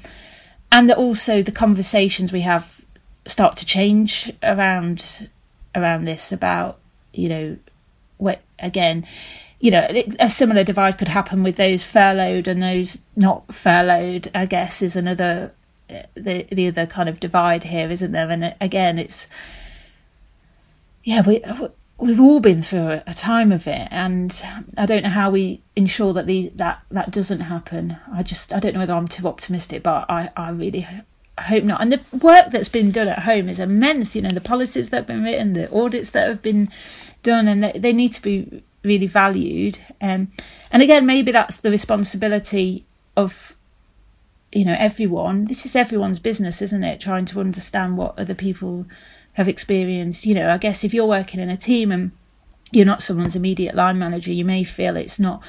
and 0.71 0.89
that 0.89 0.99
also 0.99 1.41
the 1.41 1.53
conversations 1.53 2.33
we 2.33 2.43
have 2.43 2.85
start 3.27 3.57
to 3.57 3.67
change 3.67 4.31
around 4.43 5.29
around 5.75 6.05
this 6.05 6.33
about 6.33 6.79
you 7.13 7.29
know 7.29 7.57
what 8.17 8.41
again 8.59 9.07
you 9.61 9.71
know 9.71 9.87
a 10.19 10.31
similar 10.31 10.65
divide 10.65 10.97
could 10.97 11.09
happen 11.09 11.43
with 11.43 11.57
those 11.57 11.85
furloughed 11.85 12.49
and 12.49 12.63
those 12.63 12.99
not 13.17 13.55
furloughed 13.55 14.31
i 14.35 14.47
guess 14.47 14.81
is 14.81 14.97
another 14.97 15.53
uh, 15.91 16.03
the 16.15 16.47
the 16.53 16.69
other 16.69 16.87
kind 16.87 17.09
of 17.09 17.19
divide 17.19 17.65
here 17.65 17.89
isn't 17.89 18.13
there? 18.13 18.29
And 18.29 18.45
uh, 18.45 18.53
again 18.61 18.99
it's 18.99 19.27
yeah 21.03 21.23
we 21.27 21.43
uh, 21.43 21.69
we've 21.99 22.21
all 22.21 22.41
been 22.41 22.63
through 22.63 23.01
a 23.07 23.15
time 23.15 23.53
of 23.53 23.67
it 23.67 23.89
and 23.91 24.43
i 24.77 24.87
don't 24.87 25.03
know 25.03 25.09
how 25.11 25.31
we 25.31 25.61
ensure 25.77 26.13
that 26.13 26.27
that 26.55 26.81
that 26.91 27.11
doesn't 27.11 27.41
happen 27.41 27.97
i 28.13 28.23
just 28.23 28.53
i 28.53 28.61
don't 28.61 28.73
know 28.73 28.81
whether 28.81 28.95
i'm 28.95 29.09
too 29.09 29.27
optimistic 29.27 29.83
but 29.83 30.09
i 30.09 30.31
i 30.37 30.49
really 30.51 30.87
hope 31.39 31.65
not 31.65 31.81
and 31.81 31.93
the 31.93 32.01
work 32.17 32.51
that's 32.51 32.69
been 32.69 32.91
done 32.91 33.09
at 33.09 33.21
home 33.21 33.49
is 33.49 33.59
immense 33.59 34.15
you 34.15 34.23
know 34.23 34.31
the 34.31 34.41
policies 34.41 34.91
that 34.91 34.99
have 34.99 35.07
been 35.07 35.25
written 35.25 35.53
the 35.53 35.73
audits 35.73 36.11
that 36.11 36.29
have 36.29 36.43
been 36.43 36.71
done, 37.23 37.49
and 37.49 37.63
they, 37.63 37.73
they 37.73 37.93
need 37.93 38.13
to 38.13 38.23
be 38.23 38.63
really 38.83 39.07
valued. 39.07 39.79
Um, 40.01 40.31
and 40.71 40.83
again, 40.83 41.07
maybe 41.07 41.33
that's 41.33 41.59
the 41.59 41.71
responsibility 41.71 42.85
of 43.17 43.57
you 44.53 44.65
know 44.65 44.77
everyone. 44.79 45.47
This 45.47 45.67
is 45.67 45.77
everyone's 45.77 46.19
business, 46.19 46.63
isn't 46.63 46.85
it? 46.85 47.01
Trying 47.01 47.27
to 47.27 47.41
understand 47.41 47.97
what 47.97 48.19
other 48.19 48.35
people 48.35 48.87
have 49.39 49.49
experienced. 49.49 50.27
You 50.27 50.35
know, 50.35 50.51
I 50.51 50.59
guess 50.59 50.85
if 50.85 50.93
you're 50.93 51.07
working 51.07 51.41
in 51.41 51.49
a 51.49 51.57
team 51.57 51.93
and 51.93 52.11
you're 52.73 52.85
not 52.85 53.01
someone's 53.01 53.37
immediate 53.37 53.75
line 53.75 53.99
manager, 53.99 54.33
you 54.33 54.45
may 54.45 54.65
feel 54.65 54.97
it's 54.97 55.19
not 55.19 55.43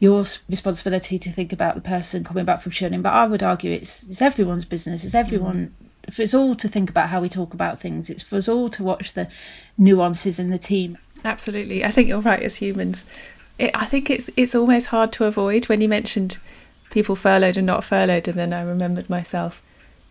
your 0.00 0.24
responsibility 0.48 1.18
to 1.18 1.30
think 1.30 1.52
about 1.52 1.74
the 1.74 1.80
person 1.80 2.24
coming 2.24 2.46
back 2.46 2.60
from 2.60 2.72
shielding. 2.72 3.02
But 3.02 3.12
I 3.12 3.26
would 3.26 3.42
argue 3.42 3.70
it's 3.70 4.02
it's 4.04 4.22
everyone's 4.22 4.64
business. 4.64 5.04
It's 5.04 5.14
everyone. 5.14 5.74
Mm. 5.80 6.12
For 6.12 6.22
us 6.22 6.34
all 6.34 6.54
to 6.56 6.68
think 6.68 6.90
about 6.90 7.08
how 7.08 7.20
we 7.20 7.30
talk 7.30 7.54
about 7.54 7.80
things. 7.80 8.10
It's 8.10 8.22
for 8.22 8.36
us 8.36 8.48
all 8.48 8.68
to 8.70 8.82
watch 8.82 9.14
the 9.14 9.28
nuances 9.78 10.38
in 10.38 10.50
the 10.50 10.58
team. 10.58 10.98
Absolutely, 11.24 11.82
I 11.82 11.90
think 11.90 12.08
you're 12.08 12.20
right. 12.20 12.42
As 12.42 12.56
humans, 12.56 13.04
it, 13.58 13.70
I 13.74 13.84
think 13.84 14.10
it's 14.10 14.30
it's 14.36 14.54
almost 14.54 14.86
hard 14.86 15.12
to 15.12 15.26
avoid 15.26 15.68
when 15.68 15.82
you 15.82 15.88
mentioned 15.88 16.38
people 16.90 17.14
furloughed 17.14 17.58
and 17.58 17.66
not 17.66 17.84
furloughed, 17.84 18.26
and 18.26 18.38
then 18.38 18.54
I 18.54 18.62
remembered 18.62 19.08
myself 19.10 19.62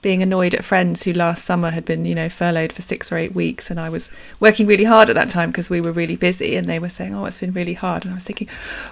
being 0.04 0.22
annoyed 0.22 0.54
at 0.54 0.64
friends 0.64 1.02
who 1.02 1.14
last 1.14 1.44
summer 1.44 1.72
had 1.72 1.86
been, 1.86 2.06
you 2.06 2.14
know, 2.14 2.30
furloughed 2.30 2.72
for 2.72 2.84
six 2.84 3.12
or 3.12 3.18
eight 3.18 3.34
weeks. 3.34 3.72
And 3.72 3.80
I 3.80 3.90
was 3.90 4.12
working 4.40 4.68
really 4.68 4.84
hard 4.84 5.10
at 5.10 5.16
that 5.16 5.30
time 5.30 5.50
because 5.50 5.72
we 5.72 5.82
were 5.82 5.92
really 5.92 6.16
busy 6.16 6.56
and 6.56 6.68
they 6.68 6.78
were 6.78 6.90
saying, 6.90 7.16
oh, 7.16 7.26
it's 7.26 7.40
been 7.40 7.54
really 7.54 7.74
hard. 7.74 8.04
And 8.04 8.12
I 8.12 8.16
was 8.16 8.26
thinking, 8.26 8.50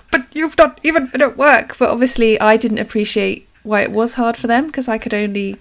but 0.09 0.26
you've 0.34 0.57
not 0.57 0.80
even 0.82 1.05
been 1.05 1.22
at 1.22 1.38
work. 1.38 1.78
But 1.78 1.89
obviously, 1.91 2.41
I 2.41 2.57
didn't 2.57 2.80
appreciate 2.80 3.47
why 3.62 3.82
it 3.82 3.91
was 3.91 4.14
hard 4.14 4.38
for 4.38 4.47
them 4.47 4.66
because 4.66 4.88
I 4.88 4.97
could 4.97 5.14
only 5.14 5.59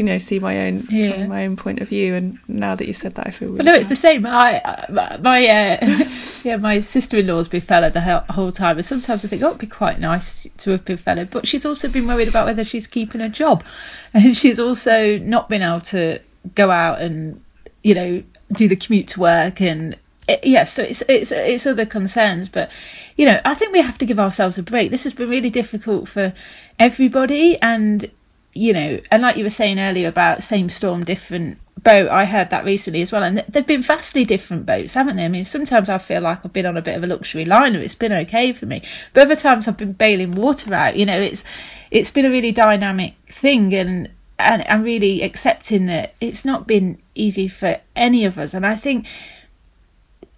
you 0.00 0.06
know 0.06 0.16
see 0.16 0.38
my 0.38 0.66
own 0.66 0.86
yeah. 0.88 1.12
from 1.12 1.28
my 1.28 1.44
own 1.44 1.56
point 1.56 1.78
of 1.80 1.88
view 1.90 2.14
and 2.14 2.38
now 2.48 2.74
that 2.74 2.88
you've 2.88 2.96
said 2.96 3.14
that 3.16 3.26
i 3.26 3.30
feel 3.30 3.48
really 3.48 3.58
but 3.58 3.66
no 3.66 3.74
it's 3.74 3.88
the 3.88 3.94
same. 3.94 4.24
I 4.24 4.86
my 5.20 5.46
uh, 5.46 6.06
yeah 6.42 6.56
my 6.56 6.80
sister-in-law's 6.80 7.48
been 7.48 7.60
furloughed 7.60 7.92
the 7.92 8.24
whole 8.30 8.50
time 8.50 8.78
and 8.78 8.86
sometimes 8.86 9.26
i 9.26 9.28
think 9.28 9.42
oh 9.42 9.48
it'd 9.48 9.58
be 9.58 9.66
quite 9.66 10.00
nice 10.00 10.46
to 10.56 10.70
have 10.70 10.86
been 10.86 10.96
furloughed 10.96 11.28
but 11.28 11.46
she's 11.46 11.66
also 11.66 11.86
been 11.86 12.06
worried 12.06 12.28
about 12.28 12.46
whether 12.46 12.64
she's 12.64 12.86
keeping 12.86 13.20
a 13.20 13.28
job. 13.28 13.62
And 14.12 14.36
she's 14.36 14.58
also 14.58 15.18
not 15.18 15.48
been 15.48 15.62
able 15.62 15.82
to 15.82 16.18
go 16.54 16.70
out 16.70 17.00
and 17.00 17.44
you 17.84 17.94
know 17.94 18.22
do 18.52 18.66
the 18.66 18.74
commute 18.74 19.06
to 19.08 19.20
work 19.20 19.60
and 19.60 19.96
it, 20.26 20.40
yes 20.42 20.72
so 20.72 20.82
it's 20.82 21.02
it's 21.08 21.30
it's 21.30 21.66
other 21.66 21.86
concerns 21.86 22.48
but 22.48 22.70
you 23.16 23.24
know 23.24 23.40
i 23.44 23.54
think 23.54 23.72
we 23.72 23.80
have 23.80 23.98
to 23.98 24.06
give 24.06 24.18
ourselves 24.18 24.58
a 24.58 24.62
break. 24.62 24.90
This 24.90 25.04
has 25.04 25.12
been 25.12 25.28
really 25.28 25.50
difficult 25.50 26.08
for 26.08 26.32
everybody 26.78 27.60
and 27.60 28.10
you 28.52 28.72
know, 28.72 29.00
and 29.10 29.22
like 29.22 29.36
you 29.36 29.44
were 29.44 29.50
saying 29.50 29.78
earlier 29.78 30.08
about 30.08 30.42
same 30.42 30.68
storm, 30.68 31.04
different 31.04 31.58
boat, 31.82 32.08
I 32.08 32.24
heard 32.24 32.50
that 32.50 32.64
recently 32.64 33.00
as 33.02 33.12
well. 33.12 33.22
And 33.22 33.38
they've 33.48 33.66
been 33.66 33.82
vastly 33.82 34.24
different 34.24 34.66
boats, 34.66 34.94
haven't 34.94 35.16
they? 35.16 35.24
I 35.24 35.28
mean, 35.28 35.44
sometimes 35.44 35.88
I 35.88 35.98
feel 35.98 36.22
like 36.22 36.44
I've 36.44 36.52
been 36.52 36.66
on 36.66 36.76
a 36.76 36.82
bit 36.82 36.96
of 36.96 37.04
a 37.04 37.06
luxury 37.06 37.44
liner. 37.44 37.78
It's 37.78 37.94
been 37.94 38.12
okay 38.12 38.52
for 38.52 38.66
me. 38.66 38.82
But 39.12 39.24
other 39.24 39.36
times 39.36 39.68
I've 39.68 39.76
been 39.76 39.92
bailing 39.92 40.32
water 40.32 40.74
out. 40.74 40.96
You 40.96 41.06
know, 41.06 41.20
it's 41.20 41.44
it's 41.90 42.10
been 42.10 42.26
a 42.26 42.30
really 42.30 42.52
dynamic 42.52 43.14
thing 43.28 43.74
and 43.74 44.10
and 44.38 44.64
I'm 44.68 44.82
really 44.82 45.22
accepting 45.22 45.86
that 45.86 46.14
it's 46.20 46.44
not 46.44 46.66
been 46.66 46.98
easy 47.14 47.46
for 47.46 47.78
any 47.94 48.24
of 48.24 48.38
us. 48.38 48.54
And 48.54 48.66
I 48.66 48.74
think 48.74 49.06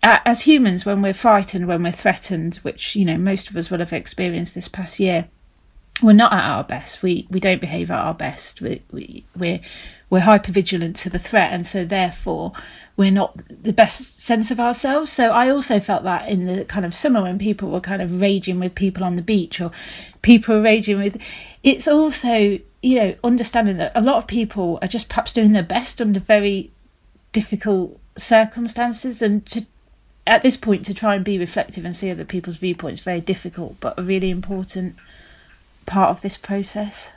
as 0.02 0.42
humans, 0.42 0.84
when 0.84 1.00
we're 1.00 1.12
frightened, 1.12 1.68
when 1.68 1.84
we're 1.84 1.92
threatened, 1.92 2.56
which, 2.56 2.96
you 2.96 3.04
know, 3.04 3.16
most 3.16 3.48
of 3.48 3.56
us 3.56 3.70
will 3.70 3.78
have 3.78 3.92
experienced 3.92 4.54
this 4.54 4.66
past 4.66 4.98
year, 4.98 5.28
we're 6.00 6.12
not 6.12 6.32
at 6.32 6.44
our 6.44 6.64
best. 6.64 7.02
We 7.02 7.26
we 7.30 7.40
don't 7.40 7.60
behave 7.60 7.90
at 7.90 7.98
our 7.98 8.14
best. 8.14 8.60
We, 8.60 8.82
we 8.90 9.24
we're 9.36 9.60
we're 10.08 10.20
hyper 10.20 10.52
vigilant 10.52 10.96
to 10.96 11.10
the 11.10 11.18
threat, 11.18 11.52
and 11.52 11.66
so 11.66 11.84
therefore 11.84 12.52
we're 12.96 13.10
not 13.10 13.38
the 13.48 13.72
best 13.72 14.20
sense 14.20 14.50
of 14.50 14.60
ourselves. 14.60 15.10
So 15.10 15.30
I 15.30 15.50
also 15.50 15.80
felt 15.80 16.04
that 16.04 16.28
in 16.28 16.46
the 16.46 16.64
kind 16.64 16.84
of 16.84 16.94
summer 16.94 17.22
when 17.22 17.38
people 17.38 17.70
were 17.70 17.80
kind 17.80 18.02
of 18.02 18.20
raging 18.20 18.60
with 18.60 18.74
people 18.74 19.04
on 19.04 19.16
the 19.16 19.22
beach, 19.22 19.60
or 19.60 19.70
people 20.22 20.56
were 20.56 20.62
raging 20.62 20.98
with. 20.98 21.20
It's 21.62 21.86
also 21.86 22.58
you 22.82 22.96
know 22.96 23.14
understanding 23.22 23.76
that 23.78 23.92
a 23.94 24.00
lot 24.00 24.16
of 24.16 24.26
people 24.26 24.78
are 24.80 24.88
just 24.88 25.08
perhaps 25.08 25.32
doing 25.32 25.52
their 25.52 25.62
best 25.62 26.00
under 26.00 26.20
very 26.20 26.70
difficult 27.32 27.98
circumstances, 28.16 29.20
and 29.20 29.44
to 29.46 29.66
at 30.26 30.42
this 30.42 30.56
point 30.56 30.84
to 30.84 30.94
try 30.94 31.16
and 31.16 31.24
be 31.24 31.38
reflective 31.38 31.84
and 31.84 31.96
see 31.96 32.10
other 32.10 32.24
people's 32.24 32.56
viewpoints 32.56 33.00
very 33.00 33.20
difficult, 33.20 33.76
but 33.80 33.98
really 34.02 34.30
important 34.30 34.96
part 35.86 36.10
of 36.10 36.22
this 36.22 36.36
process. 36.36 37.10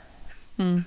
Mm. 0.58 0.84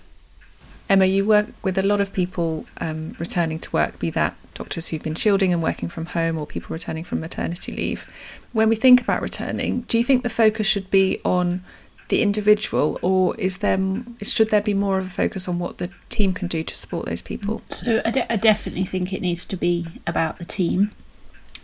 Emma, 0.89 1.05
you 1.05 1.23
work 1.23 1.47
with 1.61 1.77
a 1.77 1.83
lot 1.83 2.01
of 2.01 2.11
people 2.11 2.65
um, 2.81 3.15
returning 3.19 3.59
to 3.59 3.71
work, 3.71 3.99
be 3.99 4.09
that 4.09 4.35
doctors 4.55 4.89
who've 4.89 5.01
been 5.01 5.15
shielding 5.15 5.53
and 5.53 5.63
working 5.63 5.87
from 5.87 6.07
home 6.07 6.37
or 6.37 6.45
people 6.45 6.73
returning 6.73 7.03
from 7.03 7.21
maternity 7.21 7.71
leave. 7.71 8.05
When 8.51 8.67
we 8.67 8.75
think 8.75 9.01
about 9.01 9.21
returning, 9.21 9.81
do 9.81 9.97
you 9.97 10.03
think 10.03 10.23
the 10.23 10.29
focus 10.29 10.67
should 10.67 10.91
be 10.91 11.19
on 11.23 11.63
the 12.09 12.21
individual 12.21 12.99
or 13.01 13.35
is 13.37 13.59
there 13.59 13.79
should 14.23 14.49
there 14.49 14.61
be 14.61 14.73
more 14.73 14.97
of 14.97 15.05
a 15.05 15.09
focus 15.09 15.47
on 15.47 15.59
what 15.59 15.77
the 15.77 15.89
team 16.09 16.33
can 16.33 16.47
do 16.47 16.63
to 16.63 16.75
support 16.75 17.05
those 17.05 17.21
people? 17.21 17.61
So 17.69 18.01
I, 18.03 18.11
de- 18.11 18.33
I 18.33 18.35
definitely 18.35 18.83
think 18.83 19.13
it 19.13 19.21
needs 19.21 19.45
to 19.45 19.55
be 19.55 19.87
about 20.05 20.39
the 20.39 20.45
team. 20.45 20.91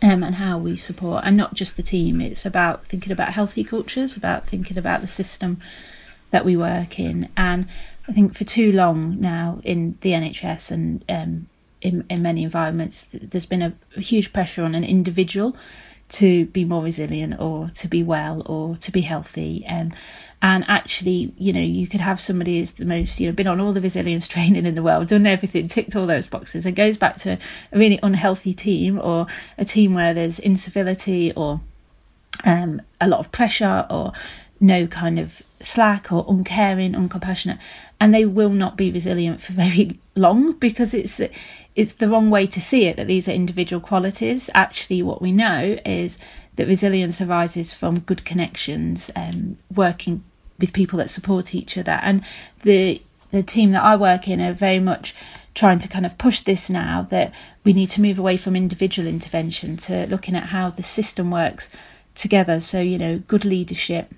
Um, 0.02 0.22
and 0.22 0.34
how 0.34 0.58
we 0.58 0.76
support, 0.76 1.24
and 1.24 1.38
not 1.38 1.54
just 1.54 1.78
the 1.78 1.82
team. 1.82 2.20
It's 2.20 2.44
about 2.44 2.84
thinking 2.84 3.12
about 3.12 3.32
healthy 3.32 3.64
cultures, 3.64 4.14
about 4.14 4.46
thinking 4.46 4.76
about 4.76 5.00
the 5.00 5.08
system 5.08 5.58
that 6.30 6.44
we 6.44 6.56
work 6.56 6.98
in. 6.98 7.28
And 7.36 7.66
I 8.08 8.12
think 8.12 8.34
for 8.34 8.44
too 8.44 8.72
long 8.72 9.20
now 9.20 9.60
in 9.64 9.98
the 10.00 10.12
NHS 10.12 10.70
and 10.70 11.04
um, 11.08 11.46
in, 11.80 12.04
in 12.08 12.22
many 12.22 12.42
environments, 12.42 13.06
there's 13.12 13.46
been 13.46 13.62
a, 13.62 13.72
a 13.96 14.00
huge 14.00 14.32
pressure 14.32 14.62
on 14.62 14.74
an 14.74 14.84
individual 14.84 15.56
to 16.08 16.46
be 16.46 16.64
more 16.64 16.82
resilient 16.82 17.40
or 17.40 17.68
to 17.70 17.88
be 17.88 18.02
well 18.02 18.42
or 18.46 18.76
to 18.76 18.92
be 18.92 19.00
healthy. 19.00 19.66
Um, 19.66 19.92
and 20.42 20.64
actually, 20.68 21.34
you 21.38 21.52
know, 21.52 21.60
you 21.60 21.86
could 21.88 22.00
have 22.00 22.20
somebody 22.20 22.58
who's 22.58 22.72
the 22.72 22.84
most, 22.84 23.18
you 23.18 23.26
know, 23.26 23.32
been 23.32 23.46
on 23.46 23.60
all 23.60 23.72
the 23.72 23.80
resilience 23.80 24.28
training 24.34 24.66
in 24.66 24.74
the 24.74 24.82
world, 24.82 25.08
done 25.08 25.26
everything, 25.26 25.66
ticked 25.68 25.96
all 25.96 26.06
those 26.06 26.26
boxes, 26.26 26.66
and 26.66 26.76
goes 26.76 26.96
back 26.96 27.16
to 27.18 27.38
a 27.72 27.78
really 27.78 27.98
unhealthy 28.02 28.54
team 28.54 29.00
or 29.00 29.26
a 29.58 29.64
team 29.64 29.94
where 29.94 30.14
there's 30.14 30.38
incivility 30.38 31.32
or 31.32 31.60
um, 32.44 32.82
a 33.00 33.08
lot 33.08 33.20
of 33.20 33.32
pressure 33.32 33.86
or 33.90 34.12
no 34.60 34.86
kind 34.86 35.18
of 35.18 35.42
slack 35.60 36.12
or 36.12 36.24
uncaring, 36.28 36.92
uncompassionate, 36.92 37.58
and 38.00 38.14
they 38.14 38.24
will 38.24 38.50
not 38.50 38.76
be 38.76 38.90
resilient 38.90 39.42
for 39.42 39.52
very 39.54 39.98
long 40.14 40.52
because 40.52 40.94
it's 40.94 41.20
it's 41.74 41.92
the 41.94 42.08
wrong 42.08 42.30
way 42.30 42.46
to 42.46 42.60
see 42.60 42.86
it 42.86 42.96
that 42.96 43.06
these 43.06 43.28
are 43.28 43.32
individual 43.32 43.80
qualities. 43.80 44.48
Actually, 44.54 45.02
what 45.02 45.20
we 45.20 45.30
know 45.32 45.78
is 45.84 46.18
that 46.56 46.66
resilience 46.66 47.20
arises 47.20 47.74
from 47.74 48.00
good 48.00 48.24
connections, 48.24 49.10
um, 49.14 49.58
working 49.74 50.24
with 50.58 50.72
people 50.72 50.96
that 50.98 51.10
support 51.10 51.54
each 51.54 51.76
other, 51.76 52.00
and 52.02 52.22
the 52.62 53.02
the 53.30 53.42
team 53.42 53.72
that 53.72 53.82
I 53.82 53.96
work 53.96 54.28
in 54.28 54.40
are 54.40 54.52
very 54.52 54.78
much 54.78 55.14
trying 55.54 55.78
to 55.78 55.88
kind 55.88 56.04
of 56.04 56.18
push 56.18 56.40
this 56.42 56.68
now 56.68 57.06
that 57.10 57.32
we 57.64 57.72
need 57.72 57.90
to 57.90 58.00
move 58.00 58.18
away 58.18 58.36
from 58.36 58.54
individual 58.54 59.08
intervention 59.08 59.76
to 59.78 60.06
looking 60.06 60.36
at 60.36 60.48
how 60.48 60.68
the 60.68 60.82
system 60.82 61.30
works 61.30 61.70
together. 62.14 62.60
So 62.60 62.80
you 62.80 62.98
know, 62.98 63.18
good 63.26 63.44
leadership 63.44 64.12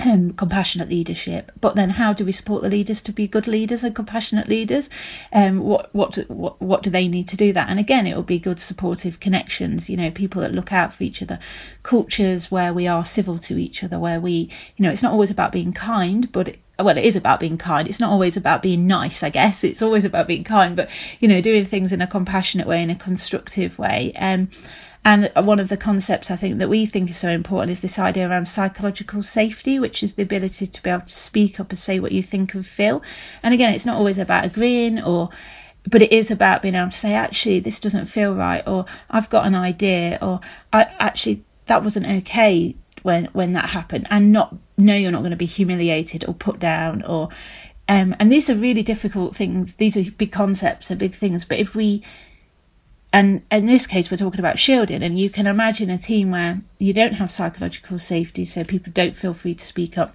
um, 0.00 0.32
compassionate 0.32 0.88
leadership. 0.88 1.52
But 1.60 1.76
then, 1.76 1.90
how 1.90 2.12
do 2.12 2.24
we 2.24 2.32
support 2.32 2.62
the 2.62 2.70
leaders 2.70 3.02
to 3.02 3.12
be 3.12 3.26
good 3.26 3.46
leaders 3.46 3.84
and 3.84 3.94
compassionate 3.94 4.48
leaders? 4.48 4.88
Um, 5.32 5.60
what 5.60 5.94
what 5.94 6.16
what 6.28 6.60
what 6.60 6.82
do 6.82 6.90
they 6.90 7.08
need 7.08 7.28
to 7.28 7.36
do 7.36 7.52
that? 7.52 7.68
And 7.68 7.78
again, 7.78 8.06
it 8.06 8.16
will 8.16 8.22
be 8.22 8.38
good 8.38 8.60
supportive 8.60 9.20
connections. 9.20 9.90
You 9.90 9.96
know, 9.96 10.10
people 10.10 10.42
that 10.42 10.52
look 10.52 10.72
out 10.72 10.92
for 10.92 11.04
each 11.04 11.22
other, 11.22 11.38
cultures 11.82 12.50
where 12.50 12.72
we 12.72 12.86
are 12.86 13.04
civil 13.04 13.38
to 13.38 13.58
each 13.58 13.82
other, 13.84 13.98
where 13.98 14.20
we, 14.20 14.50
you 14.76 14.82
know, 14.82 14.90
it's 14.90 15.02
not 15.02 15.12
always 15.12 15.30
about 15.30 15.52
being 15.52 15.72
kind, 15.72 16.30
but 16.32 16.48
it, 16.48 16.58
well, 16.82 16.98
it 16.98 17.04
is 17.04 17.16
about 17.16 17.40
being 17.40 17.58
kind. 17.58 17.88
It's 17.88 18.00
not 18.00 18.10
always 18.10 18.36
about 18.36 18.62
being 18.62 18.86
nice, 18.86 19.22
I 19.22 19.30
guess. 19.30 19.64
It's 19.64 19.82
always 19.82 20.04
about 20.04 20.26
being 20.26 20.44
kind, 20.44 20.76
but 20.76 20.88
you 21.18 21.28
know, 21.28 21.40
doing 21.40 21.64
things 21.64 21.92
in 21.92 22.00
a 22.00 22.06
compassionate 22.06 22.66
way, 22.66 22.82
in 22.82 22.90
a 22.90 22.96
constructive 22.96 23.78
way. 23.78 24.12
Um, 24.16 24.48
and 25.04 25.30
one 25.34 25.58
of 25.58 25.68
the 25.68 25.78
concepts 25.78 26.30
I 26.30 26.36
think 26.36 26.58
that 26.58 26.68
we 26.68 26.84
think 26.84 27.08
is 27.08 27.16
so 27.16 27.30
important 27.30 27.70
is 27.70 27.80
this 27.80 27.98
idea 27.98 28.28
around 28.28 28.46
psychological 28.46 29.22
safety, 29.22 29.78
which 29.78 30.02
is 30.02 30.14
the 30.14 30.22
ability 30.22 30.66
to 30.66 30.82
be 30.82 30.90
able 30.90 31.06
to 31.06 31.08
speak 31.08 31.58
up 31.58 31.70
and 31.70 31.78
say 31.78 31.98
what 31.98 32.12
you 32.12 32.22
think 32.22 32.52
and 32.52 32.66
feel. 32.66 33.02
And 33.42 33.54
again, 33.54 33.72
it's 33.72 33.86
not 33.86 33.96
always 33.96 34.18
about 34.18 34.44
agreeing 34.44 35.02
or 35.02 35.30
but 35.88 36.02
it 36.02 36.12
is 36.12 36.30
about 36.30 36.60
being 36.60 36.74
able 36.74 36.90
to 36.90 36.96
say 36.96 37.14
actually 37.14 37.60
this 37.60 37.80
doesn't 37.80 38.04
feel 38.04 38.34
right 38.34 38.62
or 38.66 38.84
i've 39.08 39.30
got 39.30 39.46
an 39.46 39.54
idea 39.54 40.18
or 40.20 40.38
i 40.74 40.82
actually 40.98 41.42
that 41.66 41.82
wasn't 41.82 42.06
okay 42.06 42.76
when 43.02 43.26
when 43.32 43.52
that 43.52 43.70
happened. 43.70 44.06
And 44.10 44.32
not 44.32 44.54
know 44.76 44.94
you're 44.94 45.12
not 45.12 45.20
going 45.20 45.30
to 45.30 45.36
be 45.36 45.46
humiliated 45.46 46.24
or 46.26 46.34
put 46.34 46.58
down 46.58 47.02
or 47.02 47.28
um, 47.90 48.14
and 48.20 48.30
these 48.30 48.48
are 48.48 48.54
really 48.54 48.84
difficult 48.84 49.34
things. 49.34 49.74
These 49.74 49.96
are 49.96 50.08
big 50.12 50.30
concepts 50.30 50.90
and 50.90 51.00
big 51.00 51.12
things. 51.12 51.44
But 51.44 51.58
if 51.58 51.74
we 51.74 52.04
and 53.12 53.42
in 53.50 53.66
this 53.66 53.88
case 53.88 54.10
we're 54.10 54.16
talking 54.16 54.38
about 54.38 54.58
shielding. 54.58 55.02
And 55.02 55.18
you 55.18 55.28
can 55.28 55.48
imagine 55.48 55.90
a 55.90 55.98
team 55.98 56.30
where 56.30 56.60
you 56.78 56.92
don't 56.92 57.14
have 57.14 57.30
psychological 57.30 57.98
safety 57.98 58.44
so 58.44 58.62
people 58.62 58.92
don't 58.92 59.16
feel 59.16 59.34
free 59.34 59.54
to 59.54 59.64
speak 59.64 59.98
up. 59.98 60.14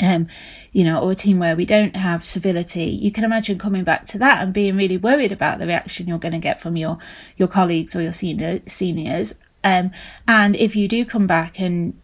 Um, 0.00 0.28
you 0.72 0.84
know, 0.84 1.00
or 1.00 1.10
a 1.10 1.14
team 1.16 1.40
where 1.40 1.56
we 1.56 1.66
don't 1.66 1.96
have 1.96 2.24
civility, 2.24 2.84
you 2.84 3.10
can 3.10 3.24
imagine 3.24 3.58
coming 3.58 3.82
back 3.82 4.04
to 4.06 4.18
that 4.18 4.40
and 4.42 4.52
being 4.52 4.76
really 4.76 4.96
worried 4.96 5.32
about 5.32 5.58
the 5.58 5.66
reaction 5.66 6.06
you're 6.06 6.18
going 6.18 6.32
to 6.32 6.38
get 6.38 6.60
from 6.60 6.76
your 6.76 6.98
your 7.36 7.48
colleagues 7.48 7.96
or 7.96 8.02
your 8.02 8.12
senior 8.12 8.60
seniors. 8.66 9.34
Um, 9.68 9.90
and 10.26 10.56
if 10.56 10.74
you 10.74 10.88
do 10.88 11.04
come 11.04 11.26
back 11.26 11.60
and 11.60 11.94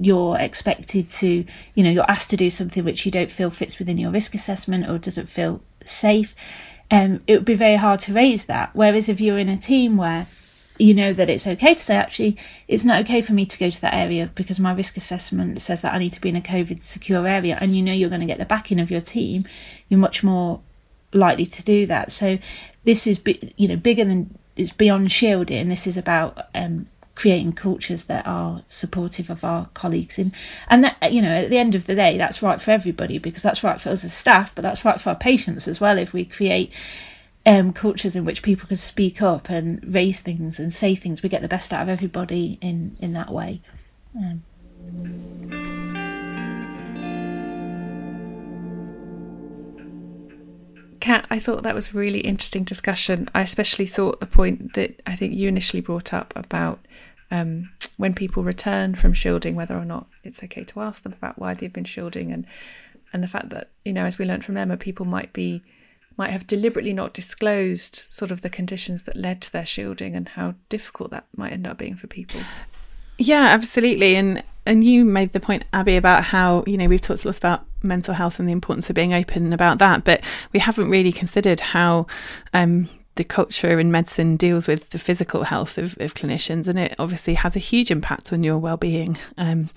you're 0.00 0.38
expected 0.38 1.08
to, 1.08 1.44
you 1.74 1.84
know, 1.84 1.90
you're 1.90 2.10
asked 2.10 2.30
to 2.30 2.36
do 2.36 2.50
something 2.50 2.84
which 2.84 3.06
you 3.06 3.12
don't 3.12 3.30
feel 3.30 3.50
fits 3.50 3.78
within 3.78 3.98
your 3.98 4.10
risk 4.10 4.34
assessment 4.34 4.88
or 4.88 4.98
doesn't 4.98 5.28
feel 5.28 5.60
safe, 5.84 6.34
um, 6.90 7.20
it 7.26 7.34
would 7.36 7.44
be 7.44 7.54
very 7.54 7.76
hard 7.76 8.00
to 8.00 8.12
raise 8.12 8.46
that. 8.46 8.70
Whereas 8.72 9.08
if 9.08 9.20
you're 9.20 9.38
in 9.38 9.48
a 9.48 9.56
team 9.56 9.96
where 9.96 10.26
you 10.76 10.92
know 10.92 11.12
that 11.12 11.30
it's 11.30 11.46
okay 11.46 11.74
to 11.74 11.82
say, 11.82 11.94
actually, 11.94 12.36
it's 12.66 12.84
not 12.84 13.00
okay 13.02 13.20
for 13.20 13.32
me 13.32 13.46
to 13.46 13.58
go 13.58 13.70
to 13.70 13.80
that 13.80 13.94
area 13.94 14.30
because 14.34 14.58
my 14.58 14.74
risk 14.74 14.96
assessment 14.96 15.62
says 15.62 15.82
that 15.82 15.94
I 15.94 15.98
need 15.98 16.14
to 16.14 16.20
be 16.20 16.30
in 16.30 16.36
a 16.36 16.40
COVID 16.40 16.82
secure 16.82 17.28
area, 17.28 17.56
and 17.60 17.76
you 17.76 17.82
know 17.82 17.92
you're 17.92 18.08
going 18.08 18.26
to 18.26 18.26
get 18.26 18.38
the 18.38 18.44
backing 18.44 18.80
of 18.80 18.90
your 18.90 19.00
team, 19.00 19.44
you're 19.88 20.00
much 20.00 20.24
more 20.24 20.60
likely 21.12 21.46
to 21.46 21.62
do 21.62 21.86
that. 21.86 22.10
So 22.10 22.38
this 22.82 23.06
is, 23.06 23.20
you 23.56 23.68
know, 23.68 23.76
bigger 23.76 24.04
than 24.04 24.36
it's 24.56 24.72
beyond 24.72 25.10
shielding. 25.10 25.68
This 25.68 25.86
is 25.86 25.96
about 25.96 26.46
um, 26.54 26.86
creating 27.14 27.52
cultures 27.52 28.04
that 28.04 28.26
are 28.26 28.62
supportive 28.66 29.30
of 29.30 29.44
our 29.44 29.66
colleagues 29.74 30.18
in 30.18 30.32
and 30.68 30.82
that 30.82 31.12
you 31.12 31.22
know 31.22 31.28
at 31.28 31.50
the 31.50 31.58
end 31.58 31.74
of 31.74 31.86
the 31.86 31.94
day 31.94 32.18
that's 32.18 32.42
right 32.42 32.60
for 32.60 32.70
everybody 32.70 33.18
because 33.18 33.42
that's 33.42 33.62
right 33.62 33.80
for 33.80 33.90
us 33.90 34.04
as 34.04 34.12
staff 34.12 34.54
but 34.54 34.62
that's 34.62 34.84
right 34.84 35.00
for 35.00 35.10
our 35.10 35.16
patients 35.16 35.68
as 35.68 35.80
well 35.80 35.98
if 35.98 36.12
we 36.12 36.24
create 36.24 36.72
um, 37.46 37.72
cultures 37.72 38.16
in 38.16 38.24
which 38.24 38.42
people 38.42 38.66
can 38.66 38.76
speak 38.76 39.20
up 39.20 39.50
and 39.50 39.80
raise 39.94 40.20
things 40.20 40.58
and 40.58 40.72
say 40.72 40.94
things 40.94 41.22
we 41.22 41.28
get 41.28 41.42
the 41.42 41.48
best 41.48 41.72
out 41.72 41.82
of 41.82 41.88
everybody 41.88 42.58
in 42.60 42.96
in 43.00 43.12
that 43.12 43.30
way 43.30 43.60
um. 44.16 45.63
Cat, 51.04 51.26
I 51.30 51.38
thought 51.38 51.64
that 51.64 51.74
was 51.74 51.90
a 51.90 51.98
really 51.98 52.20
interesting 52.20 52.64
discussion. 52.64 53.28
I 53.34 53.42
especially 53.42 53.84
thought 53.84 54.20
the 54.20 54.26
point 54.26 54.72
that 54.72 55.02
I 55.06 55.14
think 55.14 55.34
you 55.34 55.48
initially 55.48 55.82
brought 55.82 56.14
up 56.14 56.32
about 56.34 56.80
um, 57.30 57.70
when 57.98 58.14
people 58.14 58.42
return 58.42 58.94
from 58.94 59.12
shielding, 59.12 59.54
whether 59.54 59.76
or 59.76 59.84
not 59.84 60.06
it's 60.22 60.42
okay 60.42 60.64
to 60.64 60.80
ask 60.80 61.02
them 61.02 61.12
about 61.12 61.38
why 61.38 61.52
they've 61.52 61.70
been 61.70 61.84
shielding, 61.84 62.32
and 62.32 62.46
and 63.12 63.22
the 63.22 63.28
fact 63.28 63.50
that 63.50 63.68
you 63.84 63.92
know, 63.92 64.06
as 64.06 64.16
we 64.16 64.24
learned 64.24 64.46
from 64.46 64.56
Emma, 64.56 64.78
people 64.78 65.04
might 65.04 65.34
be 65.34 65.62
might 66.16 66.30
have 66.30 66.46
deliberately 66.46 66.94
not 66.94 67.12
disclosed 67.12 67.96
sort 67.96 68.30
of 68.30 68.40
the 68.40 68.48
conditions 68.48 69.02
that 69.02 69.14
led 69.14 69.42
to 69.42 69.52
their 69.52 69.66
shielding 69.66 70.16
and 70.16 70.30
how 70.30 70.54
difficult 70.70 71.10
that 71.10 71.26
might 71.36 71.52
end 71.52 71.66
up 71.66 71.76
being 71.76 71.96
for 71.96 72.06
people. 72.06 72.40
Yeah, 73.18 73.48
absolutely. 73.50 74.16
And 74.16 74.42
and 74.66 74.82
you 74.82 75.04
made 75.04 75.32
the 75.32 75.40
point, 75.40 75.64
Abi, 75.72 75.96
about 75.96 76.24
how 76.24 76.64
you 76.66 76.76
know 76.76 76.88
we've 76.88 77.00
talked 77.00 77.24
a 77.24 77.28
lot 77.28 77.38
about 77.38 77.64
mental 77.82 78.14
health 78.14 78.38
and 78.38 78.48
the 78.48 78.52
importance 78.52 78.88
of 78.88 78.96
being 78.96 79.12
open 79.12 79.52
about 79.52 79.78
that, 79.78 80.04
but 80.04 80.24
we 80.52 80.60
haven't 80.60 80.88
really 80.88 81.12
considered 81.12 81.60
how 81.60 82.06
um, 82.54 82.88
the 83.16 83.24
culture 83.24 83.78
in 83.78 83.92
medicine 83.92 84.36
deals 84.36 84.66
with 84.66 84.90
the 84.90 84.98
physical 84.98 85.44
health 85.44 85.78
of, 85.78 85.96
of 86.00 86.14
clinicians, 86.14 86.66
and 86.66 86.78
it 86.78 86.94
obviously 86.98 87.34
has 87.34 87.54
a 87.54 87.60
huge 87.60 87.90
impact 87.90 88.32
on 88.32 88.42
your 88.42 88.58
well-being 88.58 89.16
um, 89.38 89.70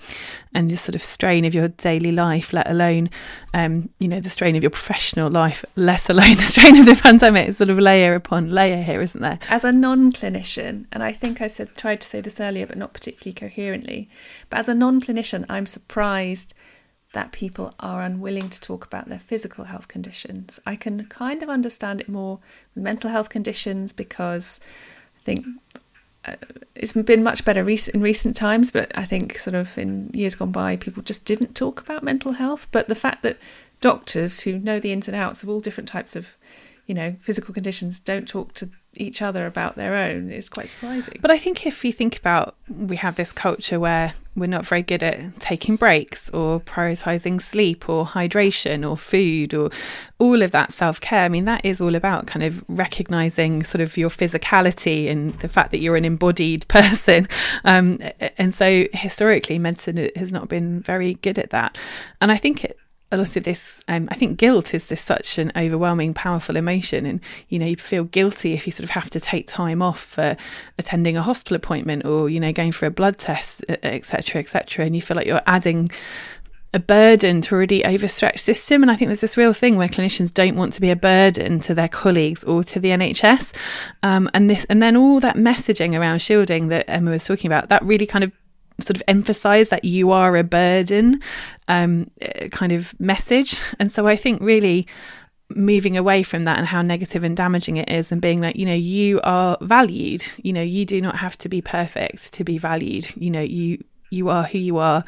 and 0.54 0.70
the 0.70 0.76
sort 0.76 0.96
of 0.96 1.02
strain 1.02 1.44
of 1.44 1.54
your 1.54 1.68
daily 1.68 2.10
life. 2.10 2.52
Let 2.52 2.68
alone, 2.68 3.10
um, 3.54 3.90
you 3.98 4.08
know, 4.08 4.20
the 4.20 4.30
strain 4.30 4.56
of 4.56 4.62
your 4.62 4.70
professional 4.70 5.30
life. 5.30 5.64
Let 5.76 6.10
alone 6.10 6.34
the 6.36 6.42
strain 6.42 6.76
of 6.78 6.86
the 6.86 6.96
pandemic. 6.96 7.48
It's 7.48 7.58
sort 7.58 7.70
of 7.70 7.78
layer 7.78 8.14
upon 8.14 8.50
layer 8.50 8.82
here, 8.82 9.00
isn't 9.00 9.20
there? 9.20 9.38
As 9.48 9.64
a 9.64 9.72
non-clinician, 9.72 10.86
and 10.90 11.02
I 11.02 11.12
think 11.12 11.40
I 11.40 11.46
said 11.46 11.76
tried 11.76 12.00
to 12.00 12.08
say 12.08 12.20
this 12.20 12.40
earlier, 12.40 12.66
but 12.66 12.78
not 12.78 12.92
particularly 12.92 13.34
coherently. 13.34 14.08
But 14.50 14.60
as 14.60 14.68
a 14.68 14.74
non-clinician, 14.74 15.46
I'm 15.48 15.66
surprised 15.66 16.54
that 17.12 17.32
people 17.32 17.74
are 17.80 18.02
unwilling 18.02 18.48
to 18.50 18.60
talk 18.60 18.84
about 18.84 19.08
their 19.08 19.18
physical 19.18 19.64
health 19.64 19.88
conditions. 19.88 20.60
I 20.66 20.76
can 20.76 21.06
kind 21.06 21.42
of 21.42 21.48
understand 21.48 22.00
it 22.00 22.08
more 22.08 22.38
with 22.74 22.84
mental 22.84 23.10
health 23.10 23.30
conditions 23.30 23.92
because 23.92 24.60
I 25.16 25.20
think 25.22 25.46
uh, 26.24 26.36
it's 26.74 26.92
been 26.92 27.22
much 27.22 27.44
better 27.44 27.64
rec- 27.64 27.88
in 27.88 28.00
recent 28.02 28.36
times, 28.36 28.70
but 28.70 28.96
I 28.96 29.04
think 29.04 29.38
sort 29.38 29.54
of 29.54 29.78
in 29.78 30.10
years 30.12 30.34
gone 30.34 30.52
by, 30.52 30.76
people 30.76 31.02
just 31.02 31.24
didn't 31.24 31.54
talk 31.54 31.80
about 31.80 32.02
mental 32.02 32.32
health. 32.32 32.68
But 32.72 32.88
the 32.88 32.94
fact 32.94 33.22
that 33.22 33.38
doctors 33.80 34.40
who 34.40 34.58
know 34.58 34.78
the 34.78 34.92
ins 34.92 35.08
and 35.08 35.16
outs 35.16 35.42
of 35.42 35.48
all 35.48 35.60
different 35.60 35.88
types 35.88 36.14
of, 36.14 36.36
you 36.88 36.94
know, 36.94 37.14
physical 37.20 37.52
conditions 37.52 38.00
don't 38.00 38.26
talk 38.26 38.54
to 38.54 38.70
each 38.96 39.20
other 39.20 39.46
about 39.46 39.76
their 39.76 39.94
own 39.94 40.30
is 40.30 40.48
quite 40.48 40.70
surprising. 40.70 41.18
But 41.20 41.30
I 41.30 41.36
think 41.36 41.66
if 41.66 41.84
you 41.84 41.92
think 41.92 42.16
about, 42.16 42.56
we 42.66 42.96
have 42.96 43.16
this 43.16 43.30
culture 43.30 43.78
where 43.78 44.14
we're 44.34 44.46
not 44.46 44.64
very 44.64 44.82
good 44.82 45.02
at 45.02 45.38
taking 45.38 45.76
breaks 45.76 46.30
or 46.30 46.60
prioritizing 46.60 47.42
sleep 47.42 47.90
or 47.90 48.06
hydration 48.06 48.88
or 48.88 48.96
food 48.96 49.52
or 49.52 49.70
all 50.18 50.40
of 50.40 50.50
that 50.52 50.72
self 50.72 50.98
care. 50.98 51.24
I 51.24 51.28
mean, 51.28 51.44
that 51.44 51.62
is 51.62 51.78
all 51.78 51.94
about 51.94 52.26
kind 52.26 52.42
of 52.42 52.64
recognizing 52.68 53.64
sort 53.64 53.82
of 53.82 53.98
your 53.98 54.08
physicality 54.08 55.10
and 55.10 55.38
the 55.40 55.48
fact 55.48 55.72
that 55.72 55.80
you're 55.80 55.96
an 55.96 56.06
embodied 56.06 56.66
person. 56.68 57.28
Um, 57.64 58.00
and 58.38 58.54
so 58.54 58.86
historically, 58.94 59.58
medicine 59.58 60.10
has 60.16 60.32
not 60.32 60.48
been 60.48 60.80
very 60.80 61.14
good 61.14 61.38
at 61.38 61.50
that. 61.50 61.76
And 62.22 62.32
I 62.32 62.38
think 62.38 62.64
it, 62.64 62.78
a 63.10 63.16
lot 63.16 63.36
of 63.36 63.44
this 63.44 63.82
um, 63.88 64.06
i 64.10 64.14
think 64.14 64.38
guilt 64.38 64.74
is 64.74 64.88
just 64.88 65.04
such 65.04 65.38
an 65.38 65.50
overwhelming 65.56 66.12
powerful 66.12 66.56
emotion 66.56 67.06
and 67.06 67.20
you 67.48 67.58
know 67.58 67.66
you 67.66 67.76
feel 67.76 68.04
guilty 68.04 68.52
if 68.52 68.66
you 68.66 68.72
sort 68.72 68.84
of 68.84 68.90
have 68.90 69.08
to 69.08 69.18
take 69.18 69.46
time 69.46 69.80
off 69.80 70.00
for 70.00 70.36
attending 70.78 71.16
a 71.16 71.22
hospital 71.22 71.56
appointment 71.56 72.04
or 72.04 72.28
you 72.28 72.38
know 72.38 72.52
going 72.52 72.72
for 72.72 72.86
a 72.86 72.90
blood 72.90 73.18
test 73.18 73.64
etc 73.82 74.40
etc 74.40 74.84
and 74.84 74.94
you 74.94 75.02
feel 75.02 75.16
like 75.16 75.26
you're 75.26 75.42
adding 75.46 75.90
a 76.74 76.78
burden 76.78 77.40
to 77.40 77.54
already 77.54 77.82
overstretched 77.84 78.40
system 78.40 78.82
and 78.82 78.90
i 78.90 78.96
think 78.96 79.08
there's 79.08 79.22
this 79.22 79.38
real 79.38 79.54
thing 79.54 79.76
where 79.76 79.88
clinicians 79.88 80.32
don't 80.32 80.54
want 80.54 80.72
to 80.74 80.80
be 80.82 80.90
a 80.90 80.96
burden 80.96 81.60
to 81.60 81.74
their 81.74 81.88
colleagues 81.88 82.44
or 82.44 82.62
to 82.62 82.78
the 82.78 82.90
nhs 82.90 83.54
um, 84.02 84.28
and 84.34 84.50
this 84.50 84.66
and 84.68 84.82
then 84.82 84.96
all 84.96 85.18
that 85.18 85.36
messaging 85.36 85.98
around 85.98 86.20
shielding 86.20 86.68
that 86.68 86.84
emma 86.88 87.10
was 87.10 87.24
talking 87.24 87.50
about 87.50 87.70
that 87.70 87.82
really 87.82 88.06
kind 88.06 88.22
of 88.22 88.32
sort 88.80 88.96
of 88.96 89.02
emphasize 89.08 89.68
that 89.70 89.84
you 89.84 90.10
are 90.10 90.36
a 90.36 90.44
burden 90.44 91.20
um, 91.66 92.10
uh, 92.22 92.48
kind 92.48 92.72
of 92.72 92.98
message. 93.00 93.58
And 93.78 93.92
so 93.92 94.06
I 94.06 94.16
think 94.16 94.40
really 94.40 94.86
moving 95.50 95.96
away 95.96 96.22
from 96.22 96.44
that 96.44 96.58
and 96.58 96.66
how 96.66 96.82
negative 96.82 97.24
and 97.24 97.36
damaging 97.36 97.76
it 97.76 97.88
is 97.88 98.12
and 98.12 98.20
being 98.20 98.40
like 98.40 98.56
you 98.56 98.66
know 98.66 98.74
you 98.74 99.20
are 99.22 99.56
valued. 99.60 100.24
You 100.38 100.52
know 100.52 100.62
you 100.62 100.84
do 100.84 101.00
not 101.00 101.16
have 101.16 101.38
to 101.38 101.48
be 101.48 101.60
perfect 101.60 102.32
to 102.34 102.44
be 102.44 102.58
valued. 102.58 103.14
You 103.16 103.30
know 103.30 103.40
you 103.40 103.82
you 104.10 104.28
are 104.28 104.44
who 104.44 104.58
you 104.58 104.78
are 104.78 105.04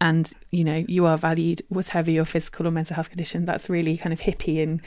and 0.00 0.32
you 0.50 0.64
know 0.64 0.84
you 0.88 1.04
are 1.06 1.18
valued 1.18 1.62
whatever 1.68 2.10
your 2.10 2.24
physical 2.24 2.66
or 2.66 2.70
mental 2.70 2.94
health 2.94 3.10
condition. 3.10 3.44
That's 3.44 3.68
really 3.68 3.96
kind 3.96 4.12
of 4.12 4.20
hippie 4.20 4.62
and 4.62 4.80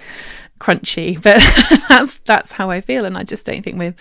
crunchy 0.59 1.21
but 1.21 1.41
that's 1.89 2.19
that's 2.19 2.51
how 2.51 2.69
i 2.69 2.81
feel. 2.81 3.05
And 3.05 3.17
i 3.17 3.23
just 3.23 3.45
don't 3.45 3.63
think 3.63 3.77
we're 3.77 3.95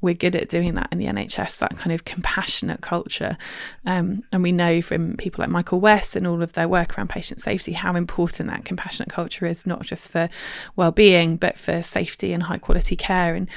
we're 0.00 0.14
good 0.14 0.34
at 0.34 0.48
doing 0.48 0.74
that 0.74 0.88
in 0.92 0.98
the 0.98 1.06
NHS, 1.06 1.58
that 1.58 1.76
kind 1.76 1.92
of 1.92 2.04
compassionate 2.04 2.80
culture. 2.80 3.36
Um, 3.86 4.22
and 4.32 4.42
we 4.42 4.52
know 4.52 4.80
from 4.82 5.16
people 5.16 5.42
like 5.42 5.50
Michael 5.50 5.80
West 5.80 6.16
and 6.16 6.26
all 6.26 6.42
of 6.42 6.54
their 6.54 6.68
work 6.68 6.96
around 6.96 7.08
patient 7.08 7.40
safety 7.40 7.72
how 7.72 7.94
important 7.96 8.48
that 8.48 8.64
compassionate 8.64 9.10
culture 9.10 9.46
is, 9.46 9.66
not 9.66 9.82
just 9.82 10.10
for 10.10 10.28
well-being, 10.76 11.36
but 11.36 11.58
for 11.58 11.82
safety 11.82 12.32
and 12.32 12.44
high 12.44 12.58
quality 12.58 12.96
care. 12.96 13.34
And 13.34 13.48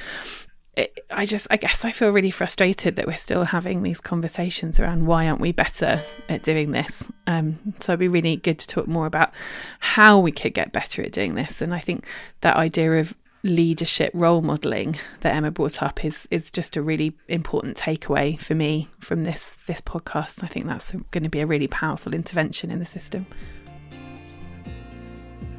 it, 0.75 1.05
I 1.11 1.25
just, 1.25 1.47
I 1.51 1.57
guess 1.57 1.85
I 1.85 1.91
feel 1.91 2.09
really 2.09 2.31
frustrated 2.31 2.95
that 2.95 3.05
we're 3.05 3.15
still 3.15 3.45
having 3.45 3.83
these 3.83 4.01
conversations 4.01 4.79
around 4.79 5.05
why 5.05 5.27
aren't 5.27 5.39
we 5.39 5.51
better 5.51 6.01
at 6.27 6.43
doing 6.43 6.71
this. 6.71 7.09
Um, 7.27 7.75
so 7.79 7.93
it'd 7.93 7.99
be 7.99 8.07
really 8.07 8.37
good 8.37 8.57
to 8.59 8.67
talk 8.67 8.87
more 8.87 9.05
about 9.05 9.33
how 9.79 10.19
we 10.19 10.31
could 10.31 10.53
get 10.53 10.71
better 10.71 11.03
at 11.03 11.11
doing 11.11 11.35
this. 11.35 11.61
And 11.61 11.73
I 11.73 11.79
think 11.79 12.07
that 12.41 12.57
idea 12.57 12.99
of 12.99 13.15
leadership 13.43 14.09
role 14.13 14.41
modeling 14.41 14.95
that 15.19 15.35
Emma 15.35 15.51
brought 15.51 15.83
up 15.83 16.03
is 16.05 16.27
is 16.31 16.49
just 16.49 16.77
a 16.77 16.81
really 16.81 17.13
important 17.27 17.77
takeaway 17.77 18.39
for 18.39 18.55
me 18.55 18.87
from 18.99 19.25
this 19.25 19.57
this 19.67 19.81
podcast. 19.81 20.43
I 20.43 20.47
think 20.47 20.65
that's 20.67 20.93
going 21.11 21.23
to 21.23 21.29
be 21.29 21.41
a 21.41 21.47
really 21.47 21.67
powerful 21.67 22.15
intervention 22.15 22.71
in 22.71 22.79
the 22.79 22.85
system. 22.85 23.27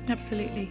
Absolutely. 0.09 0.71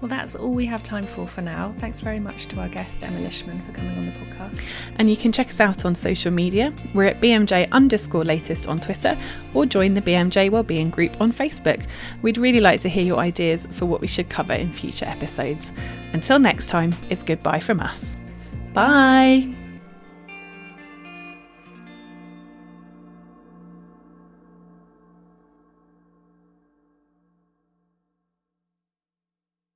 Well, 0.00 0.08
that's 0.08 0.34
all 0.34 0.52
we 0.52 0.66
have 0.66 0.82
time 0.82 1.06
for 1.06 1.26
for 1.26 1.40
now. 1.40 1.74
Thanks 1.78 2.00
very 2.00 2.20
much 2.20 2.46
to 2.46 2.60
our 2.60 2.68
guest, 2.68 3.02
Emma 3.02 3.18
Lishman, 3.18 3.64
for 3.64 3.72
coming 3.72 3.96
on 3.96 4.06
the 4.06 4.12
podcast. 4.12 4.70
And 4.96 5.08
you 5.08 5.16
can 5.16 5.32
check 5.32 5.48
us 5.48 5.60
out 5.60 5.84
on 5.84 5.94
social 5.94 6.30
media. 6.30 6.72
We're 6.92 7.06
at 7.06 7.20
BMJ 7.20 7.70
underscore 7.70 8.24
latest 8.24 8.68
on 8.68 8.78
Twitter 8.78 9.18
or 9.54 9.66
join 9.66 9.94
the 9.94 10.02
BMJ 10.02 10.50
Wellbeing 10.50 10.90
group 10.90 11.20
on 11.20 11.32
Facebook. 11.32 11.86
We'd 12.22 12.38
really 12.38 12.60
like 12.60 12.80
to 12.82 12.88
hear 12.88 13.04
your 13.04 13.18
ideas 13.18 13.66
for 13.72 13.86
what 13.86 14.00
we 14.00 14.06
should 14.06 14.28
cover 14.28 14.52
in 14.52 14.72
future 14.72 15.06
episodes. 15.06 15.72
Until 16.12 16.38
next 16.38 16.68
time, 16.68 16.94
it's 17.10 17.22
goodbye 17.22 17.60
from 17.60 17.80
us. 17.80 18.16
Bye. 18.72 19.63